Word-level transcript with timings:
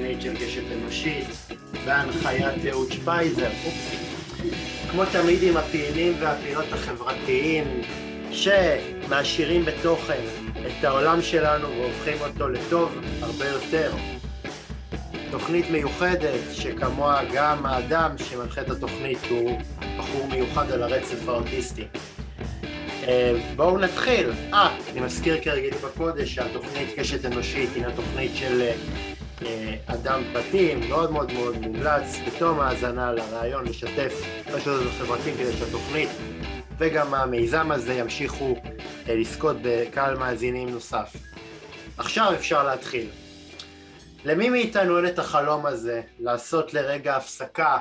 התוכנית 0.00 0.22
של 0.22 0.46
קשת 0.46 0.62
אנושית 0.72 1.26
בהנחיית 1.84 2.66
אהוד 2.70 2.92
שפייזר. 2.92 3.50
כמו 4.90 5.02
תמיד 5.12 5.42
עם 5.42 5.56
הפעילים 5.56 6.14
והפעילות 6.20 6.64
החברתיים 6.72 7.64
שמעשירים 8.30 9.64
בתוכן 9.64 10.22
את 10.66 10.84
העולם 10.84 11.22
שלנו 11.22 11.68
והופכים 11.68 12.16
אותו 12.20 12.48
לטוב 12.48 13.00
הרבה 13.22 13.48
יותר. 13.48 13.92
תוכנית 15.30 15.70
מיוחדת 15.70 16.40
שכמוה 16.52 17.20
גם 17.34 17.66
האדם 17.66 18.10
שמנחה 18.18 18.60
את 18.60 18.70
התוכנית 18.70 19.18
הוא 19.30 19.60
בחור 19.98 20.26
מיוחד 20.26 20.70
על 20.70 20.82
הרצף 20.82 21.28
האוטיסטי. 21.28 21.84
אה, 23.08 23.32
בואו 23.56 23.78
נתחיל. 23.78 24.30
אה, 24.52 24.76
אני 24.92 25.00
מזכיר 25.00 25.38
כרגיל 25.42 25.74
בקודש 25.74 26.34
שהתוכנית 26.34 26.88
קשת 26.96 27.24
אנושית 27.24 27.70
הינה 27.74 27.92
תוכנית 27.96 28.30
של 28.34 28.60
אה, 28.60 29.09
אדם 29.86 30.22
פרטי, 30.32 30.74
מאוד 30.74 31.10
מאוד 31.12 31.32
מאוד 31.32 31.58
מומלץ 31.58 32.16
בתום 32.26 32.60
האזנה 32.60 33.12
לרעיון 33.12 33.64
לשתף 33.64 34.12
רשתות 34.46 34.86
החברתיים 34.86 35.36
כדי 35.36 35.52
שהתוכנית 35.52 36.08
וגם 36.78 37.14
המיזם 37.14 37.70
הזה 37.70 37.92
ימשיכו 37.92 38.54
אה, 39.08 39.14
לזכות 39.14 39.56
בקהל 39.62 40.16
מאזינים 40.16 40.68
נוסף. 40.68 41.16
עכשיו 41.98 42.34
אפשר 42.34 42.66
להתחיל. 42.66 43.08
למי 44.24 44.50
מאיתנו 44.50 44.96
אין 44.96 45.06
את 45.06 45.18
החלום 45.18 45.66
הזה 45.66 46.02
לעשות 46.18 46.74
לרגע 46.74 47.16
הפסקה 47.16 47.78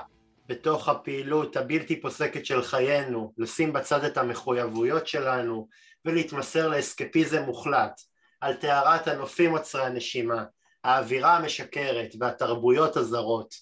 בתוך 0.48 0.90
הפעילות 0.90 1.58
הבלתי 1.58 2.02
פוסקת 2.02 2.46
של 2.46 2.62
חיינו, 2.62 3.34
לשים 3.38 3.74
בצד 3.74 4.04
את 4.04 4.18
המחויבויות 4.18 5.08
שלנו 5.08 5.68
ולהתמסר 6.06 6.68
לאסקפיזם 6.68 7.44
מוחלט 7.44 8.02
על 8.42 8.54
טהרת 8.54 9.08
הנופים 9.08 9.52
עוצרי 9.52 9.86
הנשימה, 9.86 10.44
האווירה 10.84 11.38
המשקרת 11.38 12.10
והתרבויות 12.20 12.98
הזרות. 12.98 13.56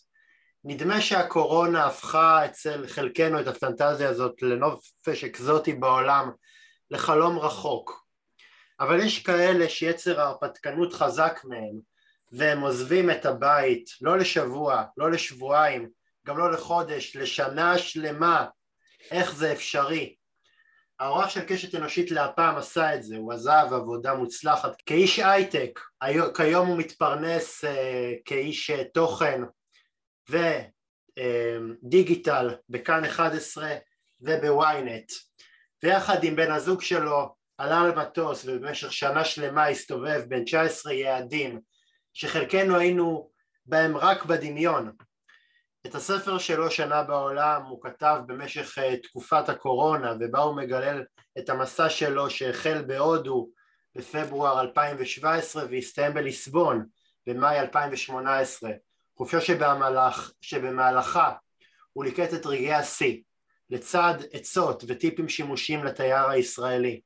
נדמה 0.64 1.02
שהקורונה 1.02 1.86
הפכה 1.86 2.46
אצל 2.46 2.88
חלקנו 2.88 3.40
את 3.40 3.48
הפנטזיה 3.48 4.10
הזאת 4.10 4.42
לנופש 4.42 5.24
אקזוטי 5.24 5.74
בעולם, 5.74 6.32
לחלום 6.92 7.40
רחוק. 7.40 8.08
אבל 8.80 9.00
יש 9.00 9.24
כאלה 9.24 9.70
שיצר 9.70 10.22
ההרפתקנות 10.22 10.94
חזק 10.94 11.40
מהם, 11.44 11.80
והם 12.32 12.62
עוזבים 12.62 13.12
את 13.12 13.26
הבית, 13.26 13.90
לא 14.02 14.18
לשבוע, 14.18 14.84
לא 14.98 15.12
לשבועיים, 15.12 15.90
גם 16.28 16.38
לא 16.38 16.52
לחודש, 16.52 17.16
לשנה 17.16 17.78
שלמה. 17.78 18.46
איך 19.12 19.36
זה 19.36 19.52
אפשרי? 19.52 20.16
האורח 21.00 21.30
של 21.30 21.46
קשת 21.48 21.76
אנושית 21.76 22.12
להפעם 22.12 22.58
עשה 22.58 22.96
את 22.96 23.04
זה, 23.04 23.18
הוא 23.18 23.34
עזב 23.34 23.68
עבודה 23.72 24.14
מוצלחת. 24.14 24.82
כאיש 24.86 25.20
הייטק, 25.20 25.80
כיום 26.36 26.68
הוא 26.68 26.78
מתפרנס 26.78 27.64
uh, 27.64 27.68
כאיש 28.26 28.70
uh, 28.72 28.84
תוכן 28.94 29.42
ודיגיטל 31.20 32.50
uh, 32.50 32.58
בכאן 32.70 33.06
11 33.06 33.76
ובוויינט, 34.22 35.12
ויחד 35.84 36.24
עם 36.24 36.36
בן 36.36 36.52
הזוג 36.52 36.82
שלו 36.82 37.36
עלה 37.58 37.88
למטוס 37.88 38.46
ובמשך 38.46 38.94
שנה 38.94 39.26
שלמה 39.26 39.68
הסתובב 39.68 40.22
בין 40.28 40.44
19 40.44 40.94
יעדים 40.94 41.60
שחלקנו 42.14 42.78
היינו 42.78 43.30
בהם 43.66 43.98
רק 43.98 44.26
בדמיון 44.26 44.92
את 45.88 45.96
הספר 45.96 46.38
שלו 46.38 46.72
שנה 46.72 47.04
בעולם 47.04 47.64
הוא 47.64 47.82
כתב 47.82 48.20
במשך 48.26 48.78
uh, 48.78 49.04
תקופת 49.04 49.50
הקורונה 49.50 50.14
ובה 50.20 50.40
הוא 50.40 50.56
מגלל 50.56 51.04
את 51.38 51.50
המסע 51.50 51.90
שלו 51.90 52.30
שהחל 52.30 52.82
בהודו 52.88 53.50
בפברואר 53.96 54.62
2017 54.62 55.66
והסתיים 55.72 56.14
בליסבון 56.14 56.86
במאי 57.28 57.60
2018 57.60 58.72
חופשה 59.18 59.42
שבמהלך, 59.42 60.32
שבמהלכה 60.42 61.34
הוא 61.94 62.04
ליקט 62.04 62.34
את 62.34 62.46
רגעי 62.46 62.74
השיא 62.74 63.22
לצד 63.70 64.14
עצות 64.32 64.84
וטיפים 64.88 65.30
שימושיים 65.30 65.84
לתייר 65.84 66.30
הישראלי. 66.30 67.02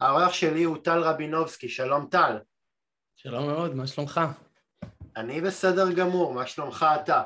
האורח 0.00 0.32
שלי 0.32 0.62
הוא 0.62 0.76
טל 0.84 0.98
רבינובסקי, 0.98 1.68
שלום 1.68 2.06
טל. 2.10 2.38
שלום 3.16 3.46
מאור, 3.46 3.74
מה 3.74 3.86
שלומך? 3.86 4.20
אני 5.16 5.40
בסדר 5.40 5.92
גמור, 5.92 6.34
מה 6.34 6.46
שלומך 6.46 6.86
אתה? 7.02 7.22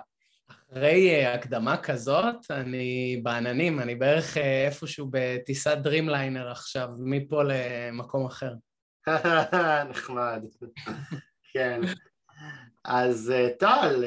אחרי 0.73 1.11
אה, 1.11 1.35
הקדמה 1.35 1.77
כזאת, 1.77 2.51
אני 2.51 3.21
בעננים, 3.23 3.81
אני 3.81 3.95
בערך 3.95 4.37
אה, 4.37 4.67
איפשהו 4.67 5.09
בטיסת 5.11 5.79
דרימליינר 5.79 6.51
עכשיו, 6.51 6.89
מפה 6.99 7.43
למקום 7.43 8.27
אחר. 8.27 8.53
נחמד. 9.91 10.43
כן. 11.53 11.81
אז 12.85 13.33
אה, 13.35 13.49
טל, 13.59 14.05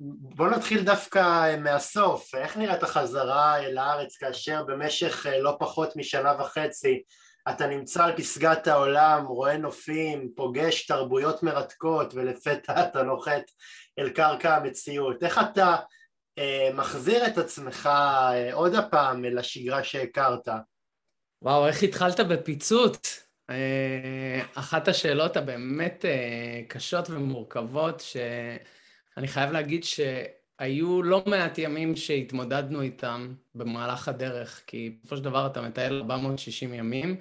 בוא 0.00 0.48
נתחיל 0.48 0.82
דווקא 0.82 1.56
מהסוף. 1.56 2.34
איך 2.34 2.56
נראית 2.56 2.82
החזרה 2.82 3.58
אל 3.58 3.78
הארץ 3.78 4.16
כאשר 4.16 4.64
במשך 4.64 5.26
לא 5.40 5.56
פחות 5.60 5.96
משנה 5.96 6.32
וחצי 6.40 7.02
אתה 7.50 7.66
נמצא 7.66 8.04
על 8.04 8.16
פסגת 8.16 8.66
העולם, 8.66 9.26
רואה 9.26 9.56
נופים, 9.56 10.28
פוגש 10.36 10.86
תרבויות 10.86 11.42
מרתקות 11.42 12.14
ולפתע 12.14 12.84
אתה 12.84 13.02
נוחת 13.02 13.42
אל 13.98 14.08
קרקע 14.08 14.56
המציאות. 14.56 15.22
איך 15.22 15.40
אתה 15.52 15.76
אה, 16.38 16.70
מחזיר 16.74 17.26
את 17.26 17.38
עצמך 17.38 17.86
אה, 17.86 18.54
עוד 18.54 18.74
הפעם 18.74 19.24
אל 19.24 19.38
השגרה 19.38 19.84
שהכרת? 19.84 20.48
וואו, 21.42 21.66
איך 21.66 21.82
התחלת 21.82 22.20
בפיצוץ? 22.20 23.26
אה, 23.50 24.40
אחת 24.54 24.88
השאלות 24.88 25.36
הבאמת 25.36 26.04
אה, 26.04 26.60
קשות 26.68 27.10
ומורכבות, 27.10 28.00
שאני 28.00 29.28
חייב 29.28 29.50
להגיד 29.50 29.84
שהיו 29.84 31.02
לא 31.02 31.22
מעט 31.26 31.58
ימים 31.58 31.96
שהתמודדנו 31.96 32.82
איתם 32.82 33.34
במהלך 33.54 34.08
הדרך, 34.08 34.62
כי 34.66 34.96
בסופו 35.00 35.16
של 35.16 35.24
דבר 35.24 35.46
אתה 35.46 35.60
מטייל 35.62 35.94
460 35.94 36.74
ימים, 36.74 37.16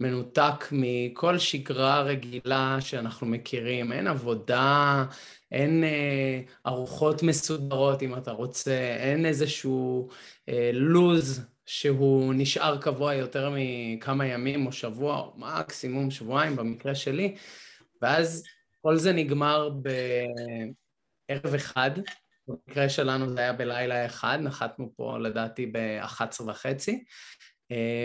מנותק 0.00 0.64
מכל 0.72 1.38
שגרה 1.38 2.02
רגילה 2.02 2.76
שאנחנו 2.80 3.26
מכירים, 3.26 3.92
אין 3.92 4.06
עבודה, 4.06 5.04
אין 5.52 5.84
אה, 5.84 6.40
ארוחות 6.66 7.22
מסודרות 7.22 8.02
אם 8.02 8.14
אתה 8.14 8.30
רוצה, 8.30 8.96
אין 8.98 9.26
איזשהו 9.26 10.08
אה, 10.48 10.70
לוז 10.72 11.40
שהוא 11.66 12.34
נשאר 12.36 12.78
קבוע 12.80 13.14
יותר 13.14 13.52
מכמה 13.56 14.26
ימים 14.26 14.66
או 14.66 14.72
שבוע, 14.72 15.18
או 15.18 15.34
מקסימום 15.36 16.10
שבועיים 16.10 16.56
במקרה 16.56 16.94
שלי, 16.94 17.36
ואז 18.02 18.44
כל 18.82 18.96
זה 18.96 19.12
נגמר 19.12 19.70
בערב 21.28 21.54
אחד, 21.54 21.90
במקרה 22.48 22.88
שלנו 22.88 23.30
זה 23.30 23.40
היה 23.40 23.52
בלילה 23.52 24.06
אחד, 24.06 24.38
נחתנו 24.42 24.92
פה 24.96 25.18
לדעתי 25.18 25.66
ב-11 25.66 26.42
וחצי, 26.46 27.04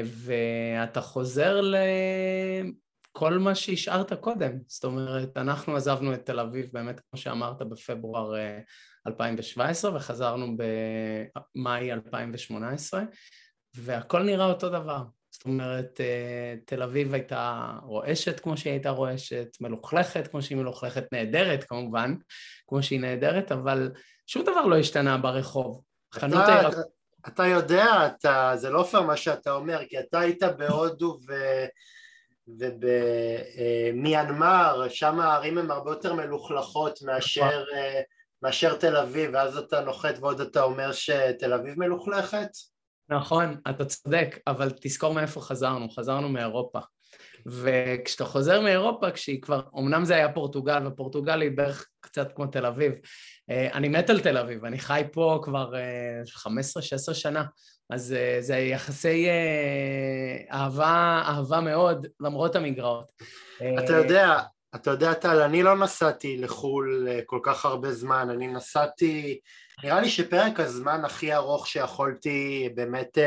ואתה 0.05 1.01
חוזר 1.01 1.61
לכל 1.61 3.37
מה 3.37 3.55
שהשארת 3.55 4.13
קודם. 4.13 4.51
זאת 4.67 4.83
אומרת, 4.83 5.37
אנחנו 5.37 5.75
עזבנו 5.75 6.13
את 6.13 6.25
תל 6.25 6.39
אביב 6.39 6.69
באמת, 6.73 6.99
כמו 6.99 7.19
שאמרת, 7.19 7.61
בפברואר 7.61 8.33
2017, 9.07 9.91
אה, 9.91 9.97
וחזרנו 9.97 10.57
במאי 10.57 11.91
2018, 11.91 13.03
והכל 13.75 14.23
נראה 14.23 14.45
אותו 14.45 14.69
דבר. 14.69 15.03
זאת 15.31 15.45
אומרת, 15.45 16.01
אה, 16.01 16.55
תל 16.65 16.83
אביב 16.83 17.13
הייתה 17.13 17.73
רועשת 17.83 18.39
כמו 18.39 18.57
שהיא 18.57 18.71
הייתה 18.71 18.89
רועשת, 18.89 19.47
מלוכלכת 19.61 20.27
כמו 20.27 20.41
שהיא 20.41 20.57
מלוכלכת, 20.57 21.05
נהדרת 21.11 21.63
כמובן, 21.63 22.15
כמו 22.67 22.83
שהיא 22.83 22.99
נהדרת, 22.99 23.51
אבל 23.51 23.91
שום 24.27 24.43
דבר 24.43 24.65
לא 24.65 24.77
השתנה 24.77 25.17
ברחוב. 25.17 25.81
חנות 26.13 26.47
הירקות... 26.47 27.00
אתה 27.27 27.47
יודע, 27.47 27.85
אתה, 28.05 28.51
זה 28.55 28.69
לא 28.69 28.83
פייר 28.83 29.03
מה 29.03 29.17
שאתה 29.17 29.51
אומר, 29.51 29.81
כי 29.89 29.99
אתה 29.99 30.19
היית 30.19 30.43
בהודו 30.43 31.17
ו... 31.27 31.33
ובמיינמר, 33.93 34.85
שם 34.89 35.19
הערים 35.19 35.57
הן 35.57 35.71
הרבה 35.71 35.91
יותר 35.91 36.13
מלוכלכות 36.13 37.01
מאשר. 37.01 37.63
אה, 37.75 38.01
מאשר 38.43 38.75
תל 38.75 38.97
אביב, 38.97 39.31
ואז 39.33 39.57
אתה 39.57 39.81
נוחת 39.81 40.15
ועוד 40.19 40.41
אתה 40.41 40.63
אומר 40.63 40.91
שתל 40.91 41.53
אביב 41.53 41.79
מלוכלכת? 41.79 42.49
נכון, 43.09 43.57
אתה 43.69 43.85
צודק, 43.85 44.39
אבל 44.47 44.71
תזכור 44.81 45.13
מאיפה 45.13 45.41
חזרנו, 45.41 45.89
חזרנו 45.89 46.29
מאירופה. 46.29 46.79
וכשאתה 47.47 48.25
חוזר 48.25 48.61
מאירופה, 48.61 49.11
כשהיא 49.11 49.41
כבר, 49.41 49.61
אמנם 49.77 50.05
זה 50.05 50.15
היה 50.15 50.33
פורטוגל, 50.33 50.87
ופורטוגל 50.87 51.41
היא 51.41 51.51
בערך 51.51 51.87
קצת 51.99 52.31
כמו 52.35 52.47
תל 52.47 52.65
אביב. 52.65 52.93
אה, 53.49 53.69
אני 53.73 53.89
מת 53.89 54.09
על 54.09 54.19
תל 54.19 54.37
אביב, 54.37 54.65
אני 54.65 54.79
חי 54.79 55.03
פה 55.11 55.39
כבר 55.43 55.73
15-16 55.73 57.09
אה, 57.09 57.13
שנה, 57.13 57.45
אז 57.89 58.13
אה, 58.13 58.37
זה 58.39 58.55
יחסי 58.55 59.27
אהבה, 60.51 61.23
אהבה 61.27 61.61
מאוד, 61.61 62.07
למרות 62.19 62.55
המגרעות. 62.55 63.05
אתה 63.57 63.93
יודע, 63.93 64.39
אתה 64.75 64.91
יודע, 64.91 65.13
טל, 65.13 65.41
אני 65.41 65.63
לא 65.63 65.77
נסעתי 65.77 66.37
לחו"ל 66.37 67.07
כל 67.25 67.39
כך 67.43 67.65
הרבה 67.65 67.91
זמן, 67.91 68.29
אני 68.29 68.47
נסעתי, 68.47 69.39
נראה 69.83 70.01
לי 70.01 70.09
שפרק 70.09 70.59
הזמן 70.59 71.05
הכי 71.05 71.33
ארוך 71.33 71.67
שיכולתי 71.67 72.69
באמת 72.75 73.17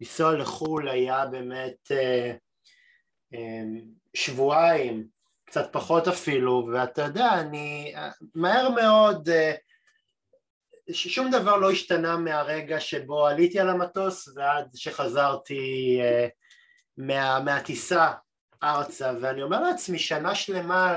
לנסוע 0.00 0.32
לחו"ל 0.32 0.88
היה 0.88 1.26
באמת 1.26 1.90
שבועיים, 4.14 5.06
קצת 5.46 5.68
פחות 5.72 6.08
אפילו, 6.08 6.68
ואתה 6.72 7.02
יודע, 7.02 7.40
אני 7.40 7.94
מהר 8.34 8.68
מאוד, 8.70 9.28
אה, 9.28 9.54
שום 10.92 11.30
דבר 11.30 11.56
לא 11.56 11.70
השתנה 11.70 12.16
מהרגע 12.16 12.80
שבו 12.80 13.26
עליתי 13.26 13.60
על 13.60 13.68
המטוס 13.68 14.28
ועד 14.34 14.68
שחזרתי 14.74 15.98
אה, 16.00 16.28
מה, 16.96 17.40
מהטיסה 17.40 18.12
ארצה, 18.62 19.12
ואני 19.20 19.42
אומר 19.42 19.60
לעצמי, 19.60 19.98
שנה 19.98 20.34
שלמה 20.34 20.96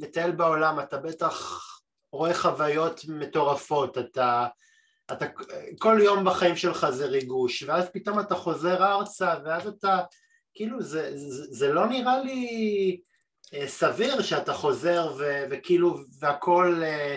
לטייל 0.00 0.30
בעולם, 0.30 0.80
אתה 0.80 0.96
בטח 0.96 1.64
רואה 2.12 2.34
חוויות 2.34 3.00
מטורפות, 3.08 3.98
אתה, 3.98 4.46
אתה 5.12 5.26
כל 5.78 5.98
יום 6.02 6.24
בחיים 6.24 6.56
שלך 6.56 6.86
זה 6.90 7.06
ריגוש, 7.06 7.62
ואז 7.62 7.88
פתאום 7.92 8.20
אתה 8.20 8.34
חוזר 8.34 8.84
ארצה, 8.84 9.34
ואז 9.44 9.66
אתה, 9.66 10.00
כאילו 10.54 10.82
זה, 10.82 11.18
זה, 11.18 11.44
זה 11.50 11.72
לא 11.72 11.86
נראה 11.86 12.22
לי 12.22 13.00
אה, 13.54 13.68
סביר 13.68 14.22
שאתה 14.22 14.52
חוזר 14.52 15.14
ו, 15.18 15.44
וכאילו 15.50 15.98
והכל 16.18 16.80
אה, 16.82 17.16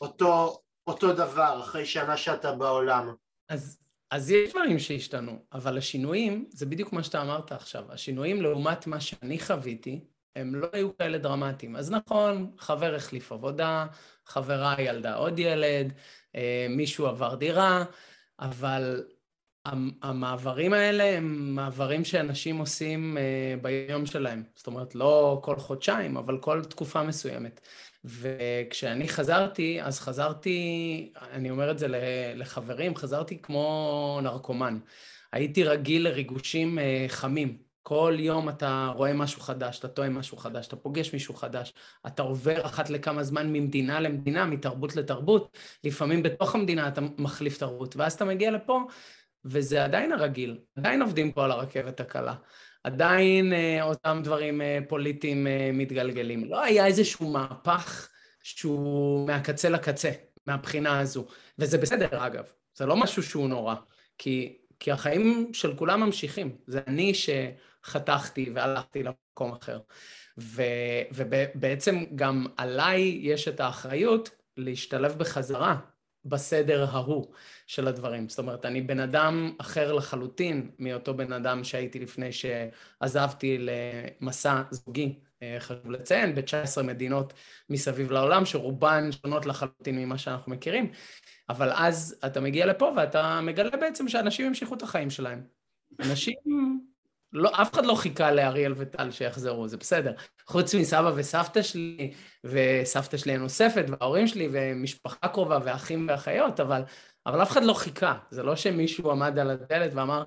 אותו, 0.00 0.60
אותו 0.86 1.12
דבר 1.12 1.60
אחרי 1.62 1.86
שנה 1.86 2.16
שאתה 2.16 2.52
בעולם. 2.52 3.14
אז, 3.48 3.78
אז 4.10 4.30
יש 4.30 4.50
דברים 4.50 4.78
שהשתנו, 4.78 5.38
אבל 5.52 5.78
השינויים, 5.78 6.46
זה 6.50 6.66
בדיוק 6.66 6.92
מה 6.92 7.02
שאתה 7.02 7.22
אמרת 7.22 7.52
עכשיו, 7.52 7.92
השינויים 7.92 8.42
לעומת 8.42 8.86
מה 8.86 9.00
שאני 9.00 9.38
חוויתי, 9.38 10.04
הם 10.36 10.54
לא 10.54 10.68
היו 10.72 10.96
כאלה 10.96 11.18
דרמטיים. 11.18 11.76
אז 11.76 11.90
נכון, 11.90 12.50
חבר 12.58 12.94
החליף 12.94 13.32
עבודה, 13.32 13.86
חברה 14.26 14.74
ילדה 14.78 15.14
עוד 15.14 15.38
ילד, 15.38 15.92
אה, 16.34 16.66
מישהו 16.70 17.06
עבר 17.06 17.34
דירה, 17.34 17.84
אבל 18.40 19.04
המעברים 20.02 20.72
האלה 20.72 21.16
הם 21.16 21.54
מעברים 21.54 22.04
שאנשים 22.04 22.58
עושים 22.58 23.18
אה, 23.18 23.54
ביום 23.62 24.06
שלהם. 24.06 24.42
זאת 24.54 24.66
אומרת, 24.66 24.94
לא 24.94 25.40
כל 25.42 25.56
חודשיים, 25.56 26.16
אבל 26.16 26.38
כל 26.38 26.64
תקופה 26.64 27.02
מסוימת. 27.02 27.60
וכשאני 28.04 29.08
חזרתי, 29.08 29.82
אז 29.82 30.00
חזרתי, 30.00 31.12
אני 31.32 31.50
אומר 31.50 31.70
את 31.70 31.78
זה 31.78 31.86
לחברים, 32.34 32.96
חזרתי 32.96 33.42
כמו 33.42 34.20
נרקומן. 34.22 34.78
הייתי 35.32 35.64
רגיל 35.64 36.04
לריגושים 36.04 36.78
אה, 36.78 37.04
חמים. 37.08 37.66
כל 37.88 38.16
יום 38.18 38.48
אתה 38.48 38.92
רואה 38.94 39.12
משהו 39.12 39.40
חדש, 39.40 39.78
אתה 39.78 39.88
טועה 39.88 40.08
משהו 40.08 40.36
חדש, 40.36 40.66
אתה 40.66 40.76
פוגש 40.76 41.12
מישהו 41.12 41.34
חדש, 41.34 41.74
אתה 42.06 42.22
עובר 42.22 42.66
אחת 42.66 42.90
לכמה 42.90 43.22
זמן 43.22 43.52
ממדינה 43.52 44.00
למדינה, 44.00 44.46
מתרבות 44.46 44.96
לתרבות, 44.96 45.58
לפעמים 45.84 46.22
בתוך 46.22 46.54
המדינה 46.54 46.88
אתה 46.88 47.00
מחליף 47.18 47.58
תרבות, 47.58 47.96
ואז 47.96 48.12
אתה 48.12 48.24
מגיע 48.24 48.50
לפה, 48.50 48.80
וזה 49.46 49.84
עדיין 49.84 50.12
הרגיל, 50.12 50.58
עדיין 50.76 51.02
עובדים 51.02 51.32
פה 51.32 51.44
על 51.44 51.50
הרכבת 51.50 52.00
הקלה, 52.00 52.34
עדיין 52.84 53.52
אה, 53.52 53.82
אותם 53.82 54.20
דברים 54.24 54.62
אה, 54.62 54.78
פוליטיים 54.88 55.46
אה, 55.46 55.70
מתגלגלים. 55.72 56.44
לא 56.44 56.62
היה 56.62 56.86
איזשהו 56.86 57.32
מהפך 57.32 58.08
שהוא 58.42 59.26
מהקצה 59.26 59.68
לקצה, 59.68 60.10
מהבחינה 60.46 61.00
הזו, 61.00 61.26
וזה 61.58 61.78
בסדר 61.78 62.26
אגב, 62.26 62.44
זה 62.74 62.86
לא 62.86 62.96
משהו 62.96 63.22
שהוא 63.22 63.48
נורא, 63.48 63.74
כי, 64.18 64.58
כי 64.80 64.92
החיים 64.92 65.50
של 65.52 65.76
כולם 65.76 66.00
ממשיכים, 66.00 66.56
זה 66.66 66.80
אני 66.86 67.14
ש... 67.14 67.30
חתכתי 67.86 68.50
והלכתי 68.54 69.02
למקום 69.02 69.52
אחר. 69.52 69.78
ו, 70.38 70.62
ובעצם 71.12 72.04
גם 72.14 72.46
עליי 72.56 73.18
יש 73.22 73.48
את 73.48 73.60
האחריות 73.60 74.30
להשתלב 74.56 75.18
בחזרה 75.18 75.76
בסדר 76.28 76.86
ההוא 76.90 77.26
של 77.66 77.88
הדברים. 77.88 78.28
זאת 78.28 78.38
אומרת, 78.38 78.66
אני 78.66 78.80
בן 78.80 79.00
אדם 79.00 79.52
אחר 79.58 79.92
לחלוטין 79.92 80.70
מאותו 80.78 81.14
בן 81.14 81.32
אדם 81.32 81.64
שהייתי 81.64 81.98
לפני 81.98 82.30
שעזבתי 82.32 83.58
למסע 83.60 84.62
זוגי, 84.70 85.18
אה, 85.42 85.56
חשוב 85.58 85.90
לציין, 85.90 86.34
ב-19 86.34 86.82
מדינות 86.82 87.32
מסביב 87.70 88.10
לעולם, 88.10 88.44
שרובן 88.44 89.12
שונות 89.12 89.46
לחלוטין 89.46 89.98
ממה 89.98 90.18
שאנחנו 90.18 90.52
מכירים. 90.52 90.92
אבל 91.48 91.70
אז 91.74 92.20
אתה 92.26 92.40
מגיע 92.40 92.66
לפה 92.66 92.92
ואתה 92.96 93.40
מגלה 93.40 93.76
בעצם 93.76 94.08
שאנשים 94.08 94.46
ימשיכו 94.46 94.74
את 94.74 94.82
החיים 94.82 95.10
שלהם. 95.10 95.42
אנשים 96.00 96.36
לא, 97.32 97.50
אף 97.62 97.72
אחד 97.72 97.86
לא 97.86 97.94
חיכה 97.94 98.30
לאריאל 98.30 98.74
וטל 98.76 99.10
שיחזרו, 99.10 99.68
זה 99.68 99.76
בסדר. 99.76 100.12
חוץ 100.46 100.74
מסבא 100.74 101.12
וסבתא 101.16 101.62
שלי, 101.62 102.12
וסבתא 102.44 103.16
שלי 103.16 103.32
הנוספת, 103.32 103.84
וההורים 103.88 104.26
שלי, 104.26 104.48
ומשפחה 104.52 105.28
קרובה, 105.28 105.58
ואחים 105.64 106.06
ואחיות, 106.10 106.60
אבל, 106.60 106.82
אבל 107.26 107.42
אף 107.42 107.50
אחד 107.50 107.64
לא 107.64 107.72
חיכה. 107.72 108.18
זה 108.30 108.42
לא 108.42 108.56
שמישהו 108.56 109.10
עמד 109.10 109.38
על 109.38 109.50
הדלת 109.50 109.90
ואמר, 109.94 110.24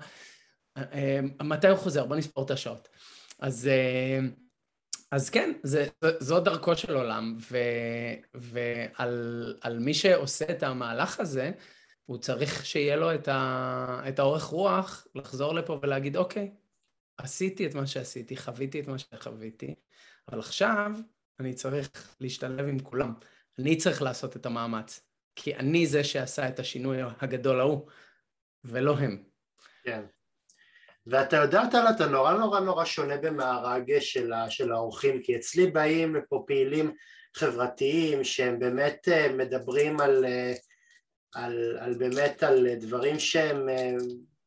אה, 0.76 1.20
מתי 1.42 1.68
הוא 1.68 1.78
חוזר? 1.78 2.04
בוא 2.04 2.16
נספור 2.16 2.44
את 2.44 2.50
השעות. 2.50 2.88
אז, 3.40 3.68
אה, 3.68 4.18
אז 5.10 5.30
כן, 5.30 5.52
זה, 5.62 5.86
זו 6.20 6.40
דרכו 6.40 6.76
של 6.76 6.96
עולם, 6.96 7.36
ו, 7.50 7.58
ועל 8.34 9.78
מי 9.80 9.94
שעושה 9.94 10.44
את 10.50 10.62
המהלך 10.62 11.20
הזה, 11.20 11.50
הוא 12.06 12.18
צריך 12.18 12.66
שיהיה 12.66 12.96
לו 12.96 13.14
את, 13.14 13.28
ה, 13.28 14.02
את 14.08 14.18
האורך 14.18 14.44
רוח 14.44 15.06
לחזור 15.14 15.54
לפה 15.54 15.80
ולהגיד, 15.82 16.16
אוקיי, 16.16 16.50
עשיתי 17.22 17.66
את 17.66 17.74
מה 17.74 17.86
שעשיתי, 17.86 18.36
חוויתי 18.36 18.80
את 18.80 18.88
מה 18.88 18.98
שחוויתי, 18.98 19.74
אבל 20.28 20.38
עכשיו 20.38 20.90
אני 21.40 21.54
צריך 21.54 22.16
להשתלב 22.20 22.68
עם 22.68 22.78
כולם. 22.78 23.12
אני 23.58 23.76
צריך 23.76 24.02
לעשות 24.02 24.36
את 24.36 24.46
המאמץ, 24.46 25.00
כי 25.36 25.56
אני 25.56 25.86
זה 25.86 26.04
שעשה 26.04 26.48
את 26.48 26.58
השינוי 26.58 26.98
הגדול 27.20 27.60
ההוא, 27.60 27.86
ולא 28.64 28.98
הם. 28.98 29.22
כן. 29.84 30.02
ואתה 31.06 31.36
יודע, 31.36 31.62
טל, 31.70 31.84
אתה 31.96 32.06
נורא 32.06 32.32
נורא 32.32 32.60
נורא 32.60 32.84
שונה 32.84 33.16
במארג 33.16 33.98
של, 34.00 34.32
של 34.48 34.72
האורחים, 34.72 35.22
כי 35.22 35.36
אצלי 35.36 35.70
באים 35.70 36.14
לפה 36.14 36.44
פעילים 36.46 36.94
חברתיים 37.36 38.24
שהם 38.24 38.58
באמת 38.58 39.08
אה, 39.08 39.32
מדברים 39.32 40.00
על, 40.00 40.24
אה, 40.24 40.52
על, 41.34 41.78
על 41.80 41.94
באמת 41.94 42.42
על 42.42 42.74
דברים 42.74 43.18
שהם 43.18 43.68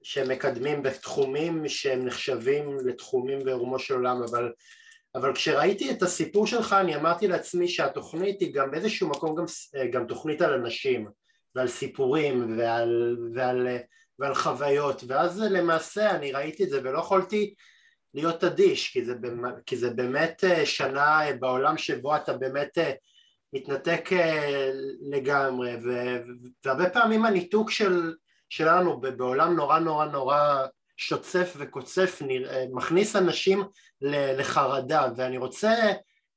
אה, 0.03 0.09
שהם 0.09 0.29
מקדמים 0.29 0.83
בתחומים 0.83 1.67
שהם 1.67 2.05
נחשבים 2.05 2.77
לתחומים 2.85 3.39
ברומו 3.39 3.79
של 3.79 3.93
עולם, 3.93 4.23
אבל, 4.23 4.51
אבל 5.15 5.33
כשראיתי 5.33 5.91
את 5.91 6.01
הסיפור 6.01 6.47
שלך 6.47 6.73
אני 6.73 6.95
אמרתי 6.95 7.27
לעצמי 7.27 7.67
שהתוכנית 7.67 8.41
היא 8.41 8.53
גם 8.53 8.71
באיזשהו 8.71 9.09
מקום 9.09 9.35
גם, 9.35 9.45
גם 9.91 10.07
תוכנית 10.07 10.41
על 10.41 10.53
אנשים 10.53 11.07
ועל 11.55 11.67
סיפורים 11.67 12.57
ועל, 12.57 13.17
ועל, 13.35 13.67
ועל 14.19 14.35
חוויות, 14.35 15.03
ואז 15.07 15.39
למעשה 15.39 16.11
אני 16.11 16.31
ראיתי 16.31 16.63
את 16.63 16.69
זה 16.69 16.79
ולא 16.83 16.99
יכולתי 16.99 17.53
להיות 18.13 18.43
אדיש, 18.43 18.89
כי 18.89 19.05
זה, 19.05 19.13
כי 19.65 19.77
זה 19.77 19.89
באמת 19.89 20.43
שנה 20.65 21.19
בעולם 21.39 21.77
שבו 21.77 22.15
אתה 22.15 22.33
באמת 22.33 22.77
מתנתק 23.53 24.09
לגמרי, 25.11 25.71
והרבה 26.65 26.89
פעמים 26.89 27.25
הניתוק 27.25 27.71
של 27.71 28.13
שלנו 28.53 29.01
בעולם 29.01 29.55
נורא 29.55 29.79
נורא 29.79 30.05
נורא 30.05 30.65
שוצף 30.97 31.53
וקוצף 31.57 32.21
מכניס 32.73 33.15
אנשים 33.15 33.63
לחרדה 34.01 35.07
ואני 35.15 35.37
רוצה 35.37 35.73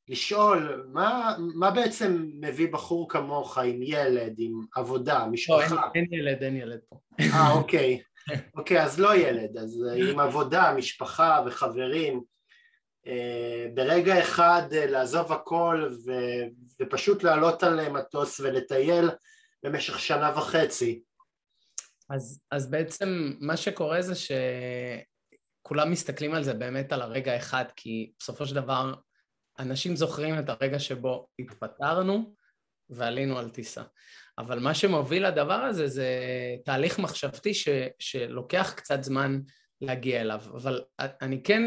לשאול 0.08 0.86
מה, 0.92 1.36
מה 1.54 1.70
בעצם 1.70 2.26
מביא 2.40 2.72
בחור 2.72 3.08
כמוך 3.08 3.58
עם 3.58 3.82
ילד, 3.82 4.34
עם 4.38 4.60
עבודה, 4.74 5.26
משפחה? 5.26 5.74
לא, 5.74 5.80
אין, 5.94 6.06
אין 6.10 6.20
ילד, 6.20 6.42
אין 6.42 6.56
ילד 6.56 6.78
פה. 6.88 6.98
אה, 7.20 7.52
אוקיי. 7.52 8.00
אוקיי, 8.56 8.82
אז 8.82 9.00
לא 9.00 9.16
ילד, 9.16 9.56
אז 9.58 9.84
עם 9.96 10.20
עבודה, 10.20 10.74
משפחה 10.76 11.42
וחברים. 11.46 12.22
אה, 13.06 13.66
ברגע 13.74 14.18
אחד 14.18 14.62
אה, 14.72 14.86
לעזוב 14.86 15.32
הכל 15.32 15.88
ו, 16.06 16.12
ופשוט 16.80 17.22
לעלות 17.22 17.62
על 17.62 17.88
מטוס 17.88 18.40
ולטייל 18.40 19.10
במשך 19.62 19.98
שנה 19.98 20.32
וחצי. 20.36 21.00
אז, 22.10 22.42
אז 22.50 22.70
בעצם 22.70 23.32
מה 23.40 23.56
שקורה 23.56 24.02
זה 24.02 24.14
שכולם 25.64 25.90
מסתכלים 25.90 26.34
על 26.34 26.44
זה 26.44 26.54
באמת 26.54 26.92
על 26.92 27.02
הרגע 27.02 27.36
אחד, 27.36 27.64
כי 27.76 28.12
בסופו 28.20 28.46
של 28.46 28.54
דבר 28.54 28.94
אנשים 29.58 29.96
זוכרים 29.96 30.38
את 30.38 30.48
הרגע 30.48 30.78
שבו 30.78 31.26
התפטרנו 31.38 32.34
ועלינו 32.90 33.38
על 33.38 33.50
טיסה. 33.50 33.82
אבל 34.38 34.58
מה 34.58 34.74
שמוביל 34.74 35.26
לדבר 35.26 35.54
הזה 35.54 35.88
זה 35.88 36.08
תהליך 36.64 36.98
מחשבתי 36.98 37.54
ש, 37.54 37.68
שלוקח 37.98 38.74
קצת 38.76 39.04
זמן 39.04 39.40
להגיע 39.80 40.20
אליו. 40.20 40.40
אבל 40.52 40.84
אני 40.98 41.42
כן 41.42 41.62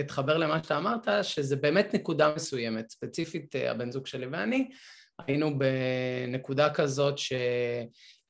אתחבר 0.00 0.36
למה 0.36 0.62
שאתה 0.62 0.78
אמרת, 0.78 1.08
שזה 1.22 1.56
באמת 1.56 1.94
נקודה 1.94 2.34
מסוימת. 2.34 2.90
ספציפית, 2.90 3.54
הבן 3.54 3.90
זוג 3.90 4.06
שלי 4.06 4.26
ואני 4.26 4.68
היינו 5.26 5.50
בנקודה 5.58 6.74
כזאת 6.74 7.18
ש... 7.18 7.32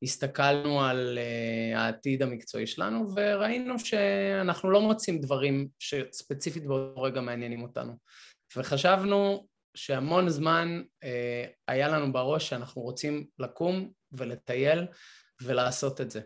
הסתכלנו 0.03 0.85
על 0.85 1.19
uh, 1.19 1.77
העתיד 1.79 2.23
המקצועי 2.23 2.67
שלנו 2.67 3.09
וראינו 3.17 3.79
שאנחנו 3.79 4.71
לא 4.71 4.81
מוצאים 4.81 5.21
דברים 5.21 5.69
שספציפית 5.79 6.67
באותו 6.67 7.03
רגע 7.03 7.21
מעניינים 7.21 7.63
אותנו. 7.63 7.93
וחשבנו 8.57 9.47
שהמון 9.75 10.29
זמן 10.29 10.83
uh, 11.05 11.09
היה 11.69 11.89
לנו 11.89 12.13
בראש 12.13 12.49
שאנחנו 12.49 12.83
רוצים 12.83 13.27
לקום 13.39 13.91
ולטייל 14.13 14.87
ולעשות 15.43 16.01
את 16.01 16.11
זה. 16.11 16.21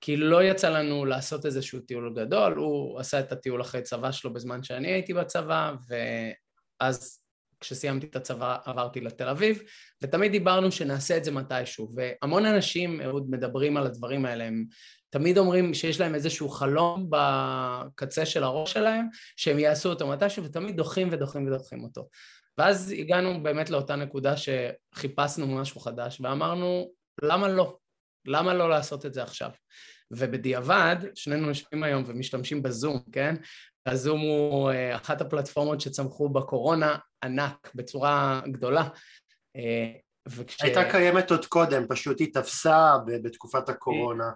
כי 0.00 0.16
לא 0.16 0.44
יצא 0.44 0.70
לנו 0.70 1.04
לעשות 1.04 1.46
איזשהו 1.46 1.80
טיול 1.80 2.14
גדול, 2.16 2.54
הוא 2.54 3.00
עשה 3.00 3.20
את 3.20 3.32
הטיול 3.32 3.60
אחרי 3.60 3.82
צבא 3.82 4.12
שלו 4.12 4.32
בזמן 4.32 4.62
שאני 4.62 4.88
הייתי 4.88 5.14
בצבא, 5.14 5.72
ואז 5.88 7.21
כשסיימתי 7.62 8.06
את 8.06 8.16
הצבא 8.16 8.56
עברתי 8.64 9.00
לתל 9.00 9.28
אביב, 9.28 9.62
ותמיד 10.02 10.32
דיברנו 10.32 10.72
שנעשה 10.72 11.16
את 11.16 11.24
זה 11.24 11.30
מתישהו, 11.30 11.88
והמון 11.94 12.46
אנשים, 12.46 13.00
אהוד, 13.00 13.30
מדברים 13.30 13.76
על 13.76 13.86
הדברים 13.86 14.26
האלה, 14.26 14.44
הם 14.44 14.64
תמיד 15.10 15.38
אומרים 15.38 15.74
שיש 15.74 16.00
להם 16.00 16.14
איזשהו 16.14 16.48
חלום 16.48 17.06
בקצה 17.10 18.26
של 18.26 18.44
הראש 18.44 18.72
שלהם, 18.72 19.08
שהם 19.36 19.58
יעשו 19.58 19.88
אותו 19.88 20.08
מתישהו, 20.08 20.44
ותמיד 20.44 20.76
דוחים 20.76 21.08
ודוחים 21.12 21.46
ודוחים 21.46 21.84
אותו. 21.84 22.08
ואז 22.58 22.94
הגענו 22.98 23.42
באמת 23.42 23.70
לאותה 23.70 23.96
נקודה 23.96 24.34
שחיפשנו 24.36 25.46
משהו 25.46 25.80
חדש, 25.80 26.20
ואמרנו, 26.20 26.90
למה 27.22 27.48
לא? 27.48 27.76
למה 28.26 28.54
לא 28.54 28.70
לעשות 28.70 29.06
את 29.06 29.14
זה 29.14 29.22
עכשיו? 29.22 29.50
ובדיעבד, 30.12 30.96
שנינו 31.14 31.48
יושבים 31.48 31.82
היום 31.82 32.04
ומשתמשים 32.06 32.62
בזום, 32.62 33.00
כן? 33.12 33.34
הזום 33.86 34.20
הוא 34.20 34.70
אה, 34.70 34.96
אחת 34.96 35.20
הפלטפורמות 35.20 35.80
שצמחו 35.80 36.28
בקורונה 36.28 36.96
ענק, 37.24 37.70
בצורה 37.74 38.40
גדולה. 38.46 38.88
אה, 39.56 39.92
וכש... 40.28 40.62
הייתה 40.62 40.90
קיימת 40.90 41.30
עוד 41.30 41.46
קודם, 41.46 41.86
פשוט 41.88 42.20
היא 42.20 42.34
תפסה 42.34 42.96
בתקופת 43.06 43.68
הקורונה. 43.68 44.30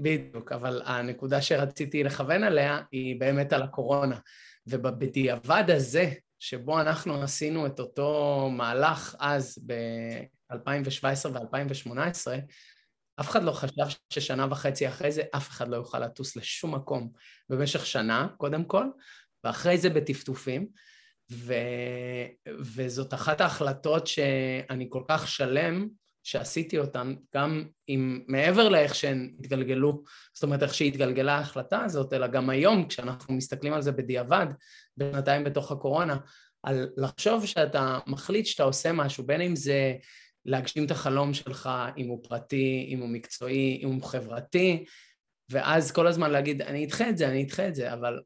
בדיוק, 0.00 0.52
אבל 0.52 0.82
הנקודה 0.84 1.42
שרציתי 1.42 2.04
לכוון 2.04 2.44
עליה 2.44 2.80
היא 2.92 3.20
באמת 3.20 3.52
על 3.52 3.62
הקורונה. 3.62 4.18
ובדיעבד 4.66 5.64
הזה, 5.68 6.10
שבו 6.38 6.80
אנחנו 6.80 7.22
עשינו 7.22 7.66
את 7.66 7.80
אותו 7.80 8.48
מהלך 8.52 9.16
אז 9.20 9.58
ב-2017 9.66 11.28
ו-2018, 11.32 12.26
אף 13.20 13.30
אחד 13.30 13.42
לא 13.44 13.52
חשב 13.52 13.84
ששנה 14.10 14.46
וחצי 14.50 14.88
אחרי 14.88 15.12
זה 15.12 15.22
אף 15.36 15.48
אחד 15.48 15.68
לא 15.68 15.76
יוכל 15.76 15.98
לטוס 15.98 16.36
לשום 16.36 16.74
מקום 16.74 17.10
במשך 17.50 17.86
שנה, 17.86 18.28
קודם 18.36 18.64
כל, 18.64 18.86
ואחרי 19.44 19.78
זה 19.78 19.90
בטפטופים. 19.90 20.66
ו... 21.32 21.54
וזאת 22.74 23.14
אחת 23.14 23.40
ההחלטות 23.40 24.06
שאני 24.06 24.86
כל 24.90 25.02
כך 25.08 25.28
שלם 25.28 25.88
שעשיתי 26.24 26.78
אותן, 26.78 27.14
גם 27.34 27.64
אם 27.88 28.20
מעבר 28.28 28.68
לאיך 28.68 28.94
שהן 28.94 29.34
התגלגלו, 29.38 30.02
זאת 30.34 30.42
אומרת 30.42 30.62
איך 30.62 30.74
שהתגלגלה 30.74 31.34
ההחלטה 31.34 31.84
הזאת, 31.84 32.12
אלא 32.12 32.26
גם 32.26 32.50
היום 32.50 32.88
כשאנחנו 32.88 33.34
מסתכלים 33.34 33.72
על 33.72 33.82
זה 33.82 33.92
בדיעבד, 33.92 34.46
בשנתיים 34.96 35.44
בתוך 35.44 35.72
הקורונה, 35.72 36.16
על 36.62 36.88
לחשוב 36.96 37.46
שאתה 37.46 37.98
מחליט 38.06 38.46
שאתה 38.46 38.62
עושה 38.62 38.92
משהו, 38.92 39.26
בין 39.26 39.40
אם 39.40 39.56
זה 39.56 39.94
להגשים 40.46 40.84
את 40.84 40.90
החלום 40.90 41.34
שלך, 41.34 41.70
אם 41.96 42.08
הוא 42.08 42.22
פרטי, 42.22 42.86
אם 42.88 43.00
הוא 43.00 43.08
מקצועי, 43.08 43.80
אם 43.82 43.88
הוא 43.88 44.02
חברתי, 44.02 44.84
ואז 45.50 45.92
כל 45.92 46.06
הזמן 46.06 46.30
להגיד, 46.30 46.62
אני 46.62 46.84
אדחה 46.84 47.08
את 47.08 47.18
זה, 47.18 47.28
אני 47.28 47.44
אדחה 47.44 47.68
את 47.68 47.74
זה, 47.74 47.92
אבל 47.92 48.20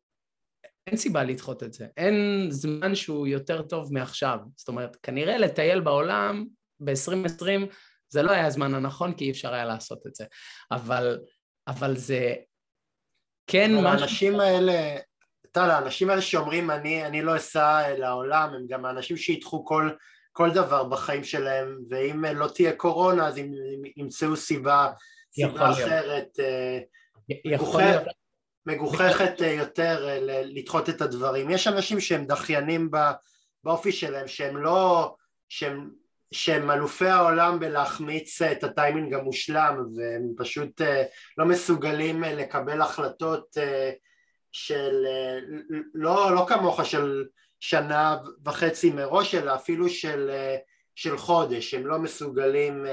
אין 0.87 0.97
סיבה 0.97 1.25
לדחות 1.25 1.63
את 1.63 1.73
זה. 1.73 1.87
אין 1.97 2.47
זמן 2.51 2.95
שהוא 2.95 3.27
יותר 3.27 3.63
טוב 3.63 3.93
מעכשיו. 3.93 4.39
זאת 4.57 4.69
אומרת, 4.69 4.97
כנראה 5.03 5.39
לטייל 5.39 5.81
בעולם 5.81 6.47
ב-2020 6.81 7.75
זה 8.09 8.23
לא 8.23 8.31
היה 8.31 8.47
הזמן 8.47 8.75
הנכון, 8.75 9.15
כי 9.15 9.25
אי 9.25 9.31
אפשר 9.31 9.55
היה 9.55 9.65
לעשות 9.65 10.07
את 10.07 10.15
זה. 10.15 10.25
אבל, 10.73 11.19
אבל 11.69 11.97
זה 11.97 12.35
כן 13.47 13.71
אבל 13.75 13.81
משהו... 13.81 14.01
האנשים 14.01 14.41
האלה, 14.41 14.97
טל, 15.53 15.71
האנשים 15.71 16.11
האלה 16.11 16.23
שאומרים 16.23 16.71
אני, 16.71 17.07
אני 17.07 17.23
לא 17.23 17.37
אסע 17.37 17.99
לעולם, 17.99 18.55
הם 18.55 18.67
גם 18.69 18.85
האנשים 18.85 19.17
שידחו 19.17 19.65
כל, 19.65 19.91
כל 20.33 20.51
דבר 20.51 20.85
בחיים 20.85 21.25
שלהם, 21.25 21.79
ואם 21.91 22.25
לא 22.25 22.49
תהיה 22.55 22.73
קורונה 22.73 23.27
אז 23.27 23.39
הם 23.39 23.53
ימצאו 23.97 24.37
סיבה, 24.37 24.89
סיבה 25.33 25.71
אחרת. 25.71 26.29
אה, 26.41 26.79
להיות. 27.31 28.07
מגוחכת 28.67 29.43
אה, 29.43 29.47
יותר 29.47 30.09
אה, 30.09 30.43
לדחות 30.45 30.89
את 30.89 31.01
הדברים. 31.01 31.51
יש 31.51 31.67
אנשים 31.67 32.01
שהם 32.01 32.25
דחיינים 32.25 32.91
באופי 33.65 33.93
שלהם, 33.93 34.29
שהם 34.29 34.57
לא, 34.57 35.15
שהם, 35.49 35.91
שהם 36.33 36.71
אלופי 36.71 37.07
העולם 37.07 37.61
בלהחמיץ 37.61 38.43
את 38.43 38.65
הטיימינג 38.65 39.15
המושלם 39.15 39.85
והם 39.97 40.23
פשוט 40.37 40.81
לא 41.39 41.45
מסוגלים 41.45 42.23
לקבל 42.23 42.83
החלטות 42.83 43.57
של, 44.53 45.05
לא, 45.95 46.35
לא 46.35 46.47
כמוך 46.49 46.85
של 46.85 47.25
שנה 47.61 48.17
וחצי 48.45 48.91
מראש, 48.91 49.35
אלא 49.35 49.55
אפילו 49.55 49.89
של, 49.89 50.31
של 50.95 51.19
חודש, 51.19 51.75
הם 51.75 51.87
לא 51.87 51.99
מסוגלים 51.99 52.87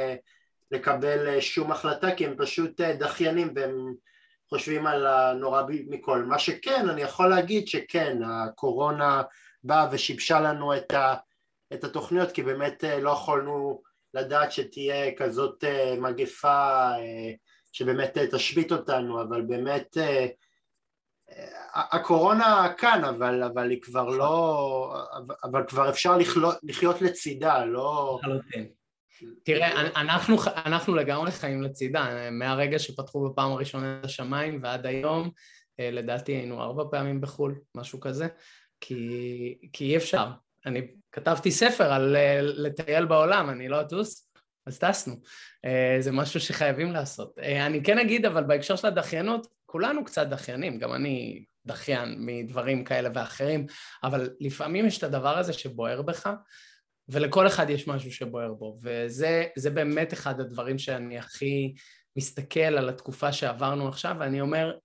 לקבל 0.72 1.40
שום 1.40 1.72
החלטה 1.72 2.16
כי 2.16 2.26
הם 2.26 2.36
פשוט 2.38 2.82
דחיינים 2.82 3.54
והם 3.56 3.94
חושבים 4.50 4.88
על 4.88 5.08
הנורא 5.08 5.64
מכל. 5.70 6.24
מה 6.24 6.40
שכן, 6.40 6.90
אני 6.90 7.02
יכול 7.02 7.30
להגיד 7.30 7.68
שכן, 7.68 8.18
הקורונה 8.24 9.22
באה 9.64 9.88
ושיבשה 9.92 10.40
לנו 10.40 10.78
את, 10.78 10.94
ה, 10.94 11.16
את 11.74 11.84
התוכניות, 11.84 12.32
כי 12.32 12.44
באמת 12.44 12.84
אה, 12.84 13.00
לא 13.00 13.10
יכולנו 13.10 13.82
לדעת 14.14 14.52
שתהיה 14.52 15.16
כזאת 15.16 15.64
אה, 15.64 15.96
מגפה 16.00 16.92
אה, 16.98 17.32
שבאמת 17.72 18.18
תשבית 18.18 18.72
אותנו, 18.72 19.22
אבל 19.22 19.42
באמת 19.42 19.98
הקורונה 21.74 22.74
כאן, 22.78 23.04
אבל, 23.04 23.44
אבל 23.44 23.70
היא 23.70 23.82
כבר 23.82 24.10
לא, 24.10 25.04
אבל 25.44 25.64
כבר 25.68 25.90
אפשר 25.90 26.18
לחיות, 26.18 26.56
לחיות 26.64 27.02
לצידה, 27.02 27.66
לא... 27.66 28.20
תראה, 29.44 29.82
אנחנו, 29.96 30.38
אנחנו 30.66 30.96
לגמרי 30.96 31.32
חיים 31.32 31.62
לצידה, 31.62 32.30
מהרגע 32.32 32.80
שפתחו 32.80 33.30
בפעם 33.30 33.52
הראשונה 33.52 34.00
את 34.00 34.06
השמיים 34.06 34.60
ועד 34.64 34.86
היום, 34.86 35.30
אה, 35.80 35.92
לדעתי 35.92 36.32
היינו 36.32 36.62
ארבע 36.62 36.84
פעמים 36.92 37.22
בחו"ל, 37.22 37.60
משהו 37.76 38.00
כזה, 38.00 38.28
כי, 38.82 39.58
כי 39.74 39.86
אי 39.86 39.98
אפשר. 39.98 40.28
אני 40.66 40.88
כתבתי 41.12 41.52
ספר 41.52 41.94
על 41.94 42.16
אה, 42.16 42.40
לטייל 42.42 43.06
בעולם, 43.06 43.50
אני 43.50 43.68
לא 43.68 43.82
אטוס, 43.82 44.32
אז 44.66 44.80
טסנו. 44.80 45.16
אה, 45.66 45.98
זה 46.00 46.12
משהו 46.12 46.40
שחייבים 46.40 46.92
לעשות. 46.92 47.40
אני 47.40 47.84
כן 47.84 48.00
אגיד, 48.00 48.26
אבל 48.26 48.44
בהקשר 48.44 48.76
של 48.76 48.88
הדחיינות, 48.88 49.48
כולנו 49.70 50.06
קצת 50.06 50.28
דחיינים, 50.28 50.80
גם 50.80 50.94
אני 50.94 51.46
דחיין 51.66 52.16
מדברים 52.18 52.84
כאלה 52.84 53.10
ואחרים, 53.14 53.66
אבל 54.04 54.30
לפעמים 54.40 54.86
יש 54.86 54.98
את 54.98 55.04
הדבר 55.04 55.38
הזה 55.38 55.54
שבוער 55.54 56.02
בך, 56.02 56.30
ולכל 57.10 57.48
אחד 57.48 57.70
יש 57.70 57.88
משהו 57.88 58.12
שבוער 58.12 58.54
בו, 58.54 58.80
וזה 58.82 59.70
באמת 59.74 60.14
אחד 60.14 60.40
הדברים 60.40 60.78
שאני 60.78 61.18
הכי 61.18 61.74
מסתכל 62.18 62.60
על 62.60 62.90
התקופה 62.90 63.32
שעברנו 63.32 63.88
עכשיו, 63.88 64.16
ואני 64.20 64.42
אומר, 64.42 64.78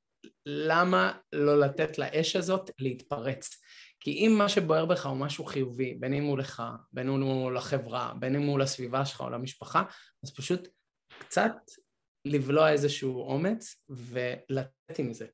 למה 0.46 1.12
לא 1.32 1.60
לתת 1.60 1.98
לאש 1.98 2.36
הזאת 2.36 2.70
להתפרץ? 2.78 3.50
כי 4.00 4.10
אם 4.10 4.34
מה 4.38 4.48
שבוער 4.48 4.86
בך 4.86 5.06
הוא 5.06 5.16
משהו 5.16 5.44
חיובי, 5.44 5.94
בין 5.94 6.14
אם 6.14 6.24
הוא 6.24 6.38
לך, 6.38 6.62
בין 6.92 7.08
אם 7.08 7.20
הוא 7.20 7.52
לחברה, 7.52 8.12
בין 8.18 8.34
אם 8.34 8.42
הוא 8.42 8.58
לסביבה 8.58 9.04
שלך 9.06 9.20
או 9.20 9.30
למשפחה, 9.30 9.82
אז 10.24 10.34
פשוט 10.34 10.68
קצת 11.18 11.52
לבלוע 12.24 12.72
איזשהו 12.72 13.22
אומץ 13.22 13.76
ולתת 13.88 14.98
עם 14.98 15.12
זה, 15.12 15.26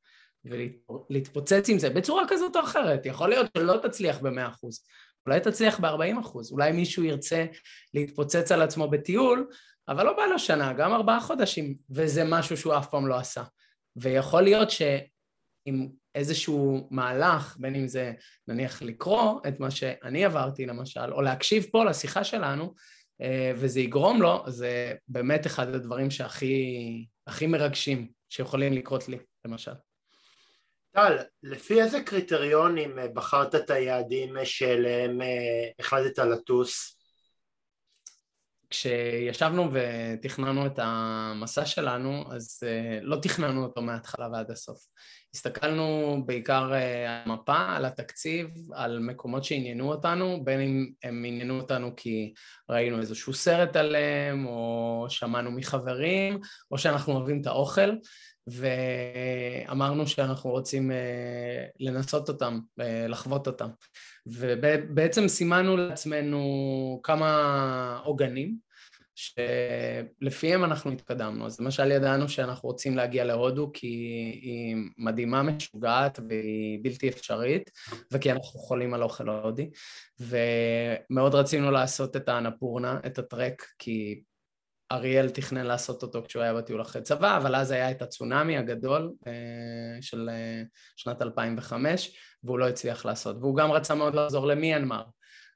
ולהתפוצץ 0.45 1.68
עם 1.68 1.78
זה 1.78 1.90
בצורה 1.90 2.23
כזאת 2.28 2.57
או 2.57 2.61
אחרת. 2.61 3.07
יכול 3.07 3.28
להיות 3.28 3.50
שלא 3.59 3.76
תצליח 3.83 4.18
במאה 4.18 4.49
אחוז, 4.49 4.80
אולי 5.26 5.40
תצליח 5.40 5.80
ב-40 5.80 6.21
אחוז, 6.21 6.52
אולי 6.52 6.73
מישהו 6.73 7.04
ירצה 7.04 7.47
להתפוצץ 7.95 8.52
על 8.52 8.62
עצמו 8.62 8.90
בטיול, 8.90 9.49
אבל 9.88 10.07
לא 10.07 10.16
בא 10.16 10.23
לו 10.25 10.38
שנה, 10.38 10.73
גם 10.73 10.92
ארבעה 10.92 11.21
חודשים, 11.21 11.75
וזה 11.90 12.25
משהו 12.25 12.57
שהוא 12.57 12.76
אף 12.78 12.90
פעם 12.90 13.07
לא 13.07 13.18
עשה. 13.18 13.42
ויכול 13.97 14.42
להיות 14.42 14.71
שעם 14.71 15.88
איזשהו 16.14 16.88
מהלך, 16.90 17.57
בין 17.59 17.75
אם 17.75 17.88
זה 17.88 18.12
נניח 18.49 18.83
לקרוא 18.83 19.40
את 19.49 19.61
מה 19.61 19.71
שאני 19.71 20.25
עברתי 20.25 20.66
למשל, 20.66 21.12
או 21.12 21.23
להקשיב 21.23 21.66
פה 21.73 21.85
לשיחה 21.85 22.25
שלנו, 22.25 22.75
וזה 23.57 23.81
יגרום 23.81 24.23
לו, 24.23 24.45
זה 24.47 24.95
באמת 25.09 25.47
אחד 25.47 25.75
הדברים 25.75 26.11
שהכי 26.11 27.47
מרגשים 27.49 28.09
שיכולים 28.29 28.73
לקרות 28.73 29.09
לי, 29.09 29.19
למשל. 29.45 29.73
טל, 30.91 31.17
לפי 31.43 31.83
איזה 31.83 32.03
קריטריונים 32.03 32.99
אה, 32.99 33.09
בחרת 33.09 33.55
את 33.55 33.71
היעדים 33.71 34.37
אה, 34.37 34.47
שאליהם 34.47 35.23
אה, 35.23 35.69
החלטת 35.79 36.19
לטוס? 36.19 36.99
כשישבנו 38.71 39.71
ותכננו 39.73 40.67
את 40.67 40.79
המסע 40.79 41.67
שלנו, 41.67 42.25
אז 42.35 42.63
לא 43.03 43.17
תכננו 43.23 43.65
אותו 43.65 43.83
מההתחלה 43.83 44.29
ועד 44.33 44.51
הסוף. 44.51 44.79
הסתכלנו 45.35 46.17
בעיקר 46.27 46.73
על 46.73 47.33
מפה, 47.33 47.77
על 47.77 47.85
התקציב, 47.85 48.49
על 48.73 48.99
מקומות 48.99 49.45
שעניינו 49.45 49.93
אותנו, 49.93 50.45
בין 50.45 50.61
אם 50.61 50.91
הם 51.03 51.25
עניינו 51.27 51.61
אותנו 51.61 51.97
כי 51.97 52.33
ראינו 52.69 53.01
איזשהו 53.01 53.35
סרט 53.35 53.77
עליהם, 53.77 54.47
או 54.47 55.07
שמענו 55.09 55.51
מחברים, 55.51 56.41
או 56.71 56.79
שאנחנו 56.79 57.13
אוהבים 57.13 57.41
את 57.41 57.47
האוכל. 57.47 57.91
ואמרנו 58.49 60.07
שאנחנו 60.07 60.51
רוצים 60.51 60.91
אה, 60.91 61.65
לנסות 61.81 62.29
אותם, 62.29 62.61
אה, 62.81 63.07
לחוות 63.09 63.47
אותם. 63.47 63.69
ובעצם 64.27 65.29
סימנו 65.29 65.77
לעצמנו 65.77 67.01
כמה 67.03 68.01
עוגנים, 68.05 68.68
שלפיהם 69.19 70.65
אנחנו 70.65 70.91
התקדמנו. 70.91 71.47
אז 71.47 71.61
למשל 71.61 71.91
ידענו 71.91 72.29
שאנחנו 72.29 72.69
רוצים 72.69 72.97
להגיע 72.97 73.25
להודו 73.25 73.71
כי 73.75 73.87
היא 74.43 74.77
מדהימה, 74.99 75.43
משוגעת 75.43 76.21
והיא 76.29 76.79
בלתי 76.83 77.09
אפשרית, 77.09 77.71
וכי 78.13 78.33
אנחנו 78.33 78.61
חולים 78.61 78.95
על 78.95 79.03
אוכל 79.03 79.29
הודי, 79.29 79.71
ומאוד 80.21 81.35
רצינו 81.35 81.71
לעשות 81.71 82.17
את 82.17 82.29
האנפורנה, 82.29 83.01
את 83.07 83.19
הטרק, 83.19 83.63
כי 83.79 84.23
אריאל 84.93 85.31
תכנן 85.31 85.67
לעשות 85.67 86.03
אותו 86.03 86.23
כשהוא 86.25 86.43
היה 86.43 86.55
בטיול 86.55 86.83
אחרי 86.83 87.03
צבא, 87.03 87.37
אבל 87.37 87.55
אז 87.55 87.71
היה 87.71 87.91
את 87.91 88.03
הצונאמי 88.03 88.57
הגדול 88.57 89.13
אה, 89.27 89.33
של 90.01 90.29
אה, 90.33 90.63
שנת 90.97 91.23
2005, 91.23 92.17
והוא 92.45 92.59
לא 92.59 92.69
הצליח 92.69 93.05
לעשות. 93.05 93.37
והוא 93.41 93.57
גם 93.57 93.71
רצה 93.73 93.95
מאוד 93.95 94.15
לחזור 94.15 94.47
למיינמר. 94.47 95.03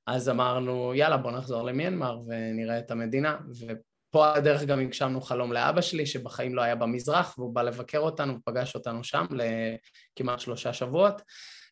אז 0.07 0.29
אמרנו, 0.29 0.95
יאללה, 0.95 1.17
בוא 1.17 1.31
נחזור 1.31 1.63
למיינמר 1.63 2.19
ונראה 2.27 2.79
את 2.79 2.91
המדינה. 2.91 3.37
ופה 3.69 4.35
הדרך 4.35 4.63
גם 4.63 4.81
הגשמנו 4.81 5.21
חלום 5.21 5.53
לאבא 5.53 5.81
שלי, 5.81 6.07
שבחיים 6.07 6.55
לא 6.55 6.63
היה 6.63 6.75
במזרח, 6.75 7.39
והוא 7.39 7.55
בא 7.55 7.63
לבקר 7.63 7.99
אותנו 7.99 8.37
ופגש 8.37 8.75
אותנו 8.75 9.05
שם 9.05 9.27
לכמעט 9.31 10.41
שלושה 10.41 10.73
שבועות. 10.73 11.23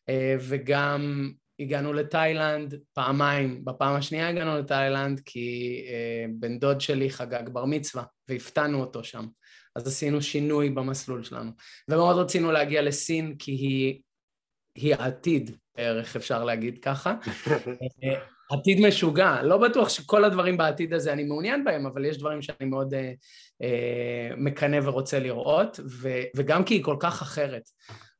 אה, 0.09 0.35
וגם 0.39 1.31
הגענו 1.59 1.93
לתאילנד 1.93 2.75
פעמיים, 2.93 3.65
בפעם 3.65 3.95
השנייה 3.95 4.29
הגענו 4.29 4.57
לתאילנד 4.57 5.21
כי 5.25 5.77
אה, 5.89 6.25
בן 6.39 6.59
דוד 6.59 6.81
שלי 6.81 7.09
חגג 7.09 7.49
בר 7.49 7.65
מצווה 7.65 8.03
והפתענו 8.29 8.81
אותו 8.81 9.03
שם, 9.03 9.25
אז 9.75 9.87
עשינו 9.87 10.21
שינוי 10.21 10.69
במסלול 10.69 11.23
שלנו. 11.23 11.51
ומאוד 11.89 12.17
רצינו 12.17 12.51
להגיע 12.51 12.81
לסין 12.81 13.35
כי 13.39 13.51
היא, 13.51 14.01
היא 14.75 14.95
העתיד 14.95 15.51
בערך, 15.77 16.15
אפשר 16.15 16.43
להגיד 16.43 16.79
ככה. 16.81 17.15
אה, 18.03 18.19
עתיד 18.51 18.87
משוגע, 18.87 19.41
לא 19.43 19.57
בטוח 19.57 19.89
שכל 19.89 20.23
הדברים 20.25 20.57
בעתיד 20.57 20.93
הזה 20.93 21.13
אני 21.13 21.23
מעוניין 21.23 21.63
בהם, 21.63 21.85
אבל 21.85 22.05
יש 22.05 22.17
דברים 22.17 22.41
שאני 22.41 22.69
מאוד 22.69 22.93
אה, 22.93 23.11
אה, 23.61 24.29
מקנא 24.37 24.79
ורוצה 24.83 25.19
לראות, 25.19 25.79
ו, 25.85 26.09
וגם 26.35 26.63
כי 26.63 26.73
היא 26.73 26.83
כל 26.83 26.95
כך 26.99 27.21
אחרת. 27.21 27.63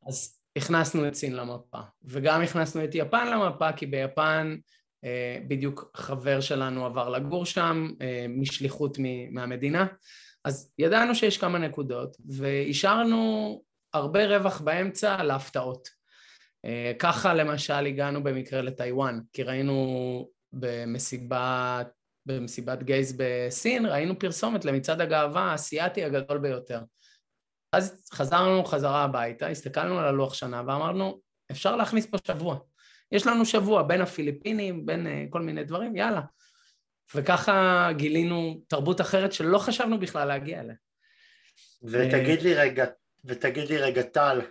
אז 0.08 0.40
הכנסנו 0.56 1.08
את 1.08 1.16
סין 1.16 1.36
למפה, 1.36 1.80
וגם 2.04 2.42
הכנסנו 2.42 2.84
את 2.84 2.96
יפן 2.96 3.32
למפה, 3.32 3.72
כי 3.72 3.86
ביפן 3.86 4.56
אה, 5.04 5.38
בדיוק 5.48 5.92
חבר 5.96 6.42
שלנו 6.42 6.86
עבר 6.86 7.10
לגור 7.10 7.46
שם, 7.46 7.88
אה, 8.02 8.26
משליחות 8.30 8.98
מהמדינה, 9.32 9.86
אז 10.46 10.72
ידענו 10.78 11.16
שיש 11.16 11.38
כמה 11.38 11.60
נקודות, 11.60 12.18
והשארנו 12.30 13.62
הרבה 13.94 14.38
רווח 14.38 14.62
באמצע 14.62 15.24
להפתעות. 15.24 16.01
אה, 16.66 16.92
ככה 17.00 17.34
למשל 17.34 17.86
הגענו 17.86 18.24
במקרה 18.24 18.62
לטיוואן, 18.62 19.20
כי 19.34 19.44
ראינו 19.44 20.30
במסיבת, 20.54 21.88
במסיבת 22.26 22.84
גייז 22.84 23.18
בסין, 23.18 23.86
ראינו 23.86 24.20
פרסומת 24.20 24.66
למצעד 24.66 25.02
הגאווה 25.02 25.42
האסייתי 25.42 26.04
הגדול 26.04 26.38
ביותר. 26.38 26.82
אז 27.74 28.06
חזרנו 28.14 28.66
חזרה 28.66 29.04
הביתה, 29.04 29.48
הסתכלנו 29.48 30.00
על 30.00 30.06
הלוח 30.06 30.34
שנה 30.34 30.64
ואמרנו, 30.68 31.22
אפשר 31.52 31.76
להכניס 31.76 32.06
פה 32.06 32.18
שבוע. 32.28 32.60
יש 33.12 33.28
לנו 33.28 33.46
שבוע 33.46 33.84
בין 33.84 34.02
הפיליפינים, 34.02 34.86
בין 34.86 35.08
uh, 35.08 35.30
כל 35.30 35.42
מיני 35.42 35.64
דברים, 35.64 35.96
יאללה. 35.96 36.22
וככה 37.16 37.90
גילינו 37.98 38.62
תרבות 38.68 39.02
אחרת 39.02 39.34
שלא 39.34 39.58
חשבנו 39.58 40.00
בכלל 40.00 40.28
להגיע 40.28 40.60
אליה. 40.60 40.76
ותגיד 41.84 42.42
לי 42.42 42.54
רגע, 42.54 42.86
ותגיד 43.26 43.70
לי 43.70 43.78
רגע, 43.78 44.02
טל, 44.02 44.42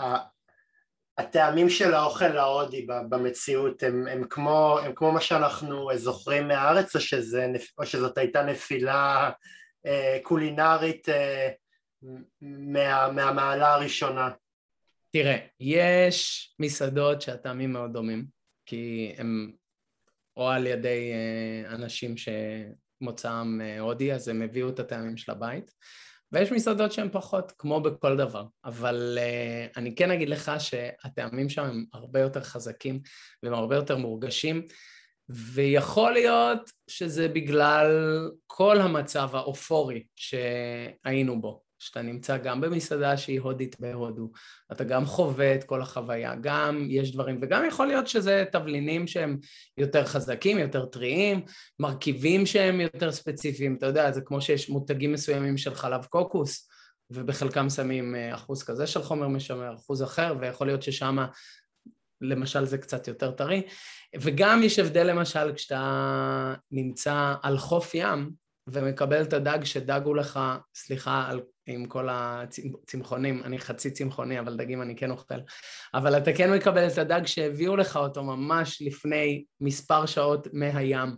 uh, 0.00 0.04
הטעמים 1.18 1.70
של 1.70 1.94
האוכל 1.94 2.38
ההודי 2.38 2.86
במציאות 3.08 3.82
הם, 3.82 4.06
הם, 4.06 4.24
כמו, 4.30 4.78
הם 4.84 4.92
כמו 4.94 5.12
מה 5.12 5.20
שאנחנו 5.20 5.88
זוכרים 5.94 6.48
מהארץ 6.48 6.96
או, 6.96 7.00
שזה, 7.00 7.46
או 7.78 7.86
שזאת 7.86 8.18
הייתה 8.18 8.42
נפילה 8.42 9.30
אה, 9.86 10.18
קולינרית 10.22 11.08
אה, 11.08 11.48
מה, 12.40 13.12
מהמעלה 13.12 13.74
הראשונה? 13.74 14.30
תראה, 15.12 15.36
יש 15.60 16.48
מסעדות 16.58 17.22
שהטעמים 17.22 17.72
מאוד 17.72 17.92
דומים, 17.92 18.24
כי 18.66 19.14
הם 19.18 19.52
או 20.36 20.48
על 20.48 20.66
ידי 20.66 21.12
אה, 21.12 21.74
אנשים 21.74 22.14
שמוצאם 22.16 23.60
הודי, 23.80 24.12
אז 24.12 24.28
הם 24.28 24.42
הביאו 24.42 24.68
את 24.68 24.80
הטעמים 24.80 25.16
של 25.16 25.32
הבית, 25.32 25.70
ויש 26.32 26.52
מסעדות 26.52 26.92
שהן 26.92 27.08
פחות, 27.12 27.52
כמו 27.58 27.80
בכל 27.80 28.16
דבר, 28.16 28.44
אבל 28.64 29.18
uh, 29.18 29.72
אני 29.76 29.94
כן 29.94 30.10
אגיד 30.10 30.28
לך 30.28 30.52
שהטעמים 30.58 31.48
שם 31.48 31.62
הם 31.64 31.84
הרבה 31.92 32.20
יותר 32.20 32.40
חזקים 32.40 33.00
והם 33.42 33.54
הרבה 33.54 33.76
יותר 33.76 33.96
מורגשים, 33.96 34.66
ויכול 35.28 36.12
להיות 36.12 36.70
שזה 36.90 37.28
בגלל 37.28 37.90
כל 38.46 38.80
המצב 38.80 39.28
האופורי 39.32 40.04
שהיינו 40.16 41.40
בו, 41.40 41.62
שאתה 41.78 42.02
נמצא 42.02 42.36
גם 42.36 42.60
במסעדה 42.60 43.16
שהיא 43.16 43.40
הודית 43.40 43.80
בהודו, 43.80 44.30
אתה 44.72 44.84
גם 44.84 45.06
חווה 45.06 45.54
את 45.54 45.64
כל 45.64 45.82
החוויה, 45.82 46.34
גם 46.40 46.86
יש 46.90 47.12
דברים, 47.12 47.38
וגם 47.42 47.64
יכול 47.68 47.86
להיות 47.86 48.06
שזה 48.06 48.44
תבלינים 48.52 49.06
שהם 49.06 49.38
יותר 49.78 50.04
חזקים, 50.04 50.58
יותר 50.58 50.86
טריים, 50.86 51.44
מרכיבים 51.78 52.46
שהם 52.46 52.80
יותר 52.80 53.12
ספציפיים, 53.12 53.76
אתה 53.76 53.86
יודע, 53.86 54.12
זה 54.12 54.20
כמו 54.20 54.40
שיש 54.40 54.70
מותגים 54.70 55.12
מסוימים 55.12 55.56
של 55.56 55.74
חלב 55.74 56.04
קוקוס, 56.04 56.68
ובחלקם 57.10 57.70
שמים 57.70 58.14
אה, 58.16 58.34
אחוז 58.34 58.62
כזה 58.62 58.86
של 58.86 59.02
חומר 59.02 59.28
משמר, 59.28 59.74
אחוז 59.74 60.02
אחר, 60.02 60.34
ויכול 60.40 60.66
להיות 60.66 60.82
ששם 60.82 61.16
למשל 62.20 62.64
זה 62.64 62.78
קצת 62.78 63.08
יותר 63.08 63.30
טרי, 63.30 63.62
וגם 64.20 64.62
יש 64.62 64.78
הבדל 64.78 65.06
למשל 65.06 65.52
כשאתה 65.54 66.54
נמצא 66.70 67.34
על 67.42 67.58
חוף 67.58 67.94
ים 67.94 68.45
ומקבל 68.66 69.22
את 69.22 69.32
הדג 69.32 69.64
שדגו 69.64 70.14
לך, 70.14 70.40
סליחה 70.74 71.26
על, 71.28 71.40
עם 71.66 71.86
כל 71.86 72.08
הצמחונים, 72.10 73.42
אני 73.44 73.58
חצי 73.58 73.90
צמחוני 73.90 74.40
אבל 74.40 74.56
דגים 74.56 74.82
אני 74.82 74.96
כן 74.96 75.10
אוכל, 75.10 75.34
אבל 75.94 76.16
אתה 76.18 76.32
כן 76.32 76.52
מקבל 76.52 76.86
את 76.86 76.98
הדג 76.98 77.26
שהביאו 77.26 77.76
לך 77.76 77.96
אותו 77.96 78.24
ממש 78.24 78.82
לפני 78.82 79.44
מספר 79.60 80.06
שעות 80.06 80.48
מהים 80.52 81.08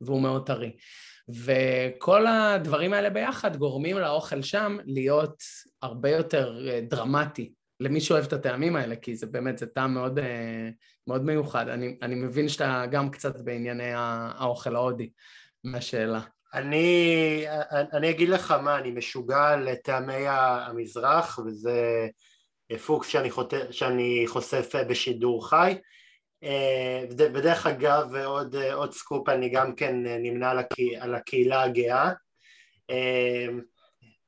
והוא 0.00 0.22
מאוד 0.22 0.46
טרי. 0.46 0.76
וכל 1.28 2.26
הדברים 2.26 2.92
האלה 2.92 3.10
ביחד 3.10 3.56
גורמים 3.56 3.98
לאוכל 3.98 4.42
שם 4.42 4.76
להיות 4.84 5.42
הרבה 5.82 6.10
יותר 6.10 6.58
דרמטי 6.88 7.52
למי 7.80 8.00
שאוהב 8.00 8.24
את 8.24 8.32
הטעמים 8.32 8.76
האלה, 8.76 8.96
כי 8.96 9.16
זה 9.16 9.26
באמת, 9.26 9.58
זה 9.58 9.66
טעם 9.66 9.94
מאוד, 9.94 10.18
אה, 10.18 10.68
מאוד 11.06 11.24
מיוחד. 11.24 11.68
אני, 11.68 11.98
אני 12.02 12.14
מבין 12.14 12.48
שאתה 12.48 12.84
גם 12.90 13.10
קצת 13.10 13.40
בענייני 13.40 13.90
האוכל 13.94 14.76
ההודי 14.76 15.10
מהשאלה. 15.64 16.20
אני, 16.54 17.46
אני 17.92 18.10
אגיד 18.10 18.28
לך 18.28 18.50
מה, 18.50 18.78
אני 18.78 18.90
משוגע 18.90 19.56
לטעמי 19.56 20.24
המזרח, 20.28 21.38
וזה 21.38 22.08
פוקס 22.86 23.08
שאני, 23.08 23.30
חות... 23.30 23.54
שאני 23.70 24.24
חושף 24.26 24.72
בשידור 24.88 25.48
חי. 25.48 25.74
אה, 26.44 27.04
בדרך 27.10 27.66
אגב, 27.66 28.14
עוד, 28.14 28.56
עוד 28.56 28.92
סקופ, 28.92 29.28
אני 29.28 29.48
גם 29.48 29.74
כן 29.74 29.94
נמנה 29.96 30.50
על, 30.50 30.58
הקה... 30.58 30.82
על 31.00 31.14
הקהילה 31.14 31.62
הגאה. 31.62 32.12
אה, 32.90 33.46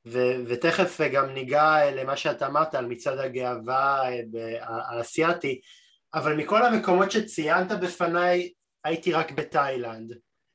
ו- 0.07 0.35
ותכף 0.47 1.01
גם 1.01 1.29
ניגע 1.29 1.91
למה 1.91 2.17
שאתה 2.17 2.47
אמרת 2.47 2.75
על 2.75 2.85
מצעד 2.85 3.19
הגאווה 3.19 4.01
האסייתי, 4.61 5.61
אבל 6.13 6.35
מכל 6.35 6.65
המקומות 6.65 7.11
שציינת 7.11 7.71
בפניי 7.71 8.51
הייתי 8.83 9.13
רק 9.13 9.31
בתאילנד, 9.31 10.13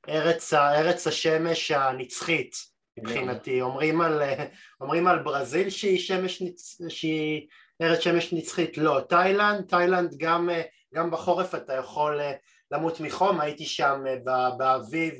ארץ, 0.09 0.55
ארץ 0.55 1.07
השמש 1.07 1.71
הנצחית 1.71 2.57
מבחינתי, 2.99 3.61
אומרים 3.61 4.01
על, 4.01 4.23
אומרים 4.81 5.07
על 5.07 5.19
ברזיל 5.19 5.71
שהיא, 5.71 5.99
שמש. 5.99 6.43
שהיא 6.88 7.49
ארץ 7.83 8.01
שמש 8.01 8.33
נצחית, 8.33 8.79
לא, 8.79 9.01
תאילנד, 9.09 9.65
תאילנד 9.67 10.15
גם, 10.17 10.51
גם 10.95 11.11
בחורף 11.11 11.55
אתה 11.55 11.75
יכול 11.75 12.21
למות 12.71 13.01
מחום, 13.01 13.41
הייתי 13.41 13.65
שם 13.65 14.05
באביב 14.57 15.15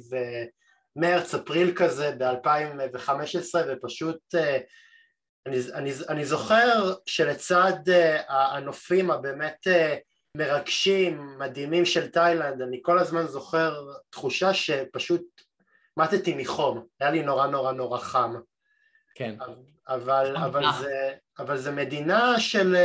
מרץ, 0.97 1.35
אפריל 1.35 1.73
כזה 1.77 2.13
ב-2015 2.19 3.59
ופשוט 3.69 4.35
אה, 4.35 4.59
אני, 5.47 5.57
אני, 5.75 5.93
אני 6.09 6.25
זוכר 6.25 6.95
שלצד 7.07 7.89
אה, 7.89 8.57
הנופים 8.57 9.11
הבאמת 9.11 9.67
אה, 9.67 9.97
מרגשים, 10.37 11.39
מדהימים 11.39 11.85
של 11.85 12.11
תאילנד, 12.11 12.63
אני 12.63 12.79
כל 12.83 12.99
הזמן 12.99 13.27
זוכר 13.27 13.87
תחושה 14.11 14.55
שפשוט 14.55 15.23
מתתי 15.97 16.35
מחום, 16.35 16.87
היה 17.01 17.11
לי 17.11 17.23
נורא 17.23 17.47
נורא 17.47 17.73
נורא 17.73 17.99
חם. 17.99 18.35
כן. 19.15 19.35
אבל, 19.89 20.37
אבל, 20.37 20.65
זה, 20.81 21.15
אבל 21.39 21.57
זה 21.59 21.71
מדינה 21.71 22.41
של, 22.41 22.77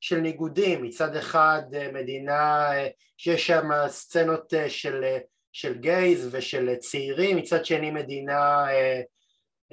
של 0.00 0.16
ניגודים, 0.16 0.82
מצד 0.82 1.16
אחד 1.16 1.62
מדינה 1.92 2.70
שיש 3.16 3.46
שם 3.46 3.68
סצנות 3.88 4.52
של 4.68 5.04
של 5.54 5.78
גייז 5.78 6.28
ושל 6.30 6.76
צעירים, 6.76 7.36
מצד 7.36 7.64
שני 7.64 7.90
מדינה 7.90 8.66
אה, 8.72 9.02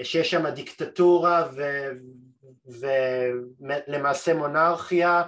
שיש 0.04 0.32
שם 0.32 0.50
דיקטטורה 0.50 1.50
ו, 1.56 1.88
ולמעשה 3.88 4.34
מונרכיה, 4.34 5.24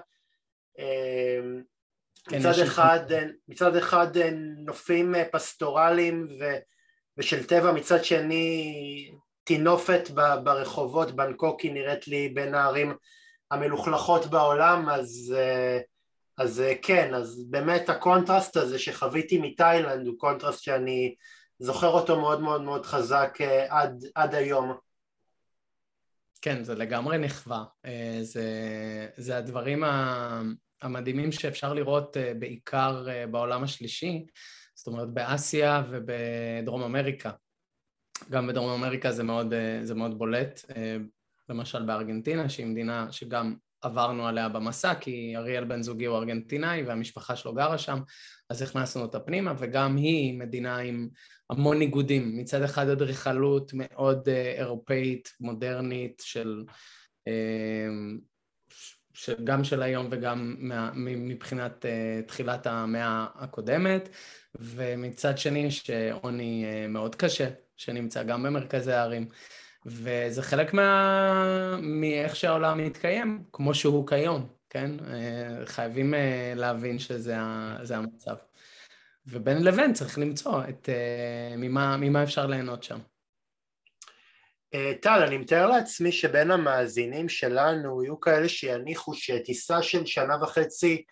אה, 0.80 1.39
מצד, 2.31 2.59
אחד, 2.63 2.99
מצד 3.47 3.75
אחד 3.75 4.07
נופים 4.57 5.15
פסטורליים 5.31 6.27
ו, 6.39 6.45
ושל 7.17 7.43
טבע, 7.43 7.71
מצד 7.71 8.03
שני 8.03 9.12
טינופת 9.43 10.09
ברחובות, 10.43 11.15
בנקוק 11.15 11.62
היא 11.62 11.73
נראית 11.73 12.07
לי 12.07 12.29
בין 12.29 12.55
הערים 12.55 12.93
המלוכלכות 13.51 14.25
בעולם, 14.25 14.89
אז, 14.89 15.36
אה, 15.38 15.79
אז 16.38 16.62
אה, 16.62 16.73
כן, 16.81 17.13
אז 17.13 17.45
באמת 17.49 17.89
הקונטרסט 17.89 18.57
הזה 18.57 18.79
שחוויתי 18.79 19.38
מתאילנד 19.38 20.07
הוא 20.07 20.17
קונטרסט 20.17 20.63
שאני 20.63 21.15
זוכר 21.59 21.88
אותו 21.88 22.21
מאוד 22.21 22.41
מאוד 22.41 22.62
מאוד 22.62 22.86
חזק 22.86 23.38
אה, 23.41 23.81
עד, 23.81 24.05
עד 24.15 24.36
היום. 24.36 24.73
כן, 26.41 26.63
זה 26.63 26.75
לגמרי 26.75 27.17
נכווה. 27.17 27.63
זה, 28.21 28.43
זה 29.17 29.38
הדברים 29.38 29.83
המדהימים 30.84 31.32
שאפשר 31.32 31.74
לראות 31.74 32.17
בעיקר 32.39 33.06
בעולם 33.32 33.63
השלישי, 33.63 34.26
זאת 34.76 34.88
אומרת 34.88 35.10
באסיה 35.10 35.84
ובדרום 35.89 36.84
אמריקה. 36.84 37.32
גם 38.30 38.48
בדרום 38.48 38.72
אמריקה 38.72 39.12
זה 39.12 39.24
מאוד, 39.24 39.54
זה 39.84 39.96
מאוד 39.96 40.17
בולט. 40.17 40.62
למשל 41.50 41.86
בארגנטינה, 41.86 42.50
שהיא 42.50 42.65
מדינה 42.65 43.12
שגם 43.12 43.56
עברנו 43.82 44.28
עליה 44.28 44.50
במסע, 44.50 44.96
כי 44.96 45.34
אריאל 45.38 45.63
בן 45.63 45.82
זוגי 45.82 46.06
הוא 46.06 46.17
ארגנטינאי 46.17 46.84
והמשפחה 46.84 47.36
שלו 47.36 47.54
גרה 47.54 47.78
שם, 47.78 48.00
אז 48.50 48.62
הכנסנו 48.62 49.02
אותה 49.02 49.19
פנימה, 49.19 49.54
וגם 49.60 49.96
היא 49.96 50.39
מדינה 50.39 50.78
עם 50.78 51.10
המון 51.50 51.80
ניגודים. 51.80 52.38
מצד 52.38 52.62
אחד 52.62 52.89
אדריכלות 52.89 53.72
מאוד 53.74 54.30
אה, 54.30 54.54
אירופאית, 54.58 55.30
מודרנית, 55.39 56.22
של... 56.26 56.63
אה, 57.28 57.88
גם 59.43 59.63
של 59.63 59.82
היום 59.82 60.08
וגם 60.12 60.56
מבחינת 60.95 61.86
uh, 61.86 62.28
תחילת 62.28 62.67
המאה 62.67 63.26
הקודמת, 63.36 64.10
ומצד 64.56 65.38
שני 65.38 65.60
יש 65.60 65.89
עוני 66.21 66.65
uh, 66.65 66.88
מאוד 66.88 67.15
קשה, 67.15 67.49
שנמצא 67.78 68.23
גם 68.23 68.43
במרכזי 68.43 68.93
הערים. 68.93 69.28
וזה 69.86 70.41
חלק 70.41 70.73
מה... 70.73 71.78
מאיך 71.82 72.36
שהעולם 72.36 72.86
מתקיים, 72.86 73.43
כמו 73.52 73.73
שהוא 73.73 74.08
כיום, 74.08 74.47
כן? 74.69 74.91
אה, 75.08 75.65
חייבים 75.65 76.13
אה, 76.13 76.54
להבין 76.56 76.99
שזה 76.99 77.36
המצב. 77.95 78.36
ובין 79.28 79.63
לבין 79.63 79.93
צריך 79.93 80.19
למצוא 80.19 80.63
את 80.69 80.89
אה, 80.89 81.56
ממה, 81.58 81.97
ממה 81.97 82.23
אפשר 82.23 82.45
ליהנות 82.45 82.84
שם. 82.84 82.99
טל, 85.01 85.23
אני 85.27 85.38
מתאר 85.38 85.67
לעצמי 85.67 86.12
שבין 86.12 86.51
המאזינים 86.51 87.29
שלנו 87.29 88.03
יהיו 88.03 88.19
כאלה 88.19 88.49
שיניחו 88.49 89.13
שטיסה 89.13 89.81
של 89.81 90.05
שנה 90.05 90.36
וחצי 90.41 91.03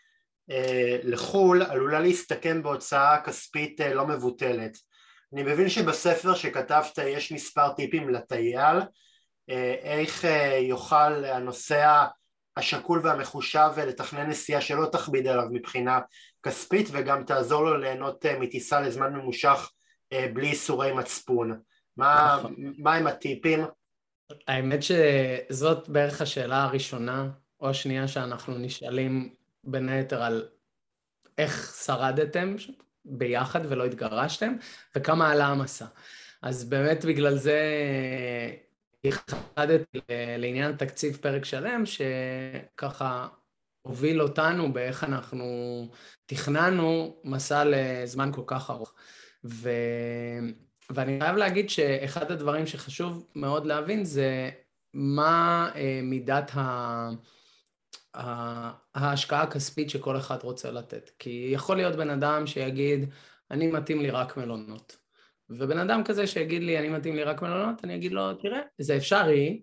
לחו"ל 1.04 1.62
עלולה 1.62 2.00
להסתכם 2.00 2.64
בהוצאה 2.64 3.22
כספית 3.22 3.80
לא 3.80 4.08
מבוטלת. 4.08 4.78
אני 5.34 5.44
מבין 5.44 5.70
שבספר 5.70 6.36
שכתבת 6.36 6.98
יש 7.06 7.32
מספר 7.32 7.74
טיפים 7.74 8.10
לטייל, 8.10 8.78
אה, 9.50 9.76
איך 9.82 10.26
אה, 10.26 10.58
יוכל 10.58 11.26
הנוסע 11.26 12.06
השקול 12.58 13.02
והמחושב 13.04 13.70
לתכנן 13.78 14.30
נסיעה 14.30 14.62
שלא 14.62 14.86
תכביד 14.86 15.28
עליו 15.28 15.46
מבחינה 15.52 16.00
כספית 16.44 16.88
וגם 16.92 17.24
תעזור 17.24 17.64
לו 17.64 17.78
ליהנות 17.78 18.26
אה, 18.26 18.40
מטיסה 18.40 18.82
לזמן 18.82 19.14
ממושך 19.14 19.72
בלי 20.34 20.48
איסורי 20.48 20.94
מצפון. 20.94 21.60
מה, 21.98 22.36
נכון. 22.40 22.56
מה 22.78 22.96
עם 22.96 23.08
הטיפים? 23.08 23.60
האמת 24.48 24.80
שזאת 24.84 25.90
בערך 25.90 26.22
השאלה 26.22 26.64
הראשונה 26.64 27.30
או 27.60 27.70
השנייה 27.70 28.08
שאנחנו 28.08 28.58
נשאלים 28.58 29.36
בין 29.64 29.90
היתר 29.90 30.24
על 30.24 30.48
איך 31.38 31.74
שרדתם, 31.86 32.56
ביחד 33.06 33.60
ולא 33.70 33.86
התגרשתם, 33.86 34.56
וכמה 34.96 35.32
עלה 35.32 35.48
המסע. 35.48 35.86
אז 36.42 36.70
באמת 36.70 37.06
בגלל 37.06 37.38
זה 37.38 37.62
ייחדתי 39.04 40.00
לעניין 40.38 40.76
תקציב 40.76 41.18
פרק 41.22 41.46
שלם, 41.46 41.84
שככה 41.86 43.28
הוביל 43.82 44.22
אותנו 44.22 44.74
באיך 44.74 45.04
אנחנו 45.04 45.46
תכננו 46.26 47.22
מסע 47.24 47.64
לזמן 47.66 48.32
כל 48.34 48.44
כך 48.48 48.70
ארוך. 48.70 48.94
ו... 49.46 49.70
ואני 50.94 51.20
חייב 51.20 51.36
להגיד 51.36 51.70
שאחד 51.70 52.32
הדברים 52.32 52.68
שחשוב 52.68 53.28
מאוד 53.36 53.66
להבין 53.66 54.06
זה 54.06 54.50
מה 54.94 55.72
אה, 55.76 56.00
מידת 56.04 56.52
ה... 56.56 57.10
ההשקעה 58.96 59.42
הכספית 59.42 59.90
שכל 59.90 60.18
אחד 60.18 60.38
רוצה 60.44 60.72
לתת. 60.72 61.12
כי 61.20 61.50
יכול 61.54 61.78
להיות 61.78 61.96
בן 61.96 62.10
אדם 62.10 62.48
שיגיד, 62.48 63.10
אני 63.52 63.68
מתאים 63.68 64.02
לי 64.02 64.10
רק 64.10 64.38
מלונות. 64.38 64.98
ובן 65.50 65.78
אדם 65.78 66.04
כזה 66.04 66.28
שיגיד 66.28 66.64
לי, 66.64 66.80
אני 66.80 66.90
מתאים 66.90 67.16
לי 67.16 67.24
רק 67.24 67.42
מלונות, 67.42 67.84
אני 67.84 67.96
אגיד 67.96 68.12
לו, 68.12 68.34
תראה, 68.34 68.60
זה 68.78 68.98
אפשרי, 68.98 69.62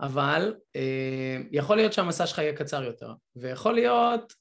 אבל 0.00 0.54
אה, 0.76 1.36
יכול 1.50 1.76
להיות 1.76 1.92
שהמסע 1.92 2.26
שלך 2.26 2.38
יהיה 2.38 2.56
קצר 2.56 2.84
יותר. 2.84 3.12
ויכול 3.36 3.74
להיות 3.74 4.32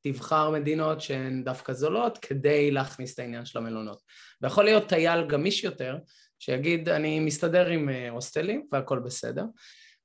שתבחר 0.00 0.50
מדינות 0.50 1.00
שהן 1.00 1.44
דווקא 1.44 1.72
זולות 1.72 2.18
כדי 2.18 2.70
להכניס 2.70 3.14
את 3.14 3.18
העניין 3.18 3.44
של 3.44 3.58
המלונות. 3.58 4.02
ויכול 4.42 4.64
להיות 4.64 4.88
טייל 4.88 5.26
גמיש 5.26 5.64
יותר, 5.64 5.98
שיגיד, 6.38 6.88
אני 6.88 7.20
מסתדר 7.20 7.66
עם 7.66 7.88
אה, 7.88 8.10
הוסטלים 8.10 8.66
והכל 8.72 8.98
בסדר. 8.98 9.44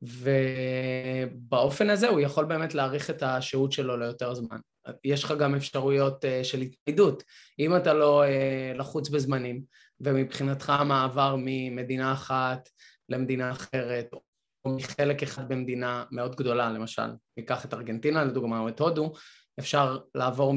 ובאופן 0.02 1.90
הזה 1.90 2.08
הוא 2.08 2.20
יכול 2.20 2.46
באמת 2.46 2.74
להאריך 2.74 3.10
את 3.10 3.24
השהות 3.24 3.72
שלו 3.72 3.98
ליותר 3.98 4.34
זמן. 4.34 4.58
יש 5.04 5.24
לך 5.24 5.34
גם 5.40 5.56
אפשרויות 5.56 6.26
uh, 6.26 6.44
של 6.44 6.62
התניידות. 6.62 7.24
אם 7.60 7.76
אתה 7.76 7.94
לא 7.94 8.24
uh, 8.24 8.78
לחוץ 8.78 9.10
בזמנים, 9.10 9.62
ומבחינתך 10.00 10.70
המעבר 10.70 11.36
ממדינה 11.40 12.14
אחת 12.14 12.70
למדינה 13.10 13.52
אחרת, 13.52 14.14
או 14.14 14.22
מחלק 14.66 15.24
אחד 15.24 15.50
במדינה 15.50 16.04
מאוד 16.12 16.36
גדולה, 16.36 16.72
למשל, 16.72 17.08
ניקח 17.38 17.66
את 17.66 17.74
ארגנטינה 17.74 18.24
לדוגמה, 18.24 18.60
או 18.60 18.70
את 18.70 18.80
הודו, 18.80 19.14
אפשר 19.60 20.00
לעבור 20.16 20.54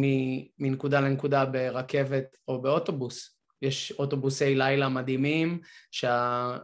מנקודה 0.58 1.00
לנקודה 1.00 1.44
ברכבת 1.44 2.36
או 2.48 2.62
באוטובוס. 2.62 3.38
יש 3.62 3.92
אוטובוסי 3.92 4.54
לילה 4.54 4.88
מדהימים, 4.88 5.60
שה... 5.90 6.56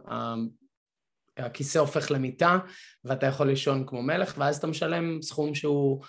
הכיסא 1.37 1.77
הופך 1.77 2.11
למיטה 2.11 2.57
ואתה 3.03 3.25
יכול 3.25 3.47
לישון 3.47 3.85
כמו 3.87 4.01
מלך 4.01 4.35
ואז 4.37 4.57
אתה 4.57 4.67
משלם 4.67 5.21
סכום 5.21 5.55
שהוא 5.55 6.03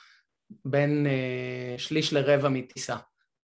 בין 0.64 1.06
אה, 1.06 1.78
שליש 1.78 2.12
לרבע 2.12 2.48
מטיסה. 2.48 2.96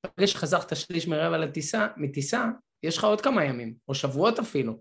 ברגע 0.04 0.26
שחזרת 0.26 0.76
שליש 0.76 1.08
מרבע 1.08 1.38
לטיסה, 1.38 1.86
מטיסה, 1.96 2.48
יש 2.82 2.98
לך 2.98 3.04
עוד 3.04 3.20
כמה 3.20 3.44
ימים, 3.44 3.74
או 3.88 3.94
שבועות 3.94 4.38
אפילו, 4.38 4.80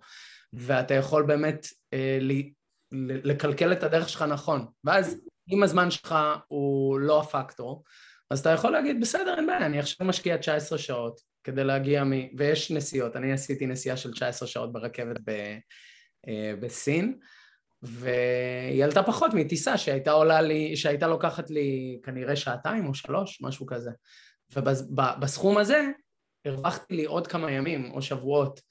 ואתה 0.53 0.93
יכול 0.93 1.23
באמת 1.25 1.67
אה, 1.93 2.17
לי, 2.21 2.53
לקלקל 3.23 3.71
את 3.71 3.83
הדרך 3.83 4.09
שלך 4.09 4.21
נכון. 4.21 4.65
ואז 4.83 5.21
אם 5.51 5.63
הזמן 5.63 5.91
שלך 5.91 6.15
הוא 6.47 6.99
לא 6.99 7.19
הפקטור, 7.19 7.83
אז 8.29 8.39
אתה 8.39 8.49
יכול 8.49 8.71
להגיד, 8.71 9.01
בסדר, 9.01 9.35
אין 9.37 9.47
בעיה, 9.47 9.65
אני 9.65 9.79
עכשיו 9.79 10.07
משקיע 10.07 10.37
19 10.37 10.77
שעות 10.77 11.21
כדי 11.43 11.63
להגיע 11.63 12.03
מ... 12.03 12.11
ויש 12.37 12.71
נסיעות, 12.71 13.15
אני 13.15 13.33
עשיתי 13.33 13.65
נסיעה 13.65 13.97
של 13.97 14.11
19 14.11 14.47
שעות 14.47 14.73
ברכבת 14.73 15.19
ב... 15.25 15.57
אה, 16.27 16.53
בסין, 16.59 17.19
והיא 17.81 18.83
עלתה 18.83 19.03
פחות 19.03 19.33
מטיסה 19.33 19.77
שהייתה 19.77 20.11
עולה 20.11 20.41
לי, 20.41 20.75
שהייתה 20.75 21.07
לוקחת 21.07 21.49
לי 21.49 21.99
כנראה 22.03 22.35
שעתיים 22.35 22.87
או 22.87 22.93
שלוש, 22.93 23.41
משהו 23.41 23.65
כזה. 23.65 23.91
ובסכום 24.55 25.57
הזה 25.57 25.87
הרווחתי 26.45 26.95
לי 26.95 27.05
עוד 27.05 27.27
כמה 27.27 27.51
ימים 27.51 27.91
או 27.91 28.01
שבועות, 28.01 28.61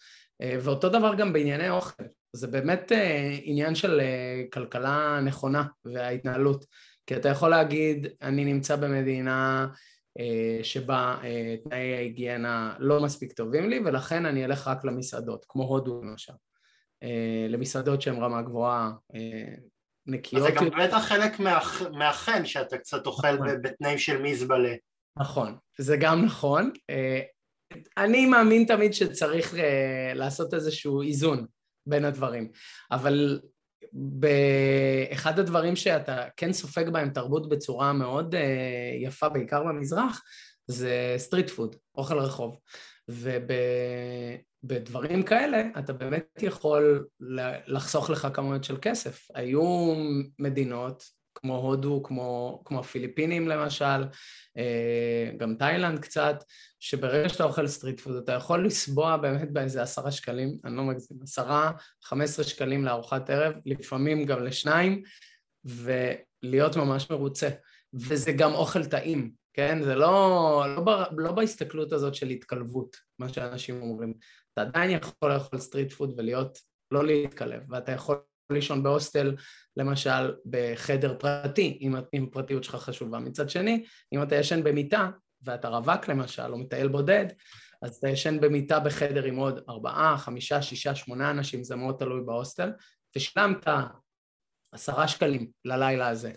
אה, 0.42 0.56
ואותו 0.60 0.88
דבר 0.88 1.14
גם 1.14 1.32
בענייני 1.32 1.70
אוכל. 1.70 2.02
זה 2.32 2.46
באמת 2.46 2.92
אה, 2.92 3.38
עניין 3.42 3.74
של 3.74 4.00
כלכלה 4.52 5.20
נכונה 5.24 5.64
וההתנהלות. 5.84 6.64
כי 7.06 7.16
אתה 7.16 7.28
יכול 7.28 7.48
להגיד, 7.50 8.06
אני 8.22 8.44
נמצא 8.44 8.76
במדינה 8.76 9.66
שבה 10.62 11.18
תנאי 11.64 11.94
ההיגיינה 11.94 12.74
לא 12.78 13.00
מספיק 13.00 13.32
טובים 13.32 13.70
לי, 13.70 13.80
ולכן 13.84 14.26
אני 14.26 14.44
אלך 14.44 14.68
רק 14.68 14.84
למסעדות, 14.84 15.44
כמו 15.48 15.62
הודו 15.62 16.02
למשל. 16.04 16.32
אה, 17.02 17.46
למסעדות 17.48 18.02
שהן 18.02 18.16
רמה 18.16 18.42
גבוהה, 18.42 18.90
אה, 19.14 19.54
נקיות. 20.06 20.42
זה 20.42 20.50
גם 20.50 20.68
בטח 20.68 20.98
חלק 20.98 21.40
מהחן 21.92 22.44
שאתה 22.44 22.78
קצת 22.78 23.06
אוכל 23.06 23.32
נכון. 23.32 23.62
בתנאים 23.62 23.98
של 23.98 24.22
מזבלה. 24.22 24.74
נכון, 25.18 25.56
זה 25.78 25.96
גם 26.00 26.24
נכון. 26.24 26.70
אה, 26.90 27.20
אני 27.96 28.26
מאמין 28.26 28.64
תמיד 28.64 28.94
שצריך 28.94 29.54
לעשות 30.14 30.54
איזשהו 30.54 31.02
איזון 31.02 31.46
בין 31.90 32.04
הדברים, 32.04 32.48
אבל 32.90 33.40
באחד 33.92 35.38
הדברים 35.38 35.76
שאתה 35.76 36.24
כן 36.36 36.52
סופג 36.52 36.88
בהם 36.88 37.10
תרבות 37.10 37.48
בצורה 37.48 37.92
מאוד 37.92 38.34
יפה, 39.02 39.28
בעיקר 39.28 39.62
במזרח, 39.64 40.22
זה 40.66 41.14
street 41.16 41.50
food, 41.50 41.76
אוכל 41.96 42.18
רחוב. 42.18 42.58
וב... 43.08 43.50
בדברים 44.64 45.22
כאלה 45.22 45.62
אתה 45.78 45.92
באמת 45.92 46.42
יכול 46.42 47.06
לחסוך 47.66 48.10
לך 48.10 48.28
כמויות 48.34 48.64
של 48.64 48.76
כסף. 48.82 49.28
היו 49.34 49.94
מדינות 50.38 51.04
כמו 51.42 51.56
הודו, 51.56 52.02
כמו, 52.02 52.62
כמו 52.64 52.80
הפיליפינים 52.80 53.48
למשל, 53.48 54.04
אה, 54.56 55.30
גם 55.36 55.54
תאילנד 55.54 55.98
קצת, 55.98 56.44
שברגע 56.80 57.28
שאתה 57.28 57.44
אוכל 57.44 57.66
street 57.66 58.00
food 58.00 58.16
אתה 58.16 58.32
יכול 58.32 58.66
לשבוע 58.66 59.16
באמת 59.16 59.52
באיזה 59.52 59.82
עשרה 59.82 60.10
שקלים, 60.10 60.58
אני 60.64 60.76
לא 60.76 60.82
מגזים, 60.82 61.18
עשרה, 61.22 61.72
חמש 62.04 62.30
עשרה 62.30 62.44
שקלים 62.44 62.84
לארוחת 62.84 63.30
ערב, 63.30 63.54
לפעמים 63.66 64.24
גם 64.24 64.44
לשניים, 64.44 65.02
ולהיות 65.64 66.76
ממש 66.76 67.10
מרוצה. 67.10 67.48
וזה 67.94 68.32
גם 68.32 68.54
אוכל 68.54 68.84
טעים, 68.84 69.32
כן? 69.52 69.82
זה 69.82 69.94
לא, 69.94 70.64
לא, 70.76 70.82
ב, 70.84 70.90
לא 71.16 71.32
בהסתכלות 71.32 71.92
הזאת 71.92 72.14
של 72.14 72.28
התקלבות, 72.28 72.96
מה 73.18 73.28
שאנשים 73.28 73.82
אומרים. 73.82 74.14
אתה 74.52 74.60
עדיין 74.60 74.90
יכול 74.90 75.32
לאכול 75.32 75.58
street 75.58 75.92
food 75.92 76.14
ולהיות, 76.16 76.58
לא 76.90 77.06
להתקלב, 77.06 77.62
ואתה 77.68 77.92
יכול 77.92 78.22
לישון 78.52 78.82
בהוסטל, 78.82 79.36
למשל 79.76 80.34
בחדר 80.50 81.16
פרטי, 81.18 81.78
אם, 81.80 81.94
אם 82.14 82.24
הפרטיות 82.28 82.64
שלך 82.64 82.74
חשובה. 82.74 83.18
מצד 83.18 83.50
שני, 83.50 83.84
אם 84.12 84.22
אתה 84.22 84.36
ישן 84.36 84.64
במיטה, 84.64 85.10
ואתה 85.42 85.68
רווק 85.68 86.08
למשל, 86.08 86.52
או 86.52 86.58
מטייל 86.58 86.88
בודד, 86.88 87.26
אז 87.82 87.96
אתה 87.96 88.08
ישן 88.08 88.40
במיטה 88.40 88.80
בחדר 88.80 89.24
עם 89.24 89.36
עוד 89.36 89.60
ארבעה, 89.68 90.18
חמישה, 90.18 90.62
שישה, 90.62 90.94
שמונה 90.94 91.30
אנשים, 91.30 91.64
זה 91.64 91.76
מאוד 91.76 91.96
תלוי 91.98 92.24
בהוסטל, 92.26 92.70
ושילמת 93.16 93.68
עשרה 94.72 95.08
שקלים 95.08 95.50
ללילה 95.64 96.08
הזה. 96.08 96.32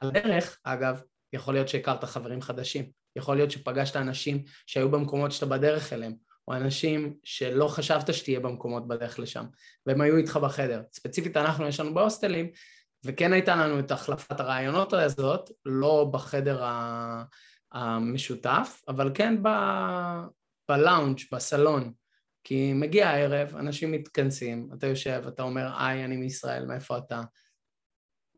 על 0.00 0.10
דרך, 0.10 0.58
אגב, 0.64 1.02
יכול 1.32 1.54
להיות 1.54 1.68
שהכרת 1.68 2.04
חברים 2.04 2.42
חדשים, 2.42 2.90
יכול 3.16 3.36
להיות 3.36 3.50
שפגשת 3.50 3.96
אנשים 3.96 4.44
שהיו 4.66 4.90
במקומות 4.90 5.32
שאתה 5.32 5.46
בדרך 5.46 5.92
אליהם, 5.92 6.14
או 6.48 6.54
אנשים 6.54 7.16
שלא 7.24 7.68
חשבת 7.68 8.14
שתהיה 8.14 8.40
במקומות 8.40 8.88
בדרך 8.88 9.18
לשם, 9.18 9.44
והם 9.86 10.00
היו 10.00 10.16
איתך 10.16 10.36
בחדר. 10.36 10.82
ספציפית 10.92 11.36
אנחנו, 11.36 11.66
יש 11.66 11.80
לנו 11.80 11.94
בהוסטלים, 11.94 12.50
וכן 13.04 13.32
הייתה 13.32 13.56
לנו 13.56 13.78
את 13.78 13.90
החלפת 13.90 14.40
הרעיונות 14.40 14.92
הזאת, 14.92 15.50
לא 15.64 16.10
בחדר 16.12 16.64
המשותף, 17.72 18.82
אבל 18.88 19.10
כן 19.14 19.42
ב... 19.42 19.48
בלאונג', 20.68 21.18
בסלון. 21.32 21.92
כי 22.44 22.72
מגיע 22.72 23.08
הערב, 23.08 23.56
אנשים 23.56 23.92
מתכנסים, 23.92 24.68
אתה 24.78 24.86
יושב, 24.86 25.22
אתה 25.28 25.42
אומר, 25.42 25.68
היי, 25.78 26.04
אני 26.04 26.16
מישראל, 26.16 26.66
מאיפה 26.66 26.98
אתה? 26.98 27.22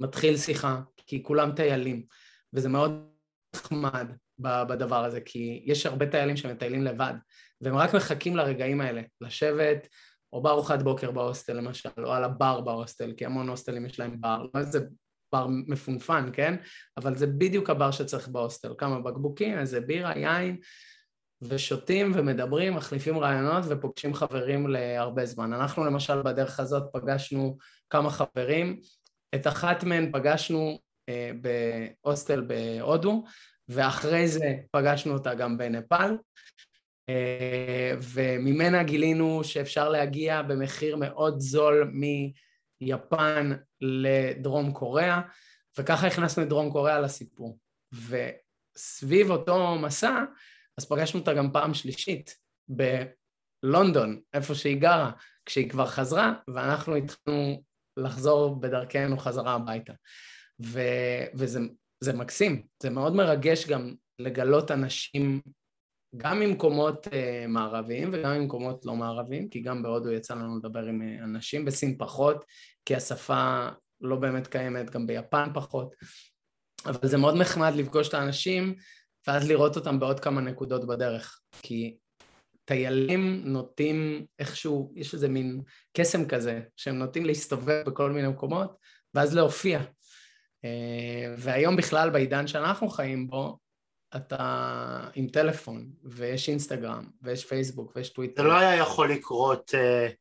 מתחיל 0.00 0.36
שיחה, 0.36 0.80
כי 0.96 1.22
כולם 1.22 1.52
טיילים, 1.52 2.06
וזה 2.52 2.68
מאוד 2.68 3.08
נחמד 3.56 4.12
בדבר 4.38 5.04
הזה, 5.04 5.20
כי 5.20 5.62
יש 5.66 5.86
הרבה 5.86 6.06
טיילים 6.06 6.36
שמטיילים 6.36 6.82
לבד, 6.82 7.14
והם 7.60 7.76
רק 7.76 7.94
מחכים 7.94 8.36
לרגעים 8.36 8.80
האלה, 8.80 9.02
לשבת 9.20 9.88
או 10.32 10.42
בארוחת 10.42 10.82
בוקר 10.82 11.10
בהוסטל 11.10 11.52
למשל, 11.52 11.88
או 11.98 12.12
על 12.12 12.24
הבר 12.24 12.60
בהוסטל, 12.60 13.12
כי 13.16 13.26
המון 13.26 13.48
הוסטלים 13.48 13.86
יש 13.86 14.00
להם 14.00 14.20
בר, 14.20 14.42
לא 14.54 14.60
איזה 14.60 14.80
בר 15.32 15.46
מפונפן, 15.48 16.30
כן? 16.32 16.54
אבל 16.96 17.16
זה 17.16 17.26
בדיוק 17.26 17.70
הבר 17.70 17.90
שצריך 17.90 18.28
בהוסטל, 18.28 18.74
כמה 18.78 19.00
בקבוקים, 19.00 19.58
איזה 19.58 19.80
בירה, 19.80 20.18
יין, 20.18 20.56
ושותים 21.42 22.12
ומדברים, 22.14 22.74
מחליפים 22.74 23.18
רעיונות 23.18 23.64
ופוגשים 23.68 24.14
חברים 24.14 24.68
להרבה 24.68 25.26
זמן. 25.26 25.52
אנחנו 25.52 25.84
למשל 25.84 26.22
בדרך 26.22 26.60
הזאת 26.60 26.82
פגשנו 26.92 27.56
כמה 27.90 28.10
חברים, 28.10 28.80
את 29.34 29.46
אחת 29.46 29.84
מהן 29.84 30.12
פגשנו 30.12 30.78
אה, 31.08 31.30
בהוסטל 31.40 32.40
בהודו, 32.40 33.24
ואחרי 33.68 34.28
זה 34.28 34.54
פגשנו 34.70 35.12
אותה 35.12 35.34
גם 35.34 35.58
בנפאל, 35.58 36.16
אה, 37.08 37.94
וממנה 38.02 38.82
גילינו 38.82 39.44
שאפשר 39.44 39.88
להגיע 39.88 40.42
במחיר 40.42 40.96
מאוד 40.96 41.40
זול 41.40 41.92
מיפן 42.80 43.52
לדרום 43.80 44.72
קוריאה, 44.72 45.20
וככה 45.78 46.06
הכנסנו 46.06 46.42
את 46.42 46.48
דרום 46.48 46.72
קוריאה 46.72 47.00
לסיפור. 47.00 47.58
וסביב 47.92 49.30
אותו 49.30 49.74
מסע, 49.74 50.24
אז 50.78 50.88
פגשנו 50.88 51.20
אותה 51.20 51.34
גם 51.34 51.52
פעם 51.52 51.74
שלישית 51.74 52.36
בלונדון, 52.68 54.20
איפה 54.34 54.54
שהיא 54.54 54.80
גרה, 54.80 55.10
כשהיא 55.46 55.70
כבר 55.70 55.86
חזרה, 55.86 56.32
ואנחנו 56.54 56.96
התחלנו 56.96 57.62
לחזור 57.96 58.60
בדרכנו 58.60 59.18
חזרה 59.18 59.54
הביתה. 59.54 59.92
ו, 60.64 60.80
וזה 61.34 61.60
מקסים, 62.12 62.62
זה 62.82 62.90
מאוד 62.90 63.14
מרגש 63.14 63.66
גם 63.66 63.94
לגלות 64.18 64.70
אנשים 64.70 65.40
גם 66.16 66.40
ממקומות 66.40 67.06
uh, 67.06 67.10
מערביים 67.48 68.10
וגם 68.12 68.40
ממקומות 68.40 68.86
לא 68.86 68.96
מערביים, 68.96 69.48
כי 69.48 69.60
גם 69.60 69.82
בהודו 69.82 70.12
יצא 70.12 70.34
לנו 70.34 70.58
לדבר 70.58 70.84
עם 70.84 71.02
uh, 71.02 71.24
אנשים, 71.24 71.64
בסין 71.64 71.98
פחות, 71.98 72.44
כי 72.84 72.94
השפה 72.94 73.68
לא 74.00 74.16
באמת 74.16 74.46
קיימת, 74.46 74.90
גם 74.90 75.06
ביפן 75.06 75.48
פחות, 75.54 75.94
אבל 76.86 77.08
זה 77.08 77.16
מאוד 77.16 77.34
נחמד 77.36 77.72
לפגוש 77.74 78.08
את 78.08 78.14
האנשים 78.14 78.74
ואז 79.26 79.48
לראות 79.48 79.76
אותם 79.76 80.00
בעוד 80.00 80.20
כמה 80.20 80.40
נקודות 80.40 80.86
בדרך, 80.86 81.40
כי 81.62 81.96
טיילים 82.64 83.42
נוטים 83.44 84.26
איכשהו, 84.38 84.92
יש 84.96 85.14
איזה 85.14 85.28
מין 85.28 85.62
קסם 85.96 86.28
כזה, 86.28 86.60
שהם 86.76 86.98
נוטים 86.98 87.24
להסתובב 87.24 87.82
בכל 87.86 88.10
מיני 88.10 88.28
מקומות, 88.28 88.76
ואז 89.14 89.34
להופיע. 89.34 89.80
אה, 90.64 91.34
והיום 91.36 91.76
בכלל, 91.76 92.10
בעידן 92.10 92.46
שאנחנו 92.46 92.88
חיים 92.88 93.26
בו, 93.26 93.58
אתה 94.16 95.00
עם 95.14 95.28
טלפון, 95.28 95.90
ויש 96.04 96.48
אינסטגרם, 96.48 97.04
ויש 97.22 97.44
פייסבוק, 97.44 97.92
ויש 97.96 98.10
טוויטר. 98.10 98.42
זה 98.42 98.48
לא 98.48 98.58
היה 98.58 98.76
יכול 98.76 99.10
לקרות 99.10 99.70
uh, 99.74 100.12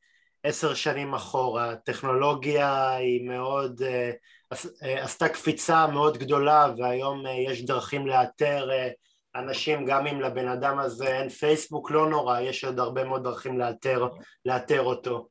עשר 0.44 0.74
שנים 0.74 1.14
אחורה. 1.14 1.72
הטכנולוגיה 1.72 2.92
היא 2.92 3.30
מאוד... 3.30 3.82
Uh, 3.82 4.56
עשתה 4.82 5.30
קפיצה 5.30 5.88
מאוד 5.88 6.18
גדולה, 6.18 6.68
והיום 6.78 7.26
uh, 7.26 7.30
יש 7.30 7.66
דרכים 7.66 8.08
לאתר 8.08 8.70
uh, 8.70 9.40
אנשים, 9.40 9.86
גם 9.86 10.08
אם 10.08 10.22
לבן 10.22 10.48
אדם 10.48 10.80
הזה 10.80 11.08
אין 11.08 11.30
פייסבוק, 11.30 11.92
לא 11.92 12.10
נורא, 12.10 12.40
יש 12.40 12.64
עוד 12.64 12.80
הרבה 12.80 13.04
מאוד 13.04 13.24
דרכים 13.24 13.60
לאתר, 13.60 14.08
לאתר 14.46 14.82
אותו. 14.82 15.28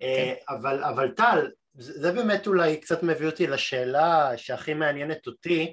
כן. 0.00 0.34
אבל, 0.48 0.84
אבל 0.84 1.10
טל, 1.10 1.48
זה 1.74 2.12
באמת 2.12 2.46
אולי 2.46 2.76
קצת 2.76 3.02
מביא 3.02 3.26
אותי 3.26 3.46
לשאלה 3.46 4.32
שהכי 4.36 4.74
מעניינת 4.74 5.26
אותי, 5.26 5.72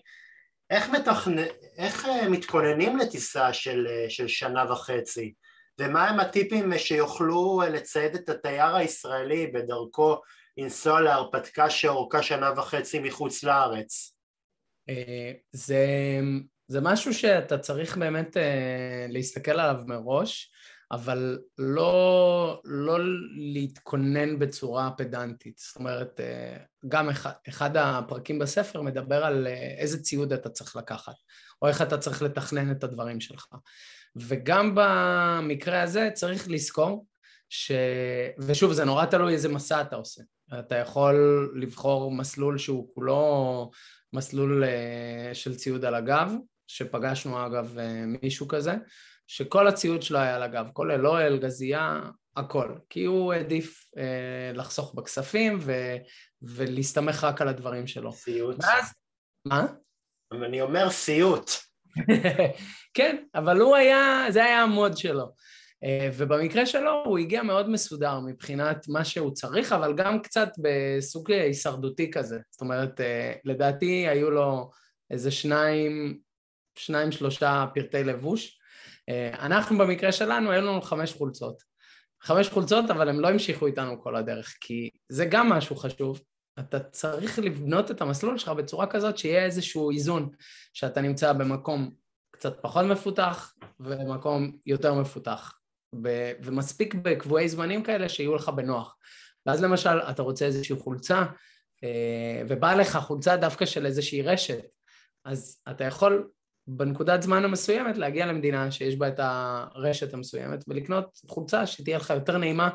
איך, 0.70 0.90
מתכנ... 0.90 1.38
איך 1.78 2.06
אה, 2.06 2.30
מתכוננים 2.30 2.98
לטיסה 2.98 3.54
של, 3.54 3.88
אה, 3.90 4.10
של 4.10 4.28
שנה 4.28 4.72
וחצי? 4.72 5.34
ומה 5.80 6.08
הם 6.08 6.20
הטיפים 6.20 6.78
שיוכלו 6.78 7.62
אה, 7.62 7.70
לצייד 7.70 8.16
את 8.16 8.30
התייר 8.30 8.76
הישראלי 8.76 9.48
בדרכו 9.48 10.18
לנסוע 10.58 11.02
להרפתקה 11.02 11.70
שאורכה 11.70 12.24
שנה 12.24 12.52
וחצי 12.58 13.00
מחוץ 13.00 13.44
לארץ? 13.44 14.16
זה, 15.52 15.86
זה 16.68 16.82
משהו 16.82 17.14
שאתה 17.14 17.58
צריך 17.58 17.98
באמת 17.98 18.38
להסתכל 19.10 19.52
עליו 19.52 19.76
מראש. 19.86 20.52
אבל 20.92 21.40
לא, 21.58 22.62
לא 22.66 22.98
להתכונן 23.54 24.40
בצורה 24.40 24.92
פדנטית. 24.98 25.58
זאת 25.58 25.76
אומרת, 25.76 26.20
אה, 26.20 26.58
גם 26.88 27.10
אחד, 27.10 27.32
אחד 27.50 27.78
הפרקים 27.78 28.40
בספר 28.40 28.82
מדבר 28.82 29.26
על 29.26 29.48
אה, 29.48 29.76
איזה 29.78 30.04
ציוד 30.04 30.34
אתה 30.34 30.50
צריך 30.50 30.76
לקחת, 30.76 31.14
או 31.62 31.68
איך 31.68 31.82
אתה 31.82 31.98
צריך 31.98 32.22
לתכנן 32.22 32.72
את 32.72 32.84
הדברים 32.84 33.22
שלך. 33.22 33.46
וגם 34.16 34.72
במקרה 34.76 35.82
הזה 35.82 36.10
צריך 36.14 36.50
לזכור 36.50 37.06
ש... 37.50 37.72
ושוב, 38.40 38.74
זה 38.74 38.86
נורא 38.86 39.06
תלוי 39.06 39.34
איזה 39.34 39.50
מסע 39.50 39.82
אתה 39.82 39.96
עושה. 39.96 40.22
אתה 40.60 40.76
יכול 40.76 41.16
לבחור 41.56 42.12
מסלול 42.12 42.58
שהוא 42.58 42.94
כולו 42.94 43.72
מסלול 44.14 44.64
אה, 44.64 45.30
של 45.34 45.56
ציוד 45.56 45.86
על 45.86 45.96
הגב, 45.96 46.34
שפגשנו 46.68 47.46
אגב 47.46 47.78
מישהו 48.22 48.48
כזה, 48.48 48.76
שכל 49.32 49.68
הציוד 49.68 50.02
שלו 50.02 50.20
היה 50.20 50.36
על 50.36 50.44
הגב, 50.44 50.66
כולל 50.74 51.08
אוהל, 51.08 51.38
גזייה, 51.38 52.02
הכל. 52.36 52.76
כי 52.90 53.06
הוא 53.06 53.34
העדיף 53.34 53.86
אה, 53.98 54.52
לחסוך 54.54 54.96
בכספים 54.96 55.58
ו, 55.62 55.74
ולהסתמך 56.42 57.24
רק 57.24 57.42
על 57.42 57.48
הדברים 57.48 57.88
שלו. 57.88 58.12
סיוט. 58.12 58.56
ואז... 58.64 58.94
מה? 59.46 59.66
אני 60.34 60.62
אומר 60.62 60.90
סיוט. 60.90 61.52
כן, 62.98 63.24
אבל 63.36 63.60
הוא 63.60 63.76
היה, 63.76 64.26
זה 64.30 64.44
היה 64.44 64.62
המוד 64.62 64.98
שלו. 64.98 65.26
אה, 65.84 66.10
ובמקרה 66.14 66.66
שלו 66.66 67.04
הוא 67.06 67.18
הגיע 67.18 67.44
מאוד 67.44 67.70
מסודר 67.70 68.20
מבחינת 68.20 68.88
מה 68.88 69.06
שהוא 69.06 69.34
צריך, 69.34 69.74
אבל 69.74 69.94
גם 69.96 70.22
קצת 70.22 70.50
בסוג 70.62 71.32
הישרדותי 71.32 72.12
כזה. 72.12 72.40
זאת 72.52 72.62
אומרת, 72.62 73.02
אה, 73.02 73.34
לדעתי 73.46 74.08
היו 74.08 74.32
לו 74.32 74.70
איזה 75.12 75.32
שניים, 75.32 76.20
שניים 76.76 77.12
שלושה 77.12 77.66
פרטי 77.74 78.04
לבוש, 78.04 78.59
אנחנו 79.40 79.78
במקרה 79.78 80.12
שלנו, 80.12 80.52
היו 80.52 80.62
לנו 80.62 80.82
חמש 80.82 81.14
חולצות. 81.14 81.64
חמש 82.22 82.50
חולצות, 82.50 82.90
אבל 82.90 83.10
הם 83.10 83.20
לא 83.20 83.28
המשיכו 83.28 83.68
איתנו 83.68 84.02
כל 84.04 84.16
הדרך, 84.16 84.58
כי 84.62 84.90
זה 85.10 85.26
גם 85.26 85.50
משהו 85.50 85.76
חשוב. 85.76 86.22
אתה 86.60 86.80
צריך 86.80 87.40
לבנות 87.40 87.92
את 87.92 88.02
המסלול 88.02 88.38
שלך 88.38 88.50
בצורה 88.50 88.88
כזאת 88.88 89.18
שיהיה 89.18 89.46
איזשהו 89.46 89.92
איזון, 89.92 90.30
שאתה 90.74 91.02
נמצא 91.02 91.34
במקום 91.34 91.92
קצת 92.32 92.60
פחות 92.62 92.86
מפותח 92.86 93.54
ובמקום 93.80 94.52
יותר 94.66 94.94
מפותח. 94.94 95.60
ב- 96.02 96.32
ומספיק 96.44 96.96
בקבועי 96.96 97.50
זמנים 97.50 97.84
כאלה 97.84 98.10
שיהיו 98.10 98.36
לך 98.36 98.50
בנוח. 98.50 98.96
ואז 99.46 99.64
למשל, 99.64 100.00
אתה 100.10 100.22
רוצה 100.22 100.46
איזושהי 100.46 100.76
חולצה 100.76 101.26
ובאה 102.48 102.76
לך 102.76 102.98
חולצה 102.98 103.38
דווקא 103.38 103.66
של 103.66 103.86
איזושהי 103.86 104.22
רשת, 104.22 104.60
אז 105.26 105.62
אתה 105.70 105.84
יכול 105.84 106.30
בנקודת 106.72 107.22
זמן 107.22 107.46
המסוימת 107.46 107.98
להגיע 107.98 108.26
למדינה 108.26 108.72
שיש 108.72 108.96
בה 108.96 109.08
את 109.08 109.20
הרשת 109.20 110.14
המסוימת 110.14 110.64
ולקנות 110.68 111.20
חולצה 111.28 111.68
שתהיה 111.68 111.98
לך 111.98 112.10
יותר 112.10 112.38
נעימה 112.38 112.70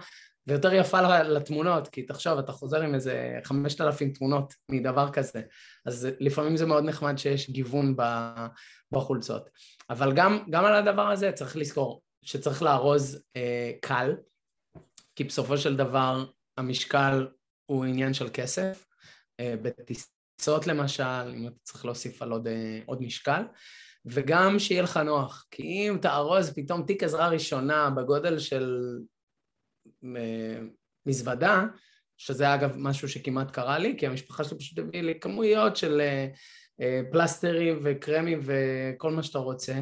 ויותר 0.47 0.75
יפה 0.75 1.23
לתמונות, 1.23 1.89
כי 1.89 2.03
תחשוב, 2.03 2.39
אתה 2.39 2.53
חוזר 2.53 2.83
עם 2.83 2.95
איזה 2.95 3.39
חמשת 3.45 3.81
אלפים 3.81 4.13
תמונות 4.13 4.55
מדבר 4.71 5.13
כזה, 5.13 5.43
אז 5.87 6.09
לפעמים 6.21 6.57
זה 6.57 6.67
מאוד 6.67 6.85
נחמד 6.85 7.19
שיש 7.19 7.51
גיוון 7.51 7.97
בחולצות. 8.93 9.51
אבל 9.91 10.13
גם, 10.13 10.39
גם 10.51 10.65
על 10.65 10.75
הדבר 10.75 11.11
הזה 11.11 11.33
צריך 11.33 11.57
לזכור 11.57 12.03
שצריך 12.23 12.63
לארוז 12.63 13.23
אה, 13.37 13.73
קל, 13.83 14.15
כי 15.17 15.25
בסופו 15.25 15.59
של 15.59 15.77
דבר 15.77 16.25
המשקל 16.59 17.27
הוא 17.67 17.85
עניין 17.85 18.15
של 18.15 18.29
כסף. 18.33 18.87
אה, 19.41 19.55
בטיסות 19.63 20.67
למשל, 20.67 21.35
אם 21.37 21.47
אתה 21.47 21.57
צריך 21.63 21.85
להוסיף 21.85 22.23
על 22.23 22.31
עוד, 22.31 22.47
אה, 22.47 22.81
עוד 22.87 23.03
משקל, 23.03 23.43
וגם 24.07 24.59
שיהיה 24.59 24.83
לך 24.83 24.97
נוח, 24.97 25.47
כי 25.51 25.63
אם 25.63 25.99
תארוז 26.03 26.53
פתאום 26.57 26.83
תיק 26.87 27.03
עזרה 27.03 27.29
ראשונה 27.29 27.91
בגודל 27.91 28.39
של 28.39 28.81
מזוודה, 31.07 31.65
שזה 32.17 32.55
אגב 32.55 32.77
משהו 32.77 33.09
שכמעט 33.09 33.51
קרה 33.51 33.79
לי, 33.79 33.95
כי 33.99 34.07
המשפחה 34.07 34.45
שלי 34.45 34.59
פשוט 34.59 34.79
הביאה 34.79 35.03
לי 35.03 35.21
כמויות 35.21 35.77
של 35.77 36.01
אה, 36.01 36.29
אה, 36.81 37.01
פלסטרים 37.13 37.81
וקרמים 37.83 38.41
וכל 38.43 39.11
מה 39.11 39.23
שאתה 39.23 39.39
רוצה, 39.39 39.81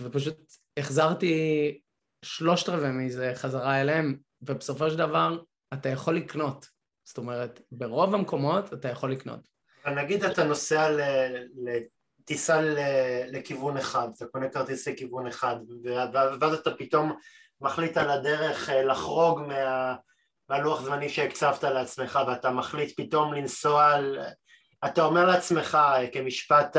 ופשוט 0.00 0.36
החזרתי 0.76 1.80
שלושת 2.24 2.68
רבעי 2.68 2.90
מזה 2.90 3.32
חזרה 3.34 3.80
אליהם, 3.80 4.18
ובסופו 4.42 4.90
של 4.90 4.96
דבר 4.96 5.42
אתה 5.72 5.88
יכול 5.88 6.16
לקנות. 6.16 6.66
זאת 7.04 7.18
אומרת, 7.18 7.60
ברוב 7.72 8.14
המקומות 8.14 8.72
אתה 8.72 8.88
יכול 8.88 9.12
לקנות. 9.12 9.48
אבל 9.84 10.02
נגיד 10.02 10.24
אתה 10.24 10.44
נוסע 10.44 10.88
לטיסה 12.28 12.60
לכיוון 13.32 13.76
אחד, 13.76 14.08
אתה 14.16 14.26
קונה 14.26 14.48
כרטיס 14.48 14.88
לכיוון 14.88 15.26
אחד, 15.26 15.56
ואז 16.40 16.54
אתה 16.54 16.70
פתאום 16.70 17.12
מחליט 17.60 17.96
על 17.96 18.10
הדרך 18.10 18.70
אה, 18.70 18.82
לחרוג 18.82 19.40
מה, 19.40 19.94
מהלוח 20.48 20.82
זמני 20.82 21.08
שהקצבת 21.08 21.64
לעצמך 21.64 22.18
ואתה 22.28 22.50
מחליט 22.50 23.00
פתאום 23.00 23.34
לנסוע 23.34 23.86
על... 23.86 24.18
אתה 24.84 25.04
אומר 25.04 25.26
לעצמך 25.26 25.78
אה, 25.80 26.06
כמשפט 26.12 26.76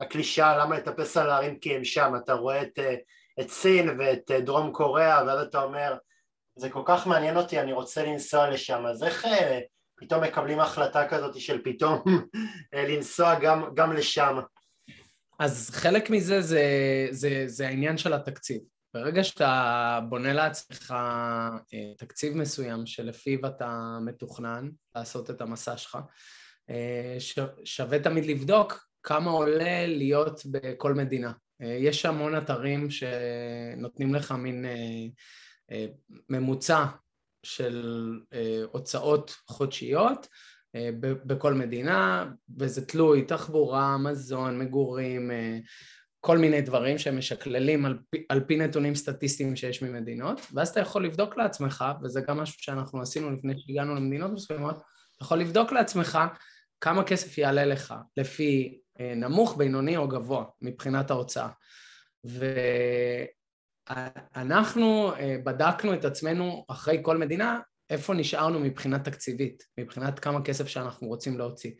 הקלישה 0.00 0.56
למה 0.56 0.76
לטפס 0.76 1.16
על 1.16 1.30
ההרים 1.30 1.58
כי 1.58 1.76
הם 1.76 1.84
שם, 1.84 2.12
אתה 2.24 2.32
רואה 2.32 2.62
את, 2.62 2.78
אה, 2.78 2.94
את 3.40 3.50
סין 3.50 3.96
ואת 3.98 4.30
דרום 4.30 4.72
קוריאה 4.72 5.24
ואז 5.26 5.46
אתה 5.46 5.62
אומר 5.62 5.96
זה 6.56 6.70
כל 6.70 6.82
כך 6.84 7.06
מעניין 7.06 7.36
אותי, 7.36 7.60
אני 7.60 7.72
רוצה 7.72 8.04
לנסוע 8.04 8.50
לשם, 8.50 8.86
אז 8.86 9.04
איך 9.04 9.26
פתאום 10.02 10.24
מקבלים 10.24 10.60
החלטה 10.60 11.08
כזאת 11.08 11.40
של 11.40 11.60
פתאום 11.64 12.02
לנסוע 12.88 13.38
גם, 13.38 13.64
גם 13.74 13.92
לשם? 13.92 14.38
אז 15.38 15.70
חלק 15.70 16.10
מזה 16.10 16.40
זה, 16.40 16.64
זה, 17.10 17.44
זה 17.46 17.66
העניין 17.68 17.98
של 17.98 18.12
התקציב. 18.12 18.60
ברגע 18.94 19.24
שאתה 19.24 20.00
בונה 20.08 20.32
לעצמך 20.32 20.94
אה, 21.74 21.94
תקציב 21.98 22.36
מסוים 22.36 22.86
שלפיו 22.86 23.46
אתה 23.46 23.98
מתוכנן 24.04 24.68
לעשות 24.94 25.30
את 25.30 25.40
המסע 25.40 25.76
שלך, 25.76 25.98
אה, 26.70 27.16
שווה 27.64 27.98
תמיד 27.98 28.26
לבדוק 28.26 28.86
כמה 29.02 29.30
עולה 29.30 29.86
להיות 29.86 30.42
בכל 30.46 30.94
מדינה. 30.94 31.32
אה, 31.62 31.66
יש 31.66 32.06
המון 32.06 32.36
אתרים 32.36 32.88
שנותנים 32.90 34.14
לך 34.14 34.32
מין 34.32 34.64
ממוצע 36.28 36.84
של 37.42 38.20
הוצאות 38.72 39.36
חודשיות 39.46 40.28
בכל 41.02 41.54
מדינה, 41.54 42.30
וזה 42.58 42.86
תלוי 42.86 43.22
תחבורה, 43.22 43.98
מזון, 43.98 44.58
מגורים, 44.58 45.30
כל 46.24 46.38
מיני 46.38 46.60
דברים 46.60 46.98
שהם 46.98 47.18
משקללים 47.18 47.84
על 47.86 47.98
פי, 48.10 48.24
על 48.28 48.40
פי 48.40 48.56
נתונים 48.56 48.94
סטטיסטיים 48.94 49.56
שיש 49.56 49.82
ממדינות, 49.82 50.40
ואז 50.52 50.68
אתה 50.68 50.80
יכול 50.80 51.04
לבדוק 51.04 51.36
לעצמך, 51.36 51.84
וזה 52.02 52.20
גם 52.28 52.38
משהו 52.38 52.62
שאנחנו 52.62 53.02
עשינו 53.02 53.30
לפני 53.30 53.54
שהגענו 53.58 53.94
למדינות 53.94 54.30
מסוימות, 54.30 54.74
אתה 54.76 54.84
יכול 55.24 55.38
לבדוק 55.38 55.72
לעצמך 55.72 56.18
כמה 56.80 57.04
כסף 57.04 57.38
יעלה 57.38 57.64
לך 57.64 57.94
לפי 58.16 58.78
אה, 59.00 59.14
נמוך, 59.14 59.56
בינוני 59.56 59.96
או 59.96 60.08
גבוה 60.08 60.44
מבחינת 60.62 61.10
ההוצאה. 61.10 61.48
ואנחנו 62.24 63.41
אה, 63.90 64.08
בדקנו 65.44 65.94
את 65.94 66.04
עצמנו 66.04 66.64
אחרי 66.68 66.98
כל 67.02 67.18
מדינה, 67.18 67.60
איפה 67.90 68.14
נשארנו 68.14 68.60
מבחינה 68.60 68.98
תקציבית, 68.98 69.62
מבחינת 69.78 70.18
כמה 70.18 70.42
כסף 70.42 70.68
שאנחנו 70.68 71.08
רוצים 71.08 71.38
להוציא. 71.38 71.70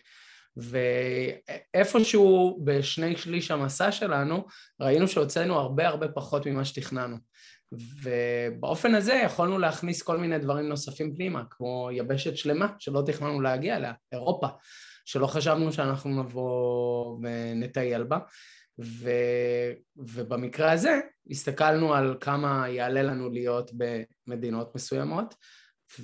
ואיפשהו 0.56 2.60
בשני 2.64 3.16
שליש 3.16 3.50
המסע 3.50 3.92
שלנו 3.92 4.44
ראינו 4.80 5.08
שהוצאנו 5.08 5.54
הרבה 5.54 5.88
הרבה 5.88 6.08
פחות 6.08 6.46
ממה 6.46 6.64
שתכננו. 6.64 7.16
ובאופן 8.02 8.94
הזה 8.94 9.20
יכולנו 9.24 9.58
להכניס 9.58 10.02
כל 10.02 10.18
מיני 10.18 10.38
דברים 10.38 10.68
נוספים 10.68 11.14
פנימה, 11.14 11.42
כמו 11.50 11.88
יבשת 11.92 12.36
שלמה 12.36 12.66
שלא 12.78 13.02
תכננו 13.06 13.40
להגיע 13.40 13.76
אליה, 13.76 13.92
אירופה, 14.12 14.46
שלא 15.04 15.26
חשבנו 15.26 15.72
שאנחנו 15.72 16.22
נבוא 16.22 17.18
ונטייל 17.22 18.02
בה. 18.02 18.18
ו... 18.80 19.10
ובמקרה 19.96 20.72
הזה 20.72 21.00
הסתכלנו 21.30 21.94
על 21.94 22.16
כמה 22.20 22.68
יעלה 22.68 23.02
לנו 23.02 23.30
להיות 23.30 23.70
במדינות 24.26 24.74
מסוימות 24.74 25.34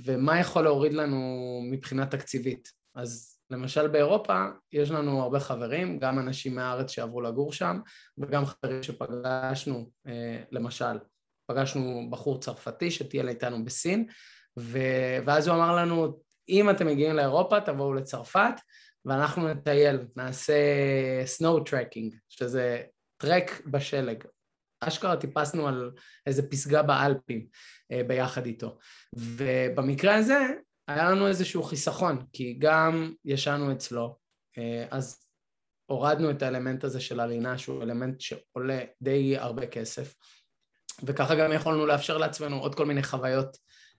ומה 0.04 0.40
יכול 0.40 0.64
להוריד 0.64 0.92
לנו 0.92 1.61
מבחינה 1.70 2.07
תקציבית. 2.07 2.72
אז 2.94 3.38
למשל 3.50 3.88
באירופה 3.88 4.44
יש 4.72 4.90
לנו 4.90 5.22
הרבה 5.22 5.40
חברים, 5.40 5.98
גם 5.98 6.18
אנשים 6.18 6.54
מהארץ 6.54 6.90
שעברו 6.90 7.20
לגור 7.20 7.52
שם 7.52 7.81
וגם 8.18 8.44
חברים 8.46 8.83
שפגשנו, 8.83 9.90
אה, 10.07 10.42
למשל, 10.52 10.98
פגשנו 11.46 12.07
בחור 12.11 12.40
צרפתי 12.40 12.90
שטייל 12.90 13.28
איתנו 13.28 13.64
בסין 13.64 14.07
ו... 14.59 14.78
ואז 15.26 15.48
הוא 15.48 15.57
אמר 15.57 15.76
לנו, 15.76 16.18
אם 16.48 16.70
אתם 16.70 16.87
מגיעים 16.87 17.16
לאירופה 17.16 17.61
תבואו 17.61 17.94
לצרפת 17.94 18.54
ואנחנו 19.04 19.48
נטייל, 19.48 19.98
נעשה 20.16 20.54
snow 21.38 21.70
tracking, 21.70 22.16
שזה 22.28 22.82
טרק 23.16 23.62
בשלג. 23.66 24.24
אשכרה 24.80 25.16
טיפסנו 25.16 25.68
על 25.68 25.90
איזה 26.26 26.50
פסגה 26.50 26.82
באלפים 26.82 27.46
אה, 27.92 28.04
ביחד 28.04 28.46
איתו. 28.46 28.78
ובמקרה 29.16 30.14
הזה 30.14 30.38
היה 30.88 31.11
לנו 31.11 31.28
איזשהו 31.28 31.62
חיסכון, 31.62 32.24
כי 32.32 32.56
גם 32.58 33.12
ישנו 33.24 33.72
אצלו, 33.72 34.16
אה, 34.58 34.87
אז 34.90 35.28
הורדנו 35.87 36.30
את 36.30 36.42
האלמנט 36.42 36.84
הזה 36.84 37.00
של 37.00 37.20
הלינה, 37.20 37.58
שהוא 37.58 37.82
אלמנט 37.82 38.20
שעולה 38.20 38.80
די 39.02 39.38
הרבה 39.38 39.66
כסף, 39.66 40.14
וככה 41.02 41.34
גם 41.34 41.52
יכולנו 41.52 41.87
לאפשר 41.87 42.18
לעצמנו 42.18 42.61
עוד 42.61 42.74
כל 42.74 42.87
מיני 42.87 43.02
חוויות, 43.02 43.56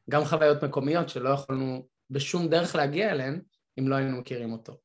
גם 0.10 0.26
חוויות 0.26 0.64
מקומיות 0.64 1.10
שלא 1.10 1.30
יכולנו 1.30 1.88
בשום 2.10 2.48
דרך 2.48 2.76
להגיע 2.76 3.12
אליהן 3.12 3.42
אם 3.80 3.88
לא 3.88 3.96
היינו 3.96 4.18
מכירים 4.18 4.54
אותו. 4.54 4.78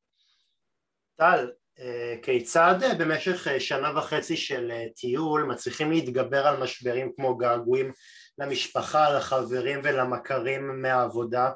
טל, 1.15 1.51
אה, 1.79 2.15
כיצד 2.21 2.79
במשך 2.99 3.47
שנה 3.59 3.97
וחצי 3.97 4.37
של 4.37 4.71
טיול 4.95 5.43
מצליחים 5.43 5.91
להתגבר 5.91 6.47
על 6.47 6.63
משברים 6.63 7.11
כמו 7.15 7.37
געגועים 7.37 7.91
למשפחה, 8.37 9.17
לחברים 9.17 9.79
ולמכרים 9.83 10.81
מהעבודה? 10.81 11.51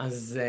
אז 0.00 0.40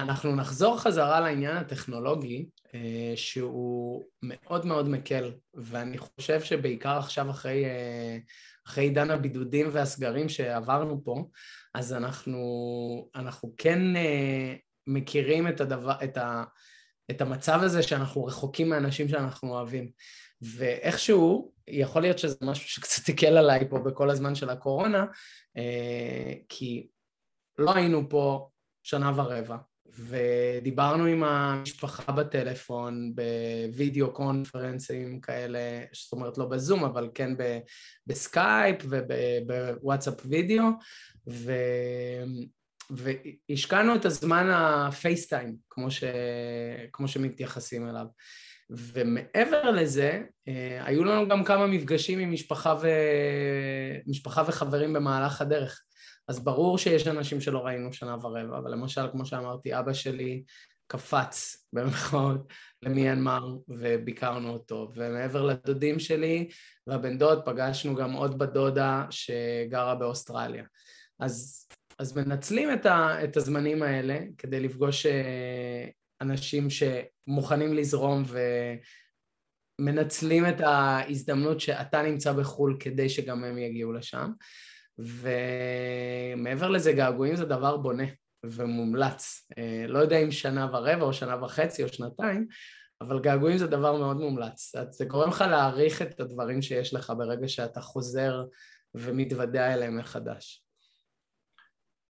אנחנו 0.00 0.36
נחזור 0.36 0.80
חזרה 0.80 1.20
לעניין 1.20 1.56
הטכנולוגי, 1.56 2.46
אה, 2.74 3.12
שהוא 3.16 4.04
מאוד 4.22 4.66
מאוד 4.66 4.88
מקל, 4.88 5.32
ואני 5.54 5.98
חושב 5.98 6.40
שבעיקר 6.40 6.98
עכשיו 6.98 7.30
אחרי, 7.30 7.64
אה, 7.64 8.18
אחרי 8.66 8.84
עידן 8.84 9.10
הבידודים 9.10 9.68
והסגרים 9.72 10.28
שעברנו 10.28 11.04
פה, 11.04 11.24
אז 11.74 11.92
אנחנו, 11.92 12.40
אנחנו 13.14 13.54
כן 13.56 13.96
אה, 13.96 14.54
מכירים 14.86 15.48
את, 15.48 15.60
הדבר, 15.60 15.94
את, 16.04 16.16
ה, 16.16 16.44
את 17.10 17.20
המצב 17.20 17.60
הזה 17.62 17.82
שאנחנו 17.82 18.24
רחוקים 18.24 18.68
מאנשים 18.68 19.08
שאנחנו 19.08 19.50
אוהבים. 19.50 19.90
ואיכשהו, 20.42 21.52
יכול 21.68 22.02
להיות 22.02 22.18
שזה 22.18 22.36
משהו 22.42 22.68
שקצת 22.68 23.08
הקל 23.08 23.36
עליי 23.36 23.68
פה 23.68 23.78
בכל 23.78 24.10
הזמן 24.10 24.34
של 24.34 24.50
הקורונה, 24.50 25.06
כי 26.48 26.88
לא 27.58 27.74
היינו 27.74 28.08
פה 28.08 28.48
שנה 28.82 29.12
ורבע, 29.16 29.56
ודיברנו 29.86 31.04
עם 31.04 31.24
המשפחה 31.24 32.12
בטלפון, 32.12 33.12
בווידאו 33.14 34.12
conference 34.12 35.02
ים 35.02 35.20
כאלה, 35.20 35.58
זאת 35.92 36.12
אומרת 36.12 36.38
לא 36.38 36.44
בזום, 36.44 36.84
אבל 36.84 37.08
כן 37.14 37.32
בסקייפ 38.06 38.76
ובוואטסאפ 38.90 40.14
וידאו, 40.24 40.64
ו... 41.28 41.52
והשקענו 42.90 43.94
את 43.94 44.04
הזמן 44.04 44.50
ה 44.50 44.61
face 44.61 45.03
time, 45.03 45.56
כמו, 45.70 45.90
ש... 45.90 46.04
כמו 46.92 47.08
שמתייחסים 47.08 47.88
אליו. 47.88 48.06
ומעבר 48.70 49.70
לזה, 49.70 50.22
אה, 50.48 50.84
היו 50.84 51.04
לנו 51.04 51.28
גם 51.28 51.44
כמה 51.44 51.66
מפגשים 51.66 52.18
עם 52.18 52.32
משפחה, 52.32 52.74
ו... 52.82 52.88
משפחה 54.06 54.42
וחברים 54.46 54.92
במהלך 54.92 55.40
הדרך. 55.40 55.82
אז 56.28 56.44
ברור 56.44 56.78
שיש 56.78 57.06
אנשים 57.06 57.40
שלא 57.40 57.66
ראינו 57.66 57.92
שנה 57.92 58.16
ורבע, 58.22 58.58
אבל 58.58 58.72
למשל, 58.72 59.02
כמו 59.12 59.26
שאמרתי, 59.26 59.78
אבא 59.78 59.92
שלי 59.92 60.42
קפץ 60.86 61.56
במחאות 61.72 62.52
למיינמר 62.82 63.56
וביקרנו 63.68 64.50
אותו, 64.50 64.90
ומעבר 64.94 65.42
לדודים 65.42 65.98
שלי 65.98 66.48
והבן 66.86 67.18
דוד 67.18 67.42
פגשנו 67.44 67.94
גם 67.94 68.12
עוד 68.12 68.38
בת 68.38 68.52
דודה 68.52 69.04
שגרה 69.10 69.94
באוסטרליה. 69.94 70.64
אז, 71.20 71.66
אז 72.00 72.16
מנצלים 72.16 72.72
את, 72.72 72.86
ה, 72.86 73.24
את 73.24 73.36
הזמנים 73.36 73.82
האלה 73.82 74.18
כדי 74.38 74.60
לפגוש 74.60 75.06
אה, 75.06 75.88
אנשים 76.20 76.68
שמוכנים 76.70 77.74
לזרום 77.74 78.22
ומנצלים 79.78 80.48
את 80.48 80.60
ההזדמנות 80.60 81.60
שאתה 81.60 82.02
נמצא 82.02 82.32
בחו"ל 82.32 82.76
כדי 82.80 83.08
שגם 83.08 83.44
הם 83.44 83.58
יגיעו 83.58 83.92
לשם. 83.92 84.32
ומעבר 84.98 86.68
לזה, 86.68 86.92
געגועים 86.92 87.36
זה 87.36 87.44
דבר 87.44 87.76
בונה 87.76 88.04
ומומלץ. 88.46 89.50
אה, 89.58 89.84
לא 89.88 89.98
יודע 89.98 90.18
אם 90.18 90.30
שנה 90.30 90.68
ורבע 90.72 91.02
או 91.02 91.12
שנה 91.12 91.44
וחצי 91.44 91.82
או 91.82 91.88
שנתיים, 91.88 92.46
אבל 93.00 93.20
געגועים 93.20 93.58
זה 93.58 93.66
דבר 93.66 93.96
מאוד 93.96 94.16
מומלץ. 94.16 94.72
זה 94.90 95.04
גורם 95.04 95.28
לך 95.28 95.44
להעריך 95.50 96.02
את 96.02 96.20
הדברים 96.20 96.62
שיש 96.62 96.94
לך 96.94 97.12
ברגע 97.18 97.48
שאתה 97.48 97.80
חוזר 97.80 98.44
ומתוודע 98.94 99.74
אליהם 99.74 99.98
מחדש. 99.98 100.69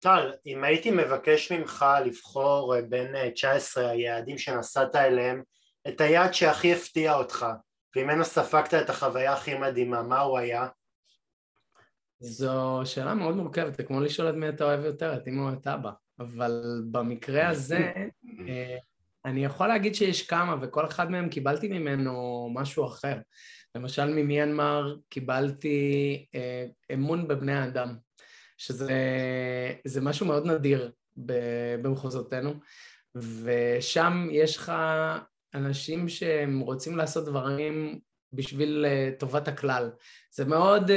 טל, 0.01 0.31
אם 0.45 0.63
הייתי 0.63 0.91
מבקש 0.91 1.51
ממך 1.51 1.85
לבחור 2.05 2.75
אה, 2.75 2.81
בין 2.81 3.29
19 3.33 3.83
אה, 3.83 3.89
היעדים 3.91 4.37
שנסעת 4.37 4.95
אליהם, 4.95 5.43
את 5.87 6.01
היעד 6.01 6.33
שהכי 6.33 6.73
הפתיע 6.73 7.15
אותך, 7.15 7.45
וממנו 7.95 8.25
ספגת 8.25 8.73
את 8.73 8.89
החוויה 8.89 9.33
הכי 9.33 9.57
מדהימה, 9.57 10.01
מה 10.01 10.19
הוא 10.19 10.37
היה? 10.37 10.67
זו 12.19 12.81
שאלה 12.85 13.13
מאוד 13.13 13.35
מורכבת, 13.35 13.75
זה 13.75 13.83
כמו 13.83 13.99
לשאול 13.99 14.29
את 14.29 14.35
מי 14.35 14.49
אתה 14.49 14.63
אוהב 14.63 14.85
יותר, 14.85 15.13
את 15.13 15.27
אמא 15.27 15.41
או 15.41 15.53
את 15.53 15.67
אבא. 15.67 15.91
אבל 16.19 16.83
במקרה 16.91 17.49
הזה, 17.49 17.91
אה, 18.47 18.77
אני 19.25 19.45
יכול 19.45 19.67
להגיד 19.67 19.95
שיש 19.95 20.27
כמה, 20.27 20.55
וכל 20.61 20.85
אחד 20.85 21.11
מהם 21.11 21.29
קיבלתי 21.29 21.67
ממנו 21.67 22.49
משהו 22.53 22.85
אחר. 22.85 23.17
למשל 23.75 24.05
ממיינמר 24.05 24.95
קיבלתי 25.09 26.25
אה, 26.35 26.65
אמון 26.93 27.27
בבני 27.27 27.53
האדם, 27.53 27.95
שזה 28.61 30.01
משהו 30.01 30.25
מאוד 30.25 30.45
נדיר 30.45 30.91
במחוזותינו, 31.81 32.53
ושם 33.15 34.27
יש 34.31 34.57
לך 34.57 34.71
אנשים 35.53 36.09
שהם 36.09 36.59
רוצים 36.59 36.97
לעשות 36.97 37.25
דברים 37.25 37.99
בשביל 38.33 38.85
אה, 38.87 39.09
טובת 39.19 39.47
הכלל. 39.47 39.89
זה 40.31 40.45
מאוד 40.45 40.89
uh, 40.89 40.93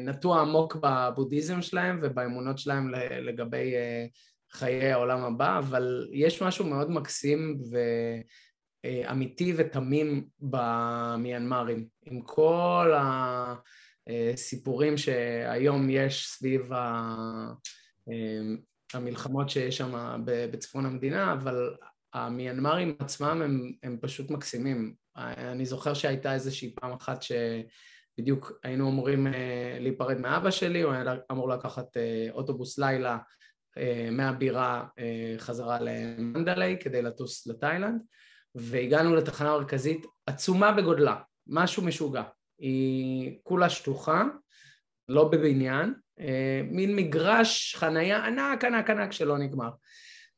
נטוע 0.00 0.40
עמוק 0.40 0.76
בבודהיזם 0.76 1.62
שלהם 1.62 2.00
ובאמונות 2.02 2.58
שלהם 2.58 2.88
לגבי 3.20 3.74
uh, 3.74 4.10
חיי 4.58 4.92
העולם 4.92 5.24
הבא, 5.24 5.58
אבל 5.58 6.08
יש 6.12 6.42
משהו 6.42 6.64
מאוד 6.64 6.90
מקסים 6.90 7.58
ואמיתי 8.84 9.54
ותמים 9.56 10.24
במיינמרים, 10.40 11.86
עם 12.06 12.20
כל 12.20 12.92
הסיפורים 14.32 14.96
שהיום 14.96 15.90
יש 15.90 16.28
סביב 16.28 16.70
המלחמות 18.94 19.50
שיש 19.50 19.76
שם 19.76 20.22
בצפון 20.24 20.86
המדינה, 20.86 21.32
אבל 21.32 21.74
המיינמרים 22.12 22.96
עצמם 22.98 23.42
הם, 23.42 23.72
הם 23.82 23.98
פשוט 24.00 24.30
מקסימים. 24.30 24.94
אני 25.16 25.66
זוכר 25.66 25.94
שהייתה 25.94 26.34
איזושהי 26.34 26.74
פעם 26.74 26.92
אחת 26.92 27.22
שבדיוק 27.22 28.52
היינו 28.64 28.90
אמורים 28.90 29.26
אה, 29.26 29.76
להיפרד 29.80 30.18
מאבא 30.18 30.50
שלי, 30.50 30.82
הוא 30.82 30.92
היה 30.92 31.04
אמור 31.32 31.48
לקחת 31.48 31.96
אה, 31.96 32.26
אוטובוס 32.30 32.78
לילה 32.78 33.18
אה, 33.78 34.08
מהבירה 34.12 34.86
חזרה 35.38 35.78
למנדלי 35.80 36.76
כדי 36.80 37.02
לטוס 37.02 37.46
לתאילנד, 37.46 38.00
והגענו 38.54 39.14
לתחנה 39.14 39.50
מרכזית 39.50 40.06
עצומה 40.26 40.72
בגודלה, 40.72 41.16
משהו 41.46 41.84
משוגע. 41.84 42.22
היא 42.58 43.38
כולה 43.42 43.70
שטוחה, 43.70 44.24
לא 45.08 45.28
בבניין, 45.28 45.94
מין 46.64 46.96
מגרש 46.96 47.74
חנייה 47.74 48.26
ענק 48.26 48.64
ענק 48.64 48.90
ענק 48.90 49.12
שלא 49.12 49.38
נגמר. 49.38 49.70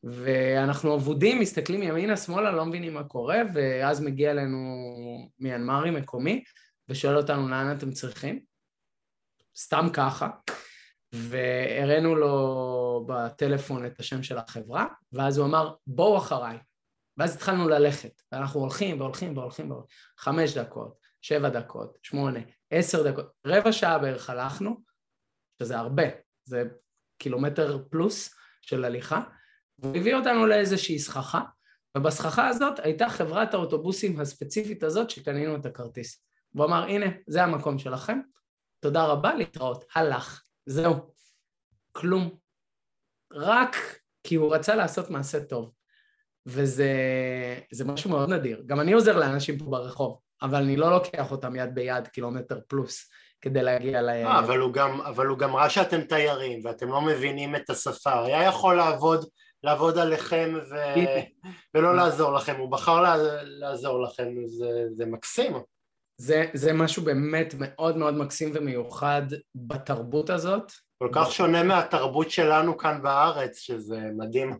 ואנחנו 0.03 0.95
אבודים, 0.95 1.41
מסתכלים 1.41 1.83
ימינה, 1.83 2.17
שמאלה, 2.17 2.51
לא 2.51 2.67
מבינים 2.67 2.95
מה 2.95 3.05
קורה, 3.05 3.39
ואז 3.55 4.01
מגיע 4.01 4.31
אלינו 4.31 4.59
מיינמרי 5.39 5.91
מקומי, 5.91 6.45
ושואל 6.89 7.17
אותנו 7.17 7.49
לאן 7.49 7.77
אתם 7.77 7.91
צריכים, 7.91 8.41
סתם 9.57 9.87
ככה, 9.93 10.29
והראינו 11.13 12.15
לו 12.15 13.07
בטלפון 13.09 13.87
את 13.87 14.01
השם 14.01 14.23
של 14.23 14.39
החברה, 14.39 14.87
ואז 15.13 15.39
הוא 15.39 15.47
אמר, 15.47 15.75
בואו 15.87 16.19
אחריי. 16.19 16.59
ואז 17.17 17.35
התחלנו 17.35 17.69
ללכת, 17.69 18.23
ואנחנו 18.33 18.61
הולכים 18.61 19.01
והולכים 19.01 19.37
והולכים, 19.37 19.71
והולכים. 19.71 19.97
חמש 20.19 20.57
דקות, 20.57 21.00
שבע 21.21 21.49
דקות, 21.49 21.99
שמונה, 22.03 22.41
עשר 22.71 23.11
דקות, 23.11 23.27
רבע 23.47 23.73
שעה 23.73 23.99
בערך 23.99 24.31
הלכנו, 24.31 24.81
שזה 25.63 25.79
הרבה, 25.79 26.03
זה 26.45 26.63
קילומטר 27.19 27.85
פלוס 27.91 28.35
של 28.63 28.85
הליכה, 28.85 29.21
והוא 29.79 29.97
הביא 29.97 30.15
אותנו 30.15 30.47
לאיזושהי 30.47 30.99
סככה, 30.99 31.41
ובסככה 31.97 32.49
הזאת 32.49 32.79
הייתה 32.79 33.09
חברת 33.09 33.55
האוטובוסים 33.55 34.21
הספציפית 34.21 34.83
הזאת 34.83 35.11
שקנינו 35.11 35.57
את 35.57 35.67
הכרטיס. 35.67 36.25
והוא 36.55 36.67
אמר, 36.67 36.83
הנה, 36.83 37.07
זה 37.27 37.43
המקום 37.43 37.79
שלכם, 37.79 38.21
תודה 38.81 39.05
רבה, 39.05 39.35
להתראות. 39.35 39.85
הלך, 39.95 40.43
זהו. 40.67 40.95
כלום. 41.93 42.39
רק 43.33 43.77
כי 44.23 44.35
הוא 44.35 44.55
רצה 44.55 44.75
לעשות 44.75 45.11
מעשה 45.11 45.45
טוב. 45.45 45.73
וזה 46.47 47.85
משהו 47.87 48.11
מאוד 48.11 48.29
נדיר. 48.29 48.63
גם 48.67 48.81
אני 48.81 48.93
עוזר 48.93 49.19
לאנשים 49.19 49.59
פה 49.59 49.65
ברחוב, 49.65 50.21
אבל 50.43 50.63
אני 50.63 50.77
לא 50.77 50.91
לוקח 50.91 51.31
אותם 51.31 51.57
יד 51.57 51.75
ביד 51.75 52.09
קילומטר 52.09 52.61
פלוס 52.69 53.11
כדי 53.41 53.63
להגיע 53.63 54.03
ל... 54.03 54.09
אה, 54.09 54.39
אבל 54.39 54.59
הוא 54.59 54.73
גם, 54.73 55.01
אבל 55.01 55.27
הוא 55.27 55.39
גם 55.39 55.57
ראה 55.57 55.71
שאתם 55.71 56.01
תיירים 56.01 56.61
ואתם 56.65 56.89
לא 56.89 57.01
מבינים 57.01 57.57
את 57.57 57.71
השפה. 57.71 58.25
היה 58.25 58.43
יכול 58.43 58.77
לעבוד 58.77 59.25
לעבוד 59.63 59.99
עליכם 59.99 60.55
ו... 60.71 60.75
ולא 61.75 61.97
לעזור 61.97 62.33
לכם, 62.33 62.57
הוא 62.57 62.71
בחר 62.71 63.17
לעזור 63.45 64.03
לכם, 64.03 64.29
זה, 64.47 64.85
זה 64.93 65.07
מקסים. 65.07 65.53
זה, 66.17 66.47
זה 66.55 66.73
משהו 66.73 67.05
באמת 67.05 67.55
מאוד 67.59 67.97
מאוד 67.97 68.15
מקסים 68.15 68.51
ומיוחד 68.55 69.23
בתרבות 69.55 70.31
הזאת. 70.31 70.73
כל 70.99 71.09
כך 71.13 71.33
שונה 71.33 71.63
מהתרבות 71.63 72.31
שלנו 72.31 72.79
כאן 72.79 73.03
בארץ, 73.03 73.59
שזה 73.59 74.01
מדהים. 74.17 74.59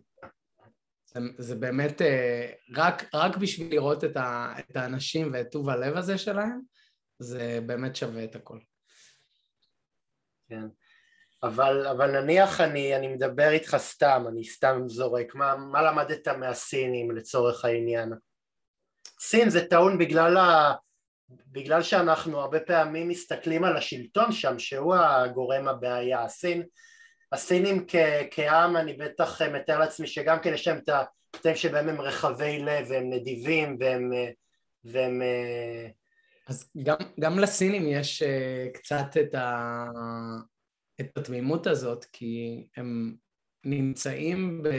זה, 1.13 1.19
זה 1.37 1.55
באמת, 1.55 2.01
אה, 2.01 2.51
רק, 2.75 3.03
רק 3.13 3.37
בשביל 3.37 3.71
לראות 3.71 4.03
את, 4.03 4.17
ה, 4.17 4.53
את 4.59 4.75
האנשים 4.75 5.29
ואת 5.33 5.51
טוב 5.51 5.69
הלב 5.69 5.97
הזה 5.97 6.17
שלהם, 6.17 6.61
זה 7.19 7.59
באמת 7.65 7.95
שווה 7.95 8.23
את 8.23 8.35
הכל. 8.35 8.59
כן. 10.49 10.67
אבל, 11.43 11.87
אבל 11.87 12.21
נניח 12.21 12.61
אני, 12.61 12.95
אני 12.95 13.07
מדבר 13.07 13.49
איתך 13.49 13.75
סתם, 13.77 14.25
אני 14.29 14.43
סתם 14.43 14.81
זורק, 14.87 15.35
מה, 15.35 15.55
מה 15.55 15.81
למדת 15.81 16.27
מהסינים 16.27 17.11
לצורך 17.11 17.65
העניין? 17.65 18.13
סין 19.19 19.49
זה 19.49 19.65
טעון 19.65 19.97
בגלל, 19.97 20.37
ה, 20.37 20.73
בגלל 21.29 21.83
שאנחנו 21.83 22.39
הרבה 22.39 22.59
פעמים 22.59 23.07
מסתכלים 23.07 23.63
על 23.63 23.77
השלטון 23.77 24.31
שם, 24.31 24.59
שהוא 24.59 24.95
הגורם 24.95 25.67
הבעיה. 25.67 26.23
הסין, 26.23 26.63
הסינים 27.31 27.85
כ, 27.87 27.95
כעם, 28.31 28.77
אני 28.77 28.93
בטח 28.93 29.41
מתאר 29.41 29.79
לעצמי 29.79 30.07
שגם 30.07 30.39
כן 30.39 30.53
יש 30.53 30.67
להם 30.67 30.77
את 30.77 30.89
הקטעים 30.89 31.55
שבהם 31.55 31.89
הם 31.89 32.01
רחבי 32.01 32.59
לב 32.59 32.85
והם 32.89 33.09
נדיבים 33.09 33.77
והם... 33.79 34.11
והם 34.83 35.21
אז 36.47 36.69
גם, 36.83 36.95
גם 37.19 37.39
לסינים 37.39 37.87
יש 37.87 38.23
קצת 38.73 39.17
את 39.21 39.35
ה... 39.35 39.85
את 41.01 41.17
התמימות 41.17 41.67
הזאת, 41.67 42.05
כי 42.13 42.67
הם 42.77 43.15
נמצאים 43.65 44.63
ב... 44.63 44.69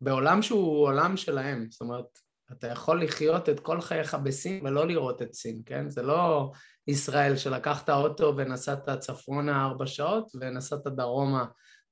בעולם 0.00 0.42
שהוא 0.42 0.86
עולם 0.86 1.16
שלהם, 1.16 1.66
זאת 1.70 1.80
אומרת, 1.80 2.18
אתה 2.52 2.66
יכול 2.66 3.02
לחיות 3.02 3.48
את 3.48 3.60
כל 3.60 3.80
חייך 3.80 4.14
בסין 4.14 4.66
ולא 4.66 4.86
לראות 4.86 5.22
את 5.22 5.34
סין, 5.34 5.62
כן? 5.66 5.90
זה 5.90 6.02
לא 6.02 6.50
ישראל 6.88 7.36
שלקחת 7.36 7.90
אוטו 7.90 8.34
ונסעת 8.36 8.88
צפונה 8.98 9.64
ארבע 9.64 9.86
שעות 9.86 10.32
ונסעת 10.40 10.86
דרומה 10.86 11.44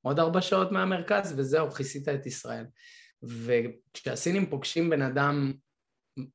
עוד 0.02 0.18
ארבע 0.18 0.40
שעות 0.40 0.72
מהמרכז 0.72 1.34
וזהו, 1.36 1.70
כיסית 1.70 2.08
את 2.08 2.26
ישראל. 2.26 2.64
וכשהסינים 3.22 4.50
פוגשים 4.50 4.90
בן 4.90 5.02
אדם 5.02 5.52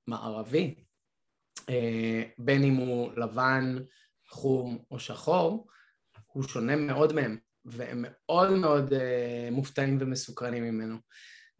מערבי, 0.08 0.76
אה, 1.70 2.24
בין 2.38 2.64
אם 2.64 2.76
הוא 2.76 3.12
לבן, 3.18 3.78
חום 4.30 4.84
או 4.92 5.00
שחור, 5.00 5.68
הוא 6.26 6.44
שונה 6.44 6.76
מאוד 6.76 7.14
מהם, 7.14 7.38
והם 7.66 8.06
מאוד 8.08 8.52
מאוד 8.52 8.94
uh, 8.94 9.52
מופתעים 9.52 9.98
ומסוקרנים 10.00 10.64
ממנו. 10.64 10.96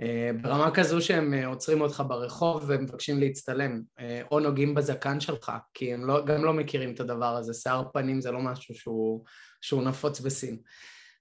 Uh, 0.02 0.42
ברמה 0.42 0.72
כזו 0.72 1.02
שהם 1.02 1.34
uh, 1.34 1.46
עוצרים 1.46 1.82
אותך 1.82 2.04
ברחוב 2.08 2.64
ומבקשים 2.68 3.20
להצטלם, 3.20 3.82
uh, 4.00 4.02
או 4.32 4.40
נוגעים 4.40 4.76
בזקן 4.76 5.20
שלך, 5.20 5.52
כי 5.74 5.94
הם 5.94 6.06
לא, 6.06 6.26
גם 6.26 6.44
לא 6.46 6.54
מכירים 6.54 6.94
את 6.94 7.00
הדבר 7.00 7.36
הזה, 7.36 7.54
שיער 7.54 7.84
פנים 7.94 8.22
זה 8.22 8.32
לא 8.32 8.40
משהו 8.40 8.76
שהוא, 8.76 9.26
שהוא 9.62 9.84
נפוץ 9.84 10.20
בסין. 10.20 10.58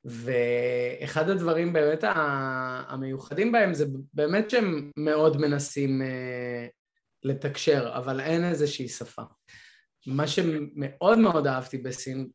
ואחד 0.05 1.29
הדברים 1.29 1.73
באמת 1.73 2.05
המיוחדים 2.89 3.53
בהם 3.53 3.75
זה 3.75 3.87
באמת 4.14 4.51
שהם 4.51 4.91
מאוד 4.97 5.37
מנסים 5.37 6.03
אה, 6.03 6.66
לתקשר, 7.23 7.93
אבל 7.97 8.21
אין 8.21 8.45
איזושהי 8.45 8.89
שפה. 8.89 9.23
מה 10.07 10.27
שמאוד 10.27 11.18
מאוד 11.18 11.47
אהבתי 11.47 11.79
בסין, 11.79 12.29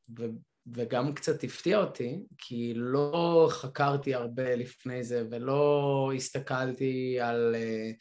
וגם 0.73 1.13
קצת 1.13 1.43
הפתיע 1.43 1.77
אותי, 1.77 2.19
כי 2.37 2.73
לא 2.75 3.47
חקרתי 3.51 4.13
הרבה 4.13 4.55
לפני 4.55 5.03
זה 5.03 5.23
ולא 5.31 6.11
הסתכלתי 6.15 7.19
על 7.19 7.55
אה, 7.55 7.91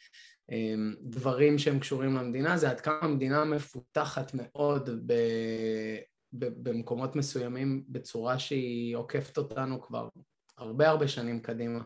אמ, 0.51 0.93
דברים 1.01 1.57
שהם 1.57 1.79
קשורים 1.79 2.15
למדינה, 2.15 2.57
זה 2.57 2.69
עד 2.69 2.81
כמה 2.81 2.99
המדינה 3.01 3.45
מפותחת 3.45 4.31
מאוד 4.33 4.89
ב... 5.05 5.13
במקומות 6.37 7.15
מסוימים 7.15 7.83
בצורה 7.89 8.39
שהיא 8.39 8.95
עוקפת 8.95 9.37
אותנו 9.37 9.81
כבר 9.81 10.09
הרבה 10.57 10.89
הרבה 10.89 11.07
שנים 11.07 11.39
קדימה, 11.39 11.79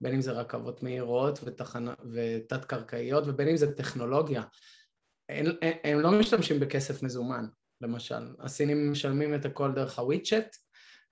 בין 0.00 0.14
אם 0.14 0.20
זה 0.20 0.32
רכבות 0.32 0.82
מהירות 0.82 1.38
ותת-קרקעיות 2.12 3.24
ובין 3.26 3.48
אם 3.48 3.56
זה 3.56 3.74
טכנולוגיה. 3.74 4.42
הם, 5.28 5.46
הם 5.84 6.00
לא 6.00 6.18
משתמשים 6.18 6.60
בכסף 6.60 7.02
מזומן, 7.02 7.46
למשל. 7.84 8.34
הסינים 8.40 8.92
משלמים 8.92 9.34
את 9.34 9.44
הכל 9.44 9.72
דרך 9.72 9.98
הוויצ'ט, 9.98 10.56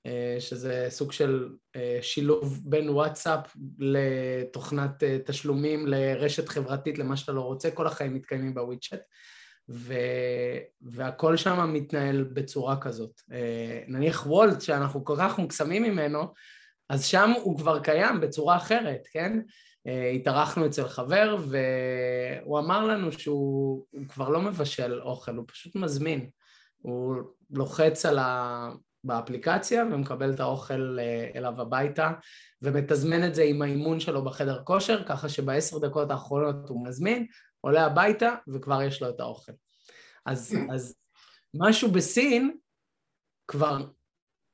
אה, 0.07 0.37
שזה 0.39 0.87
סוג 0.89 1.13
של 1.13 1.49
אה, 1.77 1.99
שילוב 2.03 2.61
בין 2.65 2.91
וואטסאפ 2.91 3.57
לתוכנת 3.79 5.03
אה, 5.03 5.19
תשלומים, 5.27 5.87
לרשת 5.87 6.49
חברתית, 6.49 6.99
למה 6.99 7.17
שאתה 7.17 7.33
לא 7.33 7.41
רוצה, 7.41 7.71
כל 7.71 7.87
החיים 7.87 8.15
מתקיימים 8.15 8.55
בוויצ'ט. 8.55 9.01
ו... 9.69 9.95
והכל 10.83 11.37
שם 11.37 11.73
מתנהל 11.73 12.23
בצורה 12.23 12.81
כזאת. 12.81 13.21
נניח 13.89 14.27
וולט, 14.27 14.61
שאנחנו 14.61 15.05
כל 15.05 15.17
כך 15.19 15.39
מוקסמים 15.39 15.83
ממנו, 15.83 16.33
אז 16.89 17.05
שם 17.05 17.33
הוא 17.43 17.59
כבר 17.59 17.81
קיים 17.81 18.21
בצורה 18.21 18.57
אחרת, 18.57 19.01
כן? 19.13 19.41
התארחנו 20.15 20.67
אצל 20.67 20.89
חבר 20.89 21.37
והוא 21.49 22.59
אמר 22.59 22.87
לנו 22.87 23.13
שהוא 23.13 23.85
כבר 24.09 24.29
לא 24.29 24.41
מבשל 24.41 25.01
אוכל, 25.03 25.37
הוא 25.37 25.45
פשוט 25.49 25.75
מזמין. 25.75 26.31
הוא 26.83 27.17
לוחץ 27.51 28.07
על 28.07 28.19
ה... 28.19 28.71
באפליקציה 29.05 29.85
ומקבל 29.93 30.35
את 30.35 30.41
האוכל 30.41 30.97
אה, 31.01 31.31
אליו 31.35 31.61
הביתה 31.61 32.13
ומתזמן 32.63 33.25
את 33.25 33.35
זה 33.35 33.43
עם 33.43 33.63
האימון 33.63 34.01
שלו 34.01 34.25
בחדר 34.25 34.63
כושר, 34.65 35.05
ככה 35.05 35.29
שבעשר 35.29 35.79
דקות 35.79 36.11
האחרונות 36.11 36.69
הוא 36.69 36.87
מזמין, 36.87 37.27
עולה 37.61 37.87
הביתה 37.87 38.35
וכבר 38.49 38.83
יש 38.83 39.03
לו 39.03 39.09
את 39.09 39.21
האוכל. 39.21 39.53
אז, 40.27 40.57
אז 40.73 40.97
משהו 41.55 41.91
בסין 41.91 42.57
כבר 43.49 43.87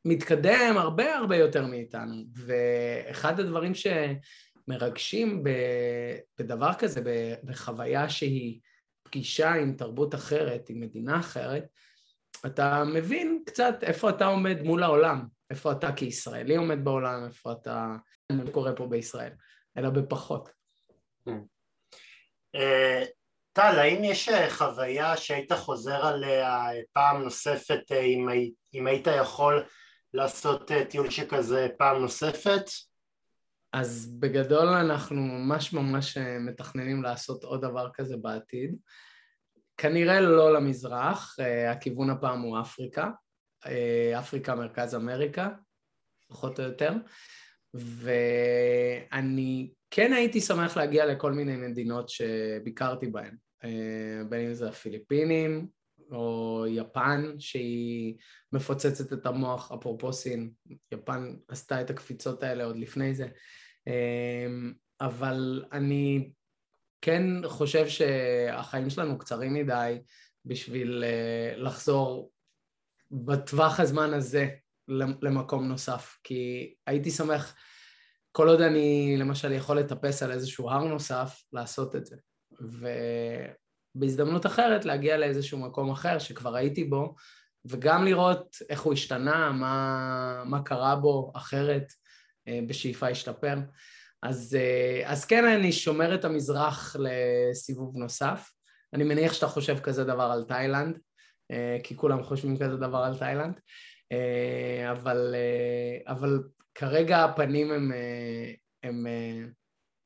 מתקדם 0.04 0.74
הרבה 0.76 1.16
הרבה 1.16 1.36
יותר 1.36 1.66
מאיתנו, 1.66 2.24
ואחד 2.34 3.40
הדברים 3.40 3.72
שמרגשים 3.74 5.44
בדבר 6.38 6.74
כזה, 6.78 7.00
בחוויה 7.44 8.08
שהיא 8.08 8.60
פגישה 9.02 9.52
עם 9.54 9.76
תרבות 9.76 10.14
אחרת, 10.14 10.68
עם 10.68 10.80
מדינה 10.80 11.20
אחרת, 11.20 11.64
אתה 12.46 12.84
מבין 12.84 13.42
קצת 13.46 13.74
איפה 13.82 14.10
אתה 14.10 14.26
עומד 14.26 14.62
מול 14.62 14.82
העולם, 14.82 15.26
איפה 15.50 15.72
אתה 15.72 15.92
כישראלי 15.92 16.56
עומד 16.56 16.84
בעולם, 16.84 17.24
איפה 17.24 17.52
אתה... 17.52 17.96
מה 18.32 18.50
קורה 18.52 18.76
פה 18.76 18.86
בישראל, 18.86 19.32
אלא 19.76 19.90
בפחות. 19.90 20.48
אה, 22.54 23.04
טל, 23.52 23.78
האם 23.78 24.04
יש 24.04 24.28
אה, 24.28 24.50
חוויה 24.50 25.16
שהיית 25.16 25.52
חוזר 25.52 26.06
עליה 26.06 26.48
אה, 26.48 26.80
פעם 26.92 27.22
נוספת 27.22 27.92
אם 28.74 28.86
היית 28.86 29.06
יכול 29.18 29.64
לעשות 30.14 30.70
טיול 30.90 31.10
שכזה 31.10 31.68
פעם 31.78 32.00
נוספת? 32.00 32.64
אז 33.72 34.16
בגדול 34.20 34.68
אנחנו 34.68 35.16
ממש 35.16 35.72
ממש 35.72 36.18
מתכננים 36.40 37.02
לעשות 37.02 37.44
עוד 37.44 37.62
דבר 37.62 37.88
כזה 37.94 38.16
בעתיד. 38.16 38.76
כנראה 39.78 40.20
לא 40.20 40.52
למזרח, 40.52 41.36
אה, 41.40 41.70
הכיוון 41.70 42.10
הפעם 42.10 42.40
הוא 42.40 42.60
אפריקה, 42.60 43.10
אה, 43.66 44.18
אפריקה, 44.18 44.54
מרכז 44.54 44.94
אמריקה, 44.94 45.48
פחות 46.30 46.60
או 46.60 46.64
יותר, 46.64 46.92
ואני 47.74 49.70
כן 49.90 50.12
הייתי 50.12 50.40
שמח 50.40 50.76
להגיע 50.76 51.06
לכל 51.06 51.32
מיני 51.32 51.56
מדינות 51.56 52.08
שביקרתי 52.08 53.06
בהן, 53.06 53.36
אה, 53.64 54.22
בין 54.28 54.46
אם 54.46 54.54
זה 54.54 54.68
הפיליפינים 54.68 55.68
או 56.10 56.64
יפן, 56.68 57.32
שהיא 57.38 58.14
מפוצצת 58.52 59.12
את 59.12 59.26
המוח, 59.26 59.72
אפרופו 59.72 60.12
סין, 60.12 60.50
יפן 60.92 61.36
עשתה 61.48 61.80
את 61.80 61.90
הקפיצות 61.90 62.42
האלה 62.42 62.64
עוד 62.64 62.76
לפני 62.76 63.14
זה, 63.14 63.26
אבל 65.00 65.64
אני 65.72 66.30
כן 67.00 67.24
חושב 67.46 67.88
שהחיים 67.88 68.90
שלנו 68.90 69.18
קצרים 69.18 69.54
מדי 69.54 69.98
בשביל 70.44 71.04
אה, 71.04 71.56
לחזור 71.56 72.32
בטווח 73.10 73.80
הזמן 73.80 74.14
הזה 74.14 74.48
למקום 75.22 75.68
נוסף, 75.68 76.18
כי 76.24 76.74
הייתי 76.86 77.10
שמח, 77.10 77.54
כל 78.32 78.48
עוד 78.48 78.60
אני 78.60 79.16
למשל 79.18 79.52
יכול 79.52 79.78
לטפס 79.78 80.22
על 80.22 80.32
איזשהו 80.32 80.70
הר 80.70 80.84
נוסף, 80.84 81.42
לעשות 81.52 81.96
את 81.96 82.06
זה. 82.06 82.16
ובהזדמנות 83.94 84.46
אחרת 84.46 84.84
להגיע 84.84 85.16
לאיזשהו 85.16 85.58
מקום 85.58 85.90
אחר 85.90 86.18
שכבר 86.18 86.56
הייתי 86.56 86.84
בו, 86.84 87.14
וגם 87.64 88.04
לראות 88.04 88.56
איך 88.68 88.80
הוא 88.80 88.92
השתנה, 88.92 89.52
מה, 89.52 90.44
מה 90.46 90.62
קרה 90.62 90.96
בו 90.96 91.32
אחרת, 91.36 91.92
אה, 92.48 92.60
בשאיפה 92.68 93.08
השתפר. 93.08 93.56
אז, 94.22 94.56
אה, 94.60 95.10
אז 95.10 95.24
כן, 95.24 95.44
אני 95.44 95.72
שומר 95.72 96.14
את 96.14 96.24
המזרח 96.24 96.96
לסיבוב 96.98 97.96
נוסף. 97.96 98.50
אני 98.94 99.04
מניח 99.04 99.32
שאתה 99.32 99.46
חושב 99.46 99.78
כזה 99.78 100.04
דבר 100.04 100.30
על 100.32 100.44
תאילנד, 100.44 100.98
אה, 101.50 101.78
כי 101.84 101.96
כולם 101.96 102.22
חושבים 102.22 102.56
כזה 102.56 102.76
דבר 102.76 102.98
על 102.98 103.18
תאילנד, 103.18 103.60
אה, 104.12 104.90
אבל, 104.90 105.34
אבל 106.06 106.42
כרגע 106.74 107.24
הפנים 107.24 107.72
הם, 107.72 107.92
הם 108.82 109.06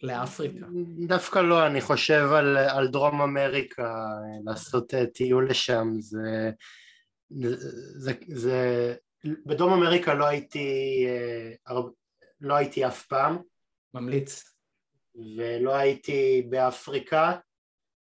לאפריקה. 0.02 0.66
דווקא 1.06 1.38
לא, 1.38 1.66
אני 1.66 1.80
חושב 1.80 2.28
על, 2.32 2.56
על 2.56 2.88
דרום 2.88 3.20
אמריקה, 3.20 4.06
לעשות 4.44 4.94
טיול 5.14 5.50
לשם, 5.50 5.88
זה, 5.98 6.50
זה, 7.96 8.12
זה, 8.28 8.94
בדרום 9.46 9.72
אמריקה 9.72 10.14
לא 10.14 10.26
הייתי, 10.26 11.06
לא 12.40 12.54
הייתי 12.54 12.86
אף 12.86 13.06
פעם, 13.06 13.38
ממליץ. 13.95 14.53
ולא 15.36 15.74
הייתי 15.74 16.47
באפריקה, 16.51 17.32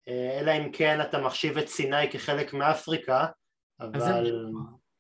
אה, 0.08 0.40
אלא 0.40 0.52
אם 0.52 0.72
כן 0.72 1.02
אתה 1.02 1.22
מחשיב 1.22 1.58
את 1.58 1.68
סיני 1.68 2.12
כחלק 2.12 2.54
מאפריקה, 2.54 3.26
אבל, 3.80 4.32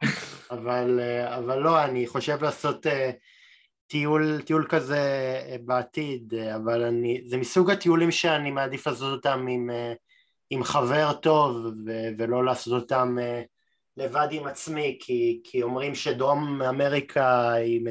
אבל, 0.51 0.99
אה, 0.99 1.37
אבל 1.37 1.59
לא, 1.59 1.83
אני 1.83 2.07
חושב 2.07 2.43
לעשות 2.43 2.87
אה, 2.87 3.11
טיול, 3.87 4.41
טיול 4.41 4.67
כזה 4.69 4.99
בעתיד, 5.65 6.33
אבל 6.55 6.83
אני, 6.83 7.21
זה 7.25 7.37
מסוג 7.37 7.71
הטיולים 7.71 8.11
שאני 8.11 8.51
מעדיף 8.51 8.87
לעשות 8.87 9.17
אותם 9.17 9.45
עם, 9.49 9.69
עם 10.49 10.63
חבר 10.63 11.13
טוב 11.13 11.55
ו, 11.65 11.91
ולא 12.17 12.45
לעשות 12.45 12.81
אותם 12.81 13.15
לבד 13.97 14.27
עם 14.31 14.47
עצמי, 14.47 14.97
כי, 15.01 15.41
כי 15.43 15.63
אומרים 15.63 15.95
שדרום 15.95 16.61
אמריקה 16.61 17.51
היא 17.51 17.81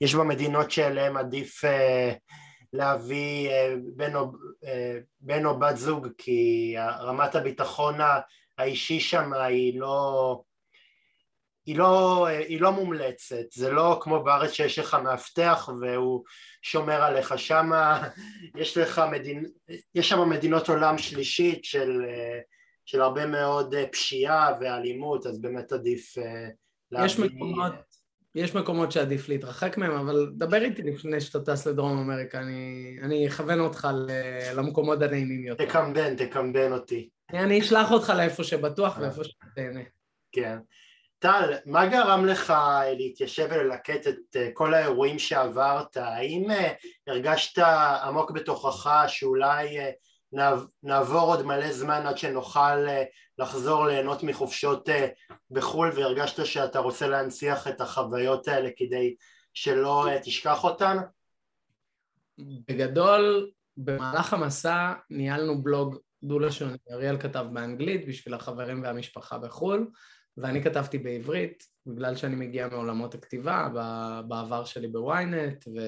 יש 0.00 0.14
בה 0.14 0.24
מדינות 0.24 0.70
שאליהן 0.70 1.16
עדיף 1.16 1.64
אה, 1.64 2.12
להביא 2.72 3.50
אה, 3.50 3.74
בן 3.96 4.16
או, 4.16 4.32
אה, 4.64 4.98
בן 5.20 5.46
או 5.46 5.58
בת 5.58 5.76
זוג 5.76 6.08
כי 6.18 6.74
רמת 7.00 7.34
הביטחון 7.34 7.94
האישי 8.58 9.00
שם 9.00 9.32
היא 9.32 9.80
לא, 9.80 10.42
היא 11.66 11.78
לא, 11.78 12.26
היא 12.26 12.60
לא 12.60 12.72
מומלצת, 12.72 13.52
זה 13.52 13.70
לא 13.70 13.98
כמו 14.00 14.22
בארץ 14.22 14.50
שיש 14.50 14.78
לך 14.78 14.94
מאבטח 14.94 15.68
והוא 15.80 16.24
שומר 16.62 17.02
עליך, 17.02 17.38
שם 17.38 17.70
יש 18.56 18.76
לך 18.76 19.02
מדינ... 19.10 19.44
יש 19.94 20.08
שם 20.08 20.28
מדינות 20.28 20.68
עולם 20.68 20.98
שלישית 20.98 21.64
של, 21.64 22.02
של 22.84 23.00
הרבה 23.00 23.26
מאוד 23.26 23.74
פשיעה 23.92 24.52
ואלימות, 24.60 25.26
אז 25.26 25.40
באמת 25.40 25.72
עדיף 25.72 26.14
להביא... 26.90 27.06
יש 27.06 27.18
מקומות, 27.18 27.93
יש 28.34 28.54
מקומות 28.54 28.92
שעדיף 28.92 29.28
להתרחק 29.28 29.78
מהם, 29.78 29.92
אבל 29.92 30.32
דבר 30.36 30.62
איתי 30.62 30.82
לפני 30.82 31.20
שאתה 31.20 31.40
טס 31.40 31.66
לדרום 31.66 31.98
אמריקה, 31.98 32.40
אני, 32.40 32.96
אני 33.02 33.28
אכוון 33.28 33.60
אותך 33.60 33.88
למקומות 34.56 35.02
הנעימים 35.02 35.44
יותר. 35.44 35.64
תקמבן, 35.64 36.16
תקמבן 36.16 36.72
אותי. 36.72 37.08
אני 37.32 37.60
אשלח 37.60 37.90
אותך 37.90 38.12
לאיפה 38.16 38.44
שבטוח 38.44 38.98
ואיפה 39.00 39.24
שאתה 39.24 39.46
תהנה. 39.54 39.80
כן. 40.32 40.58
טל, 41.18 41.54
מה 41.66 41.86
גרם 41.86 42.26
לך 42.26 42.54
להתיישב 42.96 43.48
וללקט 43.50 44.08
את 44.08 44.36
אה, 44.36 44.48
כל 44.52 44.74
האירועים 44.74 45.18
שעברת? 45.18 45.96
האם 45.96 46.50
אה, 46.50 46.72
הרגשת 47.06 47.58
עמוק 48.04 48.30
בתוכך 48.30 49.04
שאולי 49.08 49.78
אה, 49.78 49.90
נעבור 50.82 51.20
עוד 51.20 51.42
מלא 51.46 51.72
זמן 51.72 52.06
עד 52.06 52.18
שנוכל 52.18 52.88
אה, 52.88 53.04
לחזור 53.38 53.86
ליהנות 53.86 54.22
מחופשות 54.22 54.88
אה, 54.88 55.08
בחו"ל 55.50 55.90
והרגשת 55.96 56.46
שאתה 56.46 56.78
רוצה 56.78 57.08
להנציח 57.08 57.68
את 57.68 57.80
החוויות 57.80 58.48
האלה 58.48 58.70
כדי 58.76 59.14
שלא 59.54 60.08
תשכח 60.22 60.64
אותן? 60.64 60.96
בגדול, 62.38 63.50
במהלך 63.76 64.32
המסע 64.32 64.92
ניהלנו 65.10 65.62
בלוג 65.62 65.96
דו-לשוני. 66.22 66.76
אריאל 66.90 67.18
כתב 67.18 67.46
באנגלית 67.52 68.08
בשביל 68.08 68.34
החברים 68.34 68.82
והמשפחה 68.82 69.38
בחו"ל, 69.38 69.90
ואני 70.36 70.62
כתבתי 70.62 70.98
בעברית, 70.98 71.64
בגלל 71.86 72.16
שאני 72.16 72.36
מגיע 72.36 72.68
מעולמות 72.68 73.14
הכתיבה, 73.14 73.68
בעבר 74.28 74.64
שלי 74.64 74.88
בוויינט, 74.88 75.64
ו... 75.68 75.80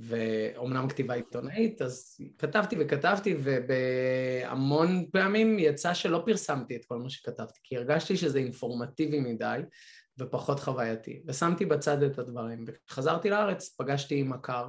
ואומנם 0.00 0.88
כתיבה 0.88 1.14
עיתונאית, 1.14 1.82
אז 1.82 2.16
כתבתי 2.38 2.76
וכתבתי, 2.80 3.36
ובהמון 3.42 5.06
פעמים 5.12 5.58
יצא 5.58 5.94
שלא 5.94 6.22
פרסמתי 6.26 6.76
את 6.76 6.84
כל 6.84 6.98
מה 6.98 7.10
שכתבתי, 7.10 7.60
כי 7.64 7.76
הרגשתי 7.76 8.16
שזה 8.16 8.38
אינפורמטיבי 8.38 9.20
מדי 9.20 9.60
ופחות 10.18 10.60
חווייתי, 10.60 11.22
ושמתי 11.26 11.64
בצד 11.64 12.02
את 12.02 12.18
הדברים. 12.18 12.64
וכשחזרתי 12.66 13.30
לארץ 13.30 13.74
פגשתי 13.78 14.20
עם 14.20 14.30
מכר 14.30 14.68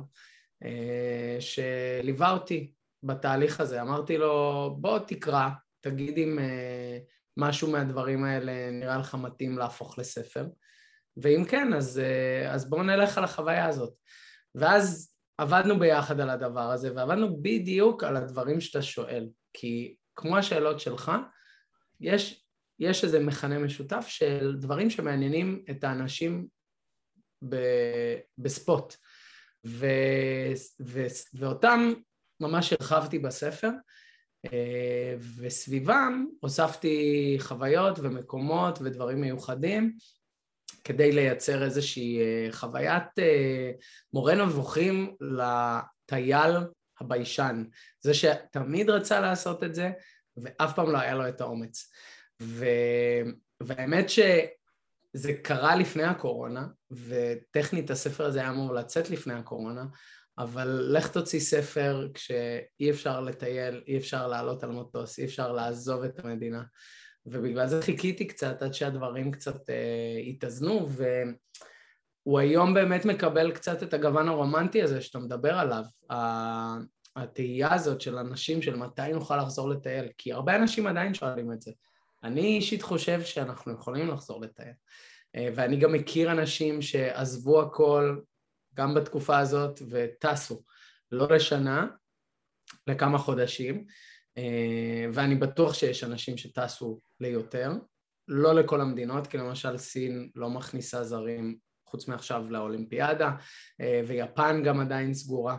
אה, 0.64 1.38
שליווה 1.40 2.32
אותי 2.32 2.72
בתהליך 3.04 3.60
הזה, 3.60 3.82
אמרתי 3.82 4.18
לו, 4.18 4.76
בוא 4.80 5.00
תקרא, 5.00 5.50
תגיד 5.82 6.18
אם 6.18 6.40
אה, 6.40 6.98
משהו 7.38 7.72
מהדברים 7.72 8.24
האלה 8.24 8.72
נראה 8.72 8.98
לך 8.98 9.16
מתאים 9.16 9.58
להפוך 9.58 10.00
לספר, 10.00 10.48
ואם 11.18 11.46
כן, 11.46 11.74
אז, 11.74 12.00
אה, 12.00 12.54
אז 12.54 12.70
בואו 12.70 12.84
נלך 12.84 13.18
על 13.18 13.24
החוויה 13.24 13.66
הזאת. 13.66 13.94
ואז 14.56 15.11
עבדנו 15.42 15.80
ביחד 15.80 16.20
על 16.20 16.30
הדבר 16.30 16.72
הזה, 16.72 16.96
ועבדנו 16.96 17.42
בדיוק 17.42 18.04
על 18.04 18.18
הדברים 18.18 18.62
שאתה 18.62 18.82
שואל, 18.82 19.28
כי 19.54 19.96
כמו 20.16 20.38
השאלות 20.38 20.80
שלך, 20.80 21.12
יש, 22.00 22.46
יש 22.80 23.04
איזה 23.04 23.20
מכנה 23.20 23.60
משותף 23.60 24.06
של 24.08 24.56
דברים 24.60 24.90
שמעניינים 24.90 25.64
את 25.70 25.84
האנשים 25.84 26.48
ב, 27.50 27.56
בספוט, 28.38 28.96
ו, 29.68 29.86
ו, 30.82 31.06
ואותם 31.34 31.94
ממש 32.40 32.74
הרחבתי 32.74 33.20
בספר, 33.20 33.70
אה, 34.54 35.16
וסביבם 35.38 36.26
הוספתי 36.40 37.38
חוויות 37.40 38.00
ומקומות 38.00 38.80
ודברים 38.82 39.22
מיוחדים 39.22 39.96
כדי 40.84 41.12
לייצר 41.12 41.64
איזושהי 41.64 42.20
אה, 42.20 42.48
חוויית 42.52 43.20
אה, 43.20 43.72
מורה 44.14 44.36
נבוכים 44.36 45.16
לטייל 45.20 46.52
הביישן, 47.02 47.64
זה 48.02 48.14
שתמיד 48.14 48.90
רצה 48.90 49.20
לעשות 49.20 49.64
את 49.64 49.76
זה 49.76 49.92
ואף 50.38 50.76
פעם 50.76 50.92
לא 50.92 50.98
היה 50.98 51.16
לו 51.16 51.28
את 51.28 51.42
האומץ. 51.42 51.92
ו... 52.42 52.66
והאמת 53.62 54.10
שזה 54.10 55.34
קרה 55.44 55.76
לפני 55.76 56.04
הקורונה, 56.04 56.68
וטכנית 56.92 57.92
הספר 57.92 58.26
הזה 58.26 58.40
היה 58.40 58.50
אמור 58.50 58.74
לצאת 58.74 59.10
לפני 59.10 59.34
הקורונה, 59.34 59.86
אבל 60.38 60.88
לך 60.92 61.08
תוציא 61.08 61.40
ספר 61.40 62.08
כשאי 62.14 62.90
אפשר 62.92 63.22
לטייל, 63.22 63.84
אי 63.88 63.98
אפשר 63.98 64.28
לעלות 64.28 64.64
על 64.64 64.72
מטוס, 64.72 65.20
אי 65.20 65.26
אפשר 65.26 65.52
לעזוב 65.52 66.04
את 66.04 66.20
המדינה. 66.20 66.64
ובגלל 67.26 67.68
זה 67.68 67.82
חיכיתי 67.82 68.28
קצת 68.28 68.62
עד 68.62 68.74
שהדברים 68.74 69.32
קצת 69.32 69.70
אה, 69.70 70.22
התאזנו, 70.28 70.90
והוא 70.90 72.40
היום 72.40 72.74
באמת 72.74 73.06
מקבל 73.06 73.52
קצת 73.52 73.84
את 73.84 73.94
הגוון 73.94 74.28
הרומנטי 74.28 74.82
הזה 74.82 75.02
שאתה 75.02 75.20
מדבר 75.20 75.54
עליו. 75.54 75.84
התהייה 77.16 77.74
הזאת 77.74 78.02
של 78.02 78.18
אנשים 78.18 78.62
של 78.62 78.76
מתי 78.76 79.14
נוכל 79.14 79.38
לחזור 79.38 79.70
לטייל, 79.70 80.06
כי 80.18 80.34
הרבה 80.34 80.56
אנשים 80.56 80.88
עדיין 80.88 81.14
שואלים 81.14 81.54
את 81.54 81.62
זה. 81.62 81.72
אני 82.24 82.42
אישית 82.42 82.82
חושב 82.82 83.22
שאנחנו 83.22 83.74
יכולים 83.74 84.08
לחזור 84.08 84.42
לטייל. 84.42 84.74
אה, 85.36 85.50
ואני 85.56 85.78
גם 85.78 85.94
מכיר 85.94 86.32
אנשים 86.32 86.82
שעזבו 86.82 87.62
הכל 87.62 88.20
גם 88.74 88.94
בתקופה 88.94 89.40
הזאת 89.40 89.80
וטסו, 89.90 90.62
לא 91.12 91.28
לשנה, 91.28 91.88
לכמה 92.88 93.18
חודשים, 93.18 93.86
ואני 95.14 95.36
בטוח 95.36 95.74
שיש 95.74 96.04
אנשים 96.04 96.38
שטסו 96.38 97.00
ליותר, 97.20 97.72
לא 98.28 98.56
לכל 98.56 98.82
המדינות, 98.82 99.28
כי 99.28 99.38
למשל 99.38 99.78
סין 99.78 100.30
לא 100.36 100.50
מכניסה 100.50 101.04
זרים 101.04 101.58
חוץ 101.92 102.08
מעכשיו 102.08 102.46
לאולימפיאדה, 102.50 103.32
אה, 103.82 104.02
ויפן 104.08 104.64
גם 104.64 104.80
עדיין 104.80 105.14
סגורה, 105.14 105.58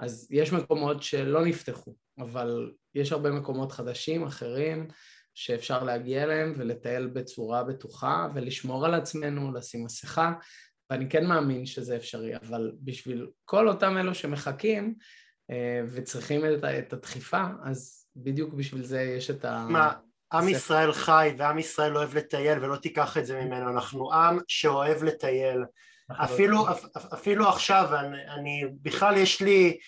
אז 0.00 0.28
יש 0.30 0.52
מקומות 0.52 1.02
שלא 1.02 1.44
נפתחו, 1.44 1.94
אבל 2.18 2.72
יש 2.94 3.12
הרבה 3.12 3.30
מקומות 3.30 3.72
חדשים, 3.72 4.22
אחרים, 4.22 4.88
שאפשר 5.34 5.84
להגיע 5.84 6.22
אליהם 6.22 6.52
ולטייל 6.56 7.06
בצורה 7.06 7.64
בטוחה 7.64 8.28
ולשמור 8.34 8.86
על 8.86 8.94
עצמנו, 8.94 9.52
לשים 9.52 9.84
מסכה, 9.84 10.32
ואני 10.90 11.08
כן 11.08 11.26
מאמין 11.26 11.66
שזה 11.66 11.96
אפשרי, 11.96 12.36
אבל 12.36 12.72
בשביל 12.80 13.26
כל 13.44 13.68
אותם 13.68 13.98
אלו 13.98 14.14
שמחכים 14.14 14.94
אה, 15.50 15.80
וצריכים 15.92 16.40
את 16.78 16.92
הדחיפה, 16.92 17.44
אז 17.64 18.01
בדיוק 18.16 18.54
בשביל 18.54 18.84
זה 18.84 19.02
יש 19.02 19.30
את 19.30 19.44
ה... 19.44 19.66
מה, 19.68 19.92
עם 20.32 20.48
ישראל 20.48 20.92
חי 20.92 21.34
ועם 21.38 21.58
ישראל 21.58 21.96
אוהב 21.96 22.16
לטייל 22.16 22.64
ולא 22.64 22.76
תיקח 22.76 23.18
את 23.18 23.26
זה 23.26 23.40
ממנו, 23.40 23.70
אנחנו 23.70 24.12
עם 24.12 24.38
שאוהב 24.48 25.02
לטייל. 25.02 25.64
אפילו, 26.10 26.66
אפילו 27.14 27.48
עכשיו, 27.48 27.88
אני, 27.98 28.16
אני 28.34 28.64
בכלל 28.82 29.16
יש 29.16 29.42
לי, 29.42 29.78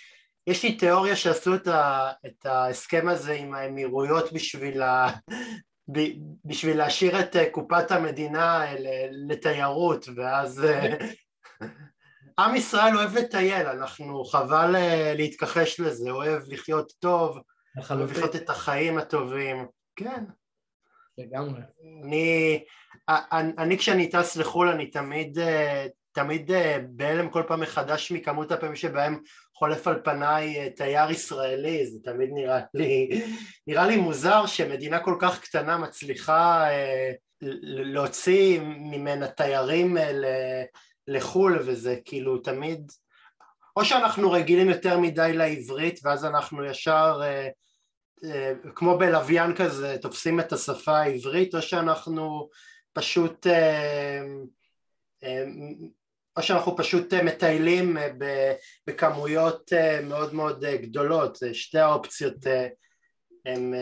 יש 0.46 0.62
לי 0.62 0.76
תיאוריה 0.76 1.16
שעשו 1.16 1.54
את, 1.54 1.68
ה, 1.68 2.10
את 2.26 2.46
ההסכם 2.46 3.08
הזה 3.08 3.32
עם 3.32 3.54
האמירויות 3.54 4.32
בשביל, 4.32 4.82
ה, 4.82 5.08
ב, 5.92 6.00
בשביל 6.44 6.78
להשאיר 6.78 7.20
את 7.20 7.36
קופת 7.50 7.90
המדינה 7.90 8.64
לתיירות 9.28 10.08
ואז 10.16 10.66
עם 12.38 12.56
ישראל 12.56 12.96
אוהב 12.96 13.18
לטייל, 13.18 13.66
אנחנו 13.66 14.24
חבל 14.24 14.76
אה, 14.76 15.14
להתכחש 15.16 15.80
לזה, 15.80 16.10
אוהב 16.10 16.42
לחיות 16.46 16.92
טוב 16.98 17.38
לחלוטין. 17.76 18.16
לחיות 18.16 18.36
את 18.36 18.50
החיים 18.50 18.98
הטובים, 18.98 19.66
כן. 19.96 20.24
לגמרי. 21.18 21.60
אני, 22.04 22.64
אני, 23.08 23.52
אני 23.58 23.78
כשאני 23.78 24.10
טס 24.10 24.36
לחו"ל 24.36 24.68
אני 24.68 24.90
תמיד, 24.90 25.38
אה, 25.38 25.86
תמיד 26.12 26.50
אה, 26.50 26.78
בהלם 26.88 27.30
כל 27.30 27.42
פעם 27.46 27.60
מחדש 27.60 28.12
מכמות 28.12 28.52
הפעמים 28.52 28.76
שבהם 28.76 29.20
חולף 29.54 29.88
על 29.88 30.00
פניי 30.04 30.58
אה, 30.58 30.70
תייר 30.70 31.10
ישראלי, 31.10 31.86
זה 31.86 31.98
תמיד 32.04 32.30
נראה 32.32 32.60
לי, 32.74 33.22
נראה 33.66 33.86
לי 33.86 33.96
מוזר 33.96 34.46
שמדינה 34.46 35.00
כל 35.00 35.16
כך 35.20 35.40
קטנה 35.40 35.78
מצליחה 35.78 36.68
להוציא 37.40 38.60
ממנה 38.60 39.28
תיירים 39.28 39.96
לחו"ל 41.08 41.58
וזה 41.58 41.96
כאילו 42.04 42.38
תמיד 42.38 42.92
או 43.76 43.84
שאנחנו 43.84 44.30
רגילים 44.30 44.68
יותר 44.68 44.98
מדי 44.98 45.32
לעברית 45.34 46.00
ואז 46.02 46.24
אנחנו 46.24 46.64
ישר 46.64 47.20
אה, 48.24 48.52
כמו 48.74 48.98
בלוויין 48.98 49.54
כזה 49.56 49.96
תופסים 50.02 50.40
את 50.40 50.52
השפה 50.52 50.98
העברית 50.98 51.54
או 51.54 51.62
שאנחנו 51.62 52.48
פשוט 52.92 53.46
אה, 53.46 54.22
אה, 55.24 55.44
או 56.36 56.42
שאנחנו 56.42 56.76
פשוט 56.76 57.14
מטיילים 57.14 57.96
בכמויות 58.86 59.72
מאוד 60.02 60.34
מאוד 60.34 60.64
גדולות, 60.64 61.38
שתי 61.52 61.78
האופציות 61.78 62.36
הן 63.46 63.74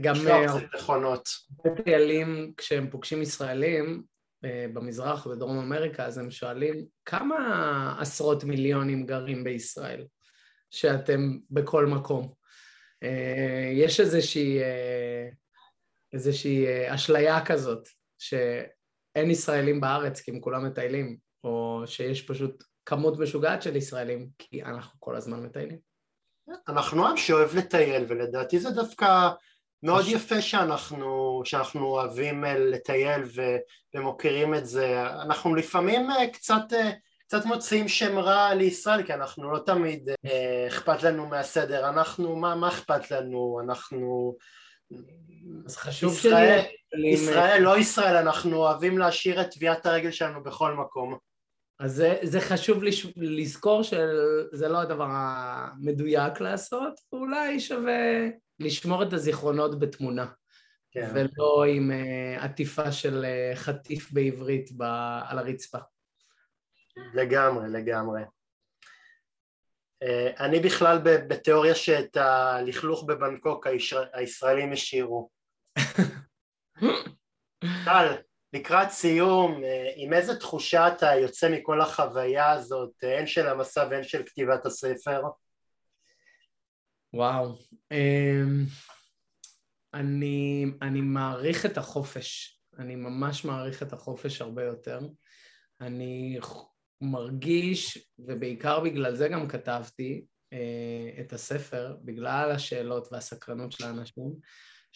גם 0.00 0.14
שתי 0.14 0.30
האופציות 0.30 0.74
נכונות. 0.74 1.28
מטיילים 1.64 2.52
כשהם 2.56 2.90
פוגשים 2.90 3.22
ישראלים 3.22 4.02
במזרח 4.72 5.26
ובדרום 5.26 5.58
אמריקה 5.58 6.04
אז 6.04 6.18
הם 6.18 6.30
שואלים 6.30 6.84
כמה 7.04 7.96
עשרות 8.00 8.44
מיליונים 8.44 9.06
גרים 9.06 9.44
בישראל 9.44 10.06
שאתם 10.70 11.38
בכל 11.50 11.86
מקום 11.86 12.32
אה, 13.04 13.70
יש 13.72 14.00
איזושהי, 14.00 14.62
אה, 14.62 15.28
איזושהי 16.12 16.66
אה, 16.66 16.94
אשליה 16.94 17.44
כזאת, 17.44 17.88
שאין 18.18 19.30
ישראלים 19.30 19.80
בארץ 19.80 20.20
כי 20.20 20.30
הם 20.30 20.40
כולם 20.40 20.66
מטיילים, 20.66 21.16
או 21.44 21.82
שיש 21.86 22.22
פשוט 22.22 22.64
כמות 22.86 23.18
משוגעת 23.18 23.62
של 23.62 23.76
ישראלים, 23.76 24.28
כי 24.38 24.62
אנחנו 24.62 25.00
כל 25.00 25.16
הזמן 25.16 25.42
מטיילים. 25.42 25.78
אנחנו 26.68 27.06
עם 27.06 27.16
שאוהב 27.16 27.54
לטייל, 27.54 28.04
ולדעתי 28.08 28.58
זה 28.58 28.70
דווקא 28.70 29.30
מאוד 29.84 30.04
יפה 30.08 30.42
שאנחנו, 30.42 31.42
שאנחנו 31.44 31.86
אוהבים 31.86 32.44
לטייל 32.44 33.22
ומוקירים 33.94 34.54
את 34.54 34.66
זה. 34.66 35.02
אנחנו 35.22 35.54
לפעמים 35.54 36.08
קצת 36.32 36.62
קצת 37.26 37.44
מוציאים 37.44 37.88
שם 37.88 38.18
רע 38.18 38.54
לישראל, 38.54 39.02
כי 39.02 39.14
אנחנו 39.14 39.52
לא 39.52 39.58
תמיד 39.58 40.10
אה, 40.24 40.66
אכפת 40.68 41.02
לנו 41.02 41.26
מהסדר, 41.26 41.88
אנחנו, 41.88 42.36
מה, 42.36 42.54
מה 42.54 42.68
אכפת 42.68 43.10
לנו, 43.10 43.60
אנחנו... 43.64 44.34
אז 45.66 45.76
חשוב 45.76 46.12
ישראל, 46.12 46.60
שלי... 46.90 47.08
ישראל, 47.08 47.62
לא 47.62 47.78
ישראל, 47.78 48.16
אנחנו 48.16 48.56
אוהבים 48.56 48.98
להשאיר 48.98 49.40
את 49.40 49.50
טביעת 49.50 49.86
הרגל 49.86 50.10
שלנו 50.10 50.42
בכל 50.42 50.74
מקום. 50.74 51.18
אז 51.80 51.94
זה, 51.94 52.16
זה 52.22 52.40
חשוב 52.40 52.82
לש, 52.82 53.06
לזכור 53.16 53.82
שזה 53.82 54.68
לא 54.68 54.80
הדבר 54.80 55.08
המדויק 55.10 56.40
לעשות, 56.40 57.00
ואולי 57.12 57.60
שווה 57.60 58.28
לשמור 58.58 59.02
את 59.02 59.12
הזיכרונות 59.12 59.78
בתמונה. 59.78 60.26
כן. 60.90 61.10
ולא 61.14 61.64
עם 61.64 61.90
uh, 61.90 62.44
עטיפה 62.44 62.92
של 62.92 63.24
uh, 63.24 63.56
חטיף 63.56 64.12
בעברית 64.12 64.70
ב, 64.76 64.82
על 65.28 65.38
הרצפה. 65.38 65.78
לגמרי, 67.14 67.68
לגמרי. 67.68 68.22
אה, 70.02 70.46
אני 70.46 70.60
בכלל 70.60 70.98
בתיאוריה 71.04 71.74
שאת 71.74 72.16
הלכלוך 72.16 73.04
בבנקוק 73.04 73.66
הישראלים 74.12 74.72
השאירו. 74.72 75.30
טל, 77.84 78.14
לקראת 78.54 78.90
סיום, 78.90 79.64
אה, 79.64 79.92
עם 79.96 80.12
איזה 80.12 80.36
תחושה 80.36 80.88
אתה 80.88 81.06
יוצא 81.14 81.50
מכל 81.50 81.80
החוויה 81.80 82.50
הזאת, 82.50 82.90
אה, 83.04 83.18
הן 83.18 83.26
של 83.26 83.48
המסע 83.48 83.86
והן 83.90 84.02
של 84.02 84.22
כתיבת 84.26 84.66
הספר? 84.66 85.22
וואו, 87.14 87.58
אמ, 87.92 88.64
אני, 89.94 90.66
אני 90.82 91.00
מעריך 91.00 91.66
את 91.66 91.78
החופש, 91.78 92.60
אני 92.78 92.96
ממש 92.96 93.44
מעריך 93.44 93.82
את 93.82 93.92
החופש 93.92 94.40
הרבה 94.40 94.64
יותר. 94.64 95.00
אני 95.80 96.38
מרגיש, 97.00 98.08
ובעיקר 98.18 98.80
בגלל 98.80 99.14
זה 99.14 99.28
גם 99.28 99.48
כתבתי 99.48 100.24
אה, 100.52 101.20
את 101.20 101.32
הספר, 101.32 101.96
בגלל 102.04 102.50
השאלות 102.54 103.08
והסקרנות 103.12 103.72
של 103.72 103.84
האנשים, 103.84 104.32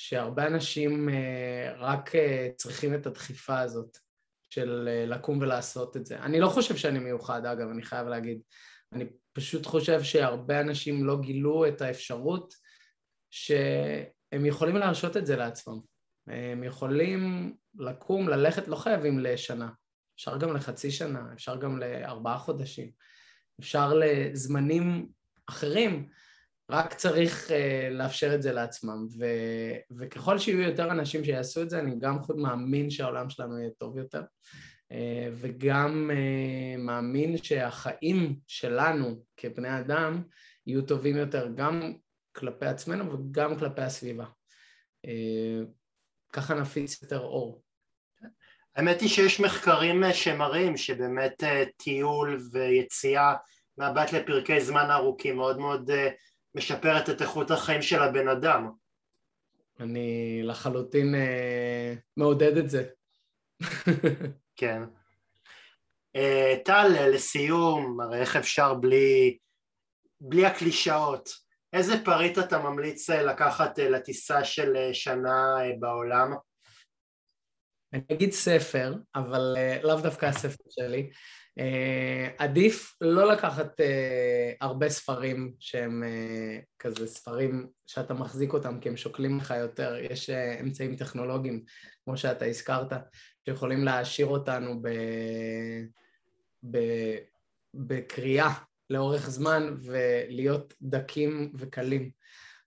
שהרבה 0.01 0.47
אנשים 0.47 1.09
אה, 1.09 1.73
רק 1.77 2.15
אה, 2.15 2.49
צריכים 2.57 2.95
את 2.95 3.07
הדחיפה 3.07 3.61
הזאת 3.61 3.99
של 4.51 4.89
אה, 4.91 5.07
לקום 5.07 5.39
ולעשות 5.41 5.97
את 5.97 6.07
זה. 6.07 6.19
אני 6.19 6.41
לא 6.41 6.49
חושב 6.49 6.77
שאני 6.77 6.99
מיוחד, 6.99 7.47
אגב, 7.47 7.69
אני 7.69 7.83
חייב 7.83 8.07
להגיד. 8.07 8.41
אני 8.93 9.05
פשוט 9.33 9.67
חושב 9.67 10.03
שהרבה 10.03 10.61
אנשים 10.61 11.05
לא 11.05 11.21
גילו 11.21 11.69
את 11.69 11.83
האפשרות 11.83 12.55
שהם 13.31 14.47
יכולים 14.47 14.77
להרשות 14.77 15.17
את 15.17 15.27
זה 15.27 15.37
לעצמם. 15.37 15.81
הם 16.27 16.65
יכולים 16.65 17.53
לקום, 17.79 18.29
ללכת, 18.29 18.69
לא 18.69 18.77
חייבים 18.77 19.19
לשנה, 19.19 19.69
אפשר 20.17 20.39
גם 20.39 20.57
לחצי 20.57 20.91
שנה, 20.91 21.33
אפשר 21.33 21.57
גם 21.57 21.79
לארבעה 21.79 22.39
חודשים, 22.39 22.91
אפשר 23.61 23.95
לזמנים 23.95 25.09
אחרים, 25.47 26.09
רק 26.71 26.95
צריך 26.95 27.49
uh, 27.49 27.53
לאפשר 27.91 28.35
את 28.35 28.43
זה 28.43 28.53
לעצמם. 28.53 29.07
ו, 29.19 29.25
וככל 29.99 30.39
שיהיו 30.39 30.61
יותר 30.61 30.91
אנשים 30.91 31.25
שיעשו 31.25 31.62
את 31.62 31.71
זה, 31.71 31.79
אני 31.79 31.99
גם 31.99 32.19
מאמין 32.37 32.91
שהעולם 32.91 33.31
שלנו 33.31 33.59
יהיה 33.59 33.71
טוב 33.79 33.99
יותר, 33.99 34.23
uh, 34.93 34.97
וגם 35.35 36.11
uh, 36.12 36.81
מאמין 36.81 37.37
שהחיים 37.37 38.37
שלנו 38.47 39.23
כבני 39.37 39.79
אדם 39.79 40.23
יהיו 40.66 40.83
טובים 40.83 41.16
יותר 41.16 41.49
גם 41.55 41.93
כלפי 42.33 42.66
עצמנו 42.66 43.12
וגם 43.12 43.59
כלפי 43.59 43.83
הסביבה. 43.83 44.25
Uh, 45.07 45.66
ככה 46.33 46.55
נפיץ 46.55 47.03
יותר 47.03 47.21
אור. 47.21 47.62
האמת 48.77 49.01
היא 49.01 49.09
שיש 49.09 49.41
מחקרים 49.41 50.03
שמראים 50.12 50.77
שבאמת 50.77 51.43
טיול 51.77 52.39
ויציאה 52.53 53.35
מהבית 53.79 54.12
לפרקי 54.12 54.61
זמן 54.61 54.91
ארוכים 54.91 55.37
מאוד 55.37 55.59
מאוד 55.59 55.91
משפרת 56.55 57.11
את 57.11 57.23
איכות 57.23 57.51
החיים 57.51 57.83
של 57.83 58.03
הבן 58.03 58.29
אדם. 58.29 58.71
אני 59.81 60.41
לחלוטין 60.43 61.15
אה, 61.15 61.95
מעודד 62.17 62.57
את 62.57 62.71
זה. 62.71 62.89
כן. 64.57 64.83
אה, 66.17 66.55
טל, 66.65 66.89
לסיום, 67.15 68.01
הרי 68.01 68.21
איך 68.21 68.37
אפשר 68.37 68.75
בלי, 68.75 69.39
בלי 70.21 70.47
הקלישאות, 70.47 71.29
איזה 71.73 72.05
פריט 72.05 72.39
אתה 72.39 72.59
ממליץ 72.59 73.11
אה, 73.11 73.23
לקחת 73.23 73.79
אה, 73.79 73.89
לטיסה 73.89 74.45
של 74.45 74.77
אה, 74.77 74.95
שנה 74.95 75.57
בעולם? 75.79 76.35
אני 77.93 78.03
אגיד 78.13 78.33
ספר, 78.33 78.95
אבל 79.15 79.57
לאו 79.83 80.01
דווקא 80.01 80.27
הספר 80.27 80.65
שלי. 80.71 81.11
Uh, 81.59 81.61
עדיף 82.39 82.97
לא 83.01 83.33
לקחת 83.33 83.81
uh, 83.81 83.85
הרבה 84.61 84.89
ספרים 84.89 85.53
שהם 85.59 86.03
uh, 86.03 86.65
כזה 86.79 87.07
ספרים 87.07 87.69
שאתה 87.87 88.15
מחזיק 88.15 88.53
אותם 88.53 88.81
כי 88.81 88.89
הם 88.89 88.97
שוקלים 88.97 89.39
לך 89.39 89.55
יותר, 89.61 89.97
יש 90.11 90.31
uh, 90.31 90.61
אמצעים 90.61 90.97
טכנולוגיים 90.97 91.65
כמו 92.05 92.17
שאתה 92.17 92.45
הזכרת 92.45 92.93
שיכולים 93.45 93.85
להעשיר 93.85 94.27
אותנו 94.27 94.83
ב... 94.83 94.89
ב... 96.71 96.79
בקריאה 97.75 98.55
לאורך 98.91 99.31
זמן 99.31 99.75
ולהיות 99.83 100.75
דקים 100.83 101.53
וקלים. 101.59 102.11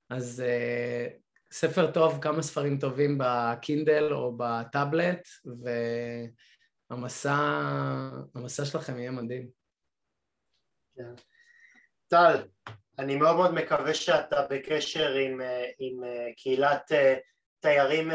אז 0.10 0.44
uh, 0.46 1.22
ספר 1.54 1.92
טוב, 1.92 2.20
כמה 2.22 2.42
ספרים 2.42 2.80
טובים 2.80 3.18
בקינדל 3.22 4.14
או 4.14 4.38
בטאבלט 4.38 5.28
ו... 5.48 5.70
המסע, 6.92 7.36
המסע 8.36 8.66
שלכם 8.66 9.00
יהיה 9.00 9.12
מדהים. 9.12 9.48
כן. 10.96 11.14
טל, 12.08 12.44
אני 13.00 13.16
מאוד 13.16 13.36
מאוד 13.36 13.54
מקווה 13.54 13.94
שאתה 13.94 14.48
בקשר 14.50 15.14
עם, 15.14 15.42
עם 15.80 16.04
קהילת 16.38 16.92
תיירים, 17.60 18.12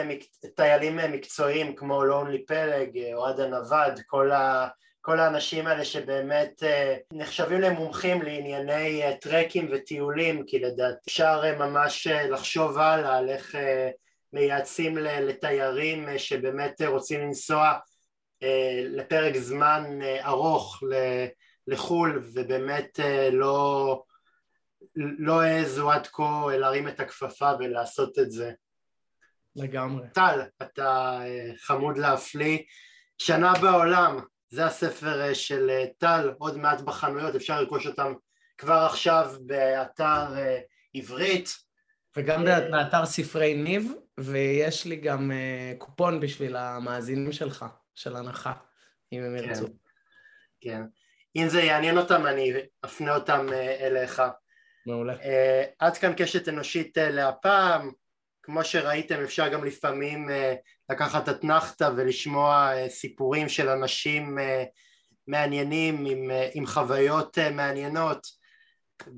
טיילים 0.57 0.97
מקצועיים 1.13 1.77
כמו 1.77 2.05
לונלי 2.05 2.47
פלג, 2.47 2.99
אוהד 3.15 3.41
הנווד, 3.41 4.01
כל, 4.07 4.31
ה, 4.31 4.69
כל 5.01 5.21
האנשים 5.21 5.67
האלה 5.67 5.85
שבאמת 5.85 6.63
נחשבים 7.13 7.61
למומחים 7.61 8.23
לענייני 8.23 9.03
טרקים 9.21 9.69
וטיולים, 9.73 10.47
כי 10.47 10.59
לדעתי 10.59 11.01
אפשר 11.09 11.57
ממש 11.59 12.07
לחשוב 12.07 12.79
הלאה 12.79 13.19
על 13.19 13.29
איך 13.29 13.55
מייעצים 14.33 14.99
לתיירים 14.99 16.19
שבאמת 16.19 16.83
רוצים 16.83 17.21
לנסוע 17.21 17.63
אה, 17.67 17.79
לפרק 18.89 19.37
זמן 19.37 19.99
אה, 20.03 20.27
ארוך 20.27 20.83
לחו"ל 21.67 22.23
ובאמת 22.35 23.01
אה, 23.01 23.31
לא, 23.33 24.03
לא 24.97 25.41
העזו 25.41 25.91
עד 25.91 26.07
כה 26.07 26.47
להרים 26.59 26.89
את 26.89 27.01
הכפפה 27.01 27.51
ולעשות 27.59 28.19
את 28.19 28.31
זה. 28.31 28.53
לגמרי. 29.57 30.09
טל, 30.15 30.41
אתה 30.63 31.21
חמוד 31.57 31.99
להפליא. 31.99 32.59
שנה 33.19 33.53
בעולם, 33.61 34.19
זה 34.49 34.67
הספר 34.67 35.35
של 35.35 35.71
טל, 35.99 36.33
עוד 36.39 36.59
מעט 36.59 36.81
בחנויות, 36.81 37.35
אפשר 37.35 37.61
לרכוש 37.61 37.87
אותם 37.87 38.13
כבר 38.59 38.87
עכשיו 38.91 39.35
באתר 39.41 40.25
עברית. 40.95 41.49
וגם 42.17 42.45
באתר 42.45 43.07
ספרי 43.07 43.55
ניב, 43.55 43.93
ויש 44.21 44.85
לי 44.85 44.97
גם 44.97 45.31
קופון 45.79 46.21
בשביל 46.21 46.57
המאזינים 46.57 47.33
שלך. 47.33 47.65
של 47.97 48.17
הנחה, 48.17 48.53
אם 49.13 49.23
הם 49.23 49.39
כן, 49.39 49.45
ירצו. 49.45 49.67
כן. 50.61 50.83
אם 51.37 51.49
זה 51.49 51.63
יעניין 51.63 51.99
אותם, 51.99 52.27
אני 52.27 52.53
אפנה 52.85 53.15
אותם 53.15 53.47
אה, 53.53 53.87
אליך. 53.87 54.23
מעולה. 54.87 55.15
Uh, 55.15 55.19
עד 55.79 55.97
כאן 55.97 56.13
קשת 56.17 56.49
אנושית 56.49 56.99
uh, 56.99 57.01
להפעם. 57.01 57.91
כמו 58.43 58.65
שראיתם, 58.65 59.23
אפשר 59.23 59.49
גם 59.49 59.65
לפעמים 59.65 60.29
לקחת 60.91 61.29
אתנחתא 61.29 61.91
ולשמוע 61.97 62.73
סיפורים 62.89 63.49
של 63.49 63.69
אנשים 63.69 64.39
מעניינים 65.27 66.07
עם, 66.07 66.31
עם 66.55 66.67
חוויות 66.67 67.39
מעניינות. 67.39 68.27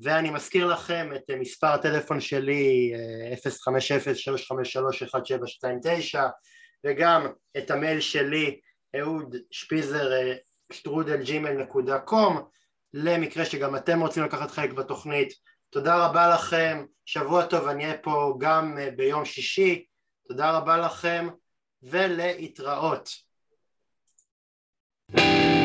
ואני 0.03 0.31
מזכיר 0.31 0.66
לכם 0.66 1.11
את 1.16 1.31
מספר 1.31 1.66
הטלפון 1.66 2.20
שלי, 2.20 2.93
uh, 3.35 3.49
050-353-1729, 6.14 6.18
וגם 6.87 7.26
את 7.59 7.70
המייל 7.70 8.01
שלי 8.01 8.61
אהוד 8.97 9.36
שפיזר 9.51 10.11
שטרודל 10.72 11.22
ג'ימל 11.22 11.53
נקודה 11.53 11.99
קום 11.99 12.49
למקרה 12.95 13.45
שגם 13.45 13.76
אתם 13.76 14.01
רוצים 14.01 14.24
לקחת 14.24 14.51
חלק 14.51 14.72
בתוכנית 14.72 15.32
תודה 15.70 16.07
רבה 16.07 16.28
לכם, 16.34 16.84
שבוע 17.05 17.47
טוב, 17.47 17.68
אני 17.68 17.84
אהיה 17.84 17.99
פה 17.99 18.36
גם 18.41 18.78
אה, 18.78 18.91
ביום 18.91 19.24
שישי, 19.24 19.84
תודה 20.28 20.51
רבה 20.51 20.76
לכם 20.76 21.28
ולהתראות. 21.82 23.28
thank 25.12 25.53
you 25.53 25.58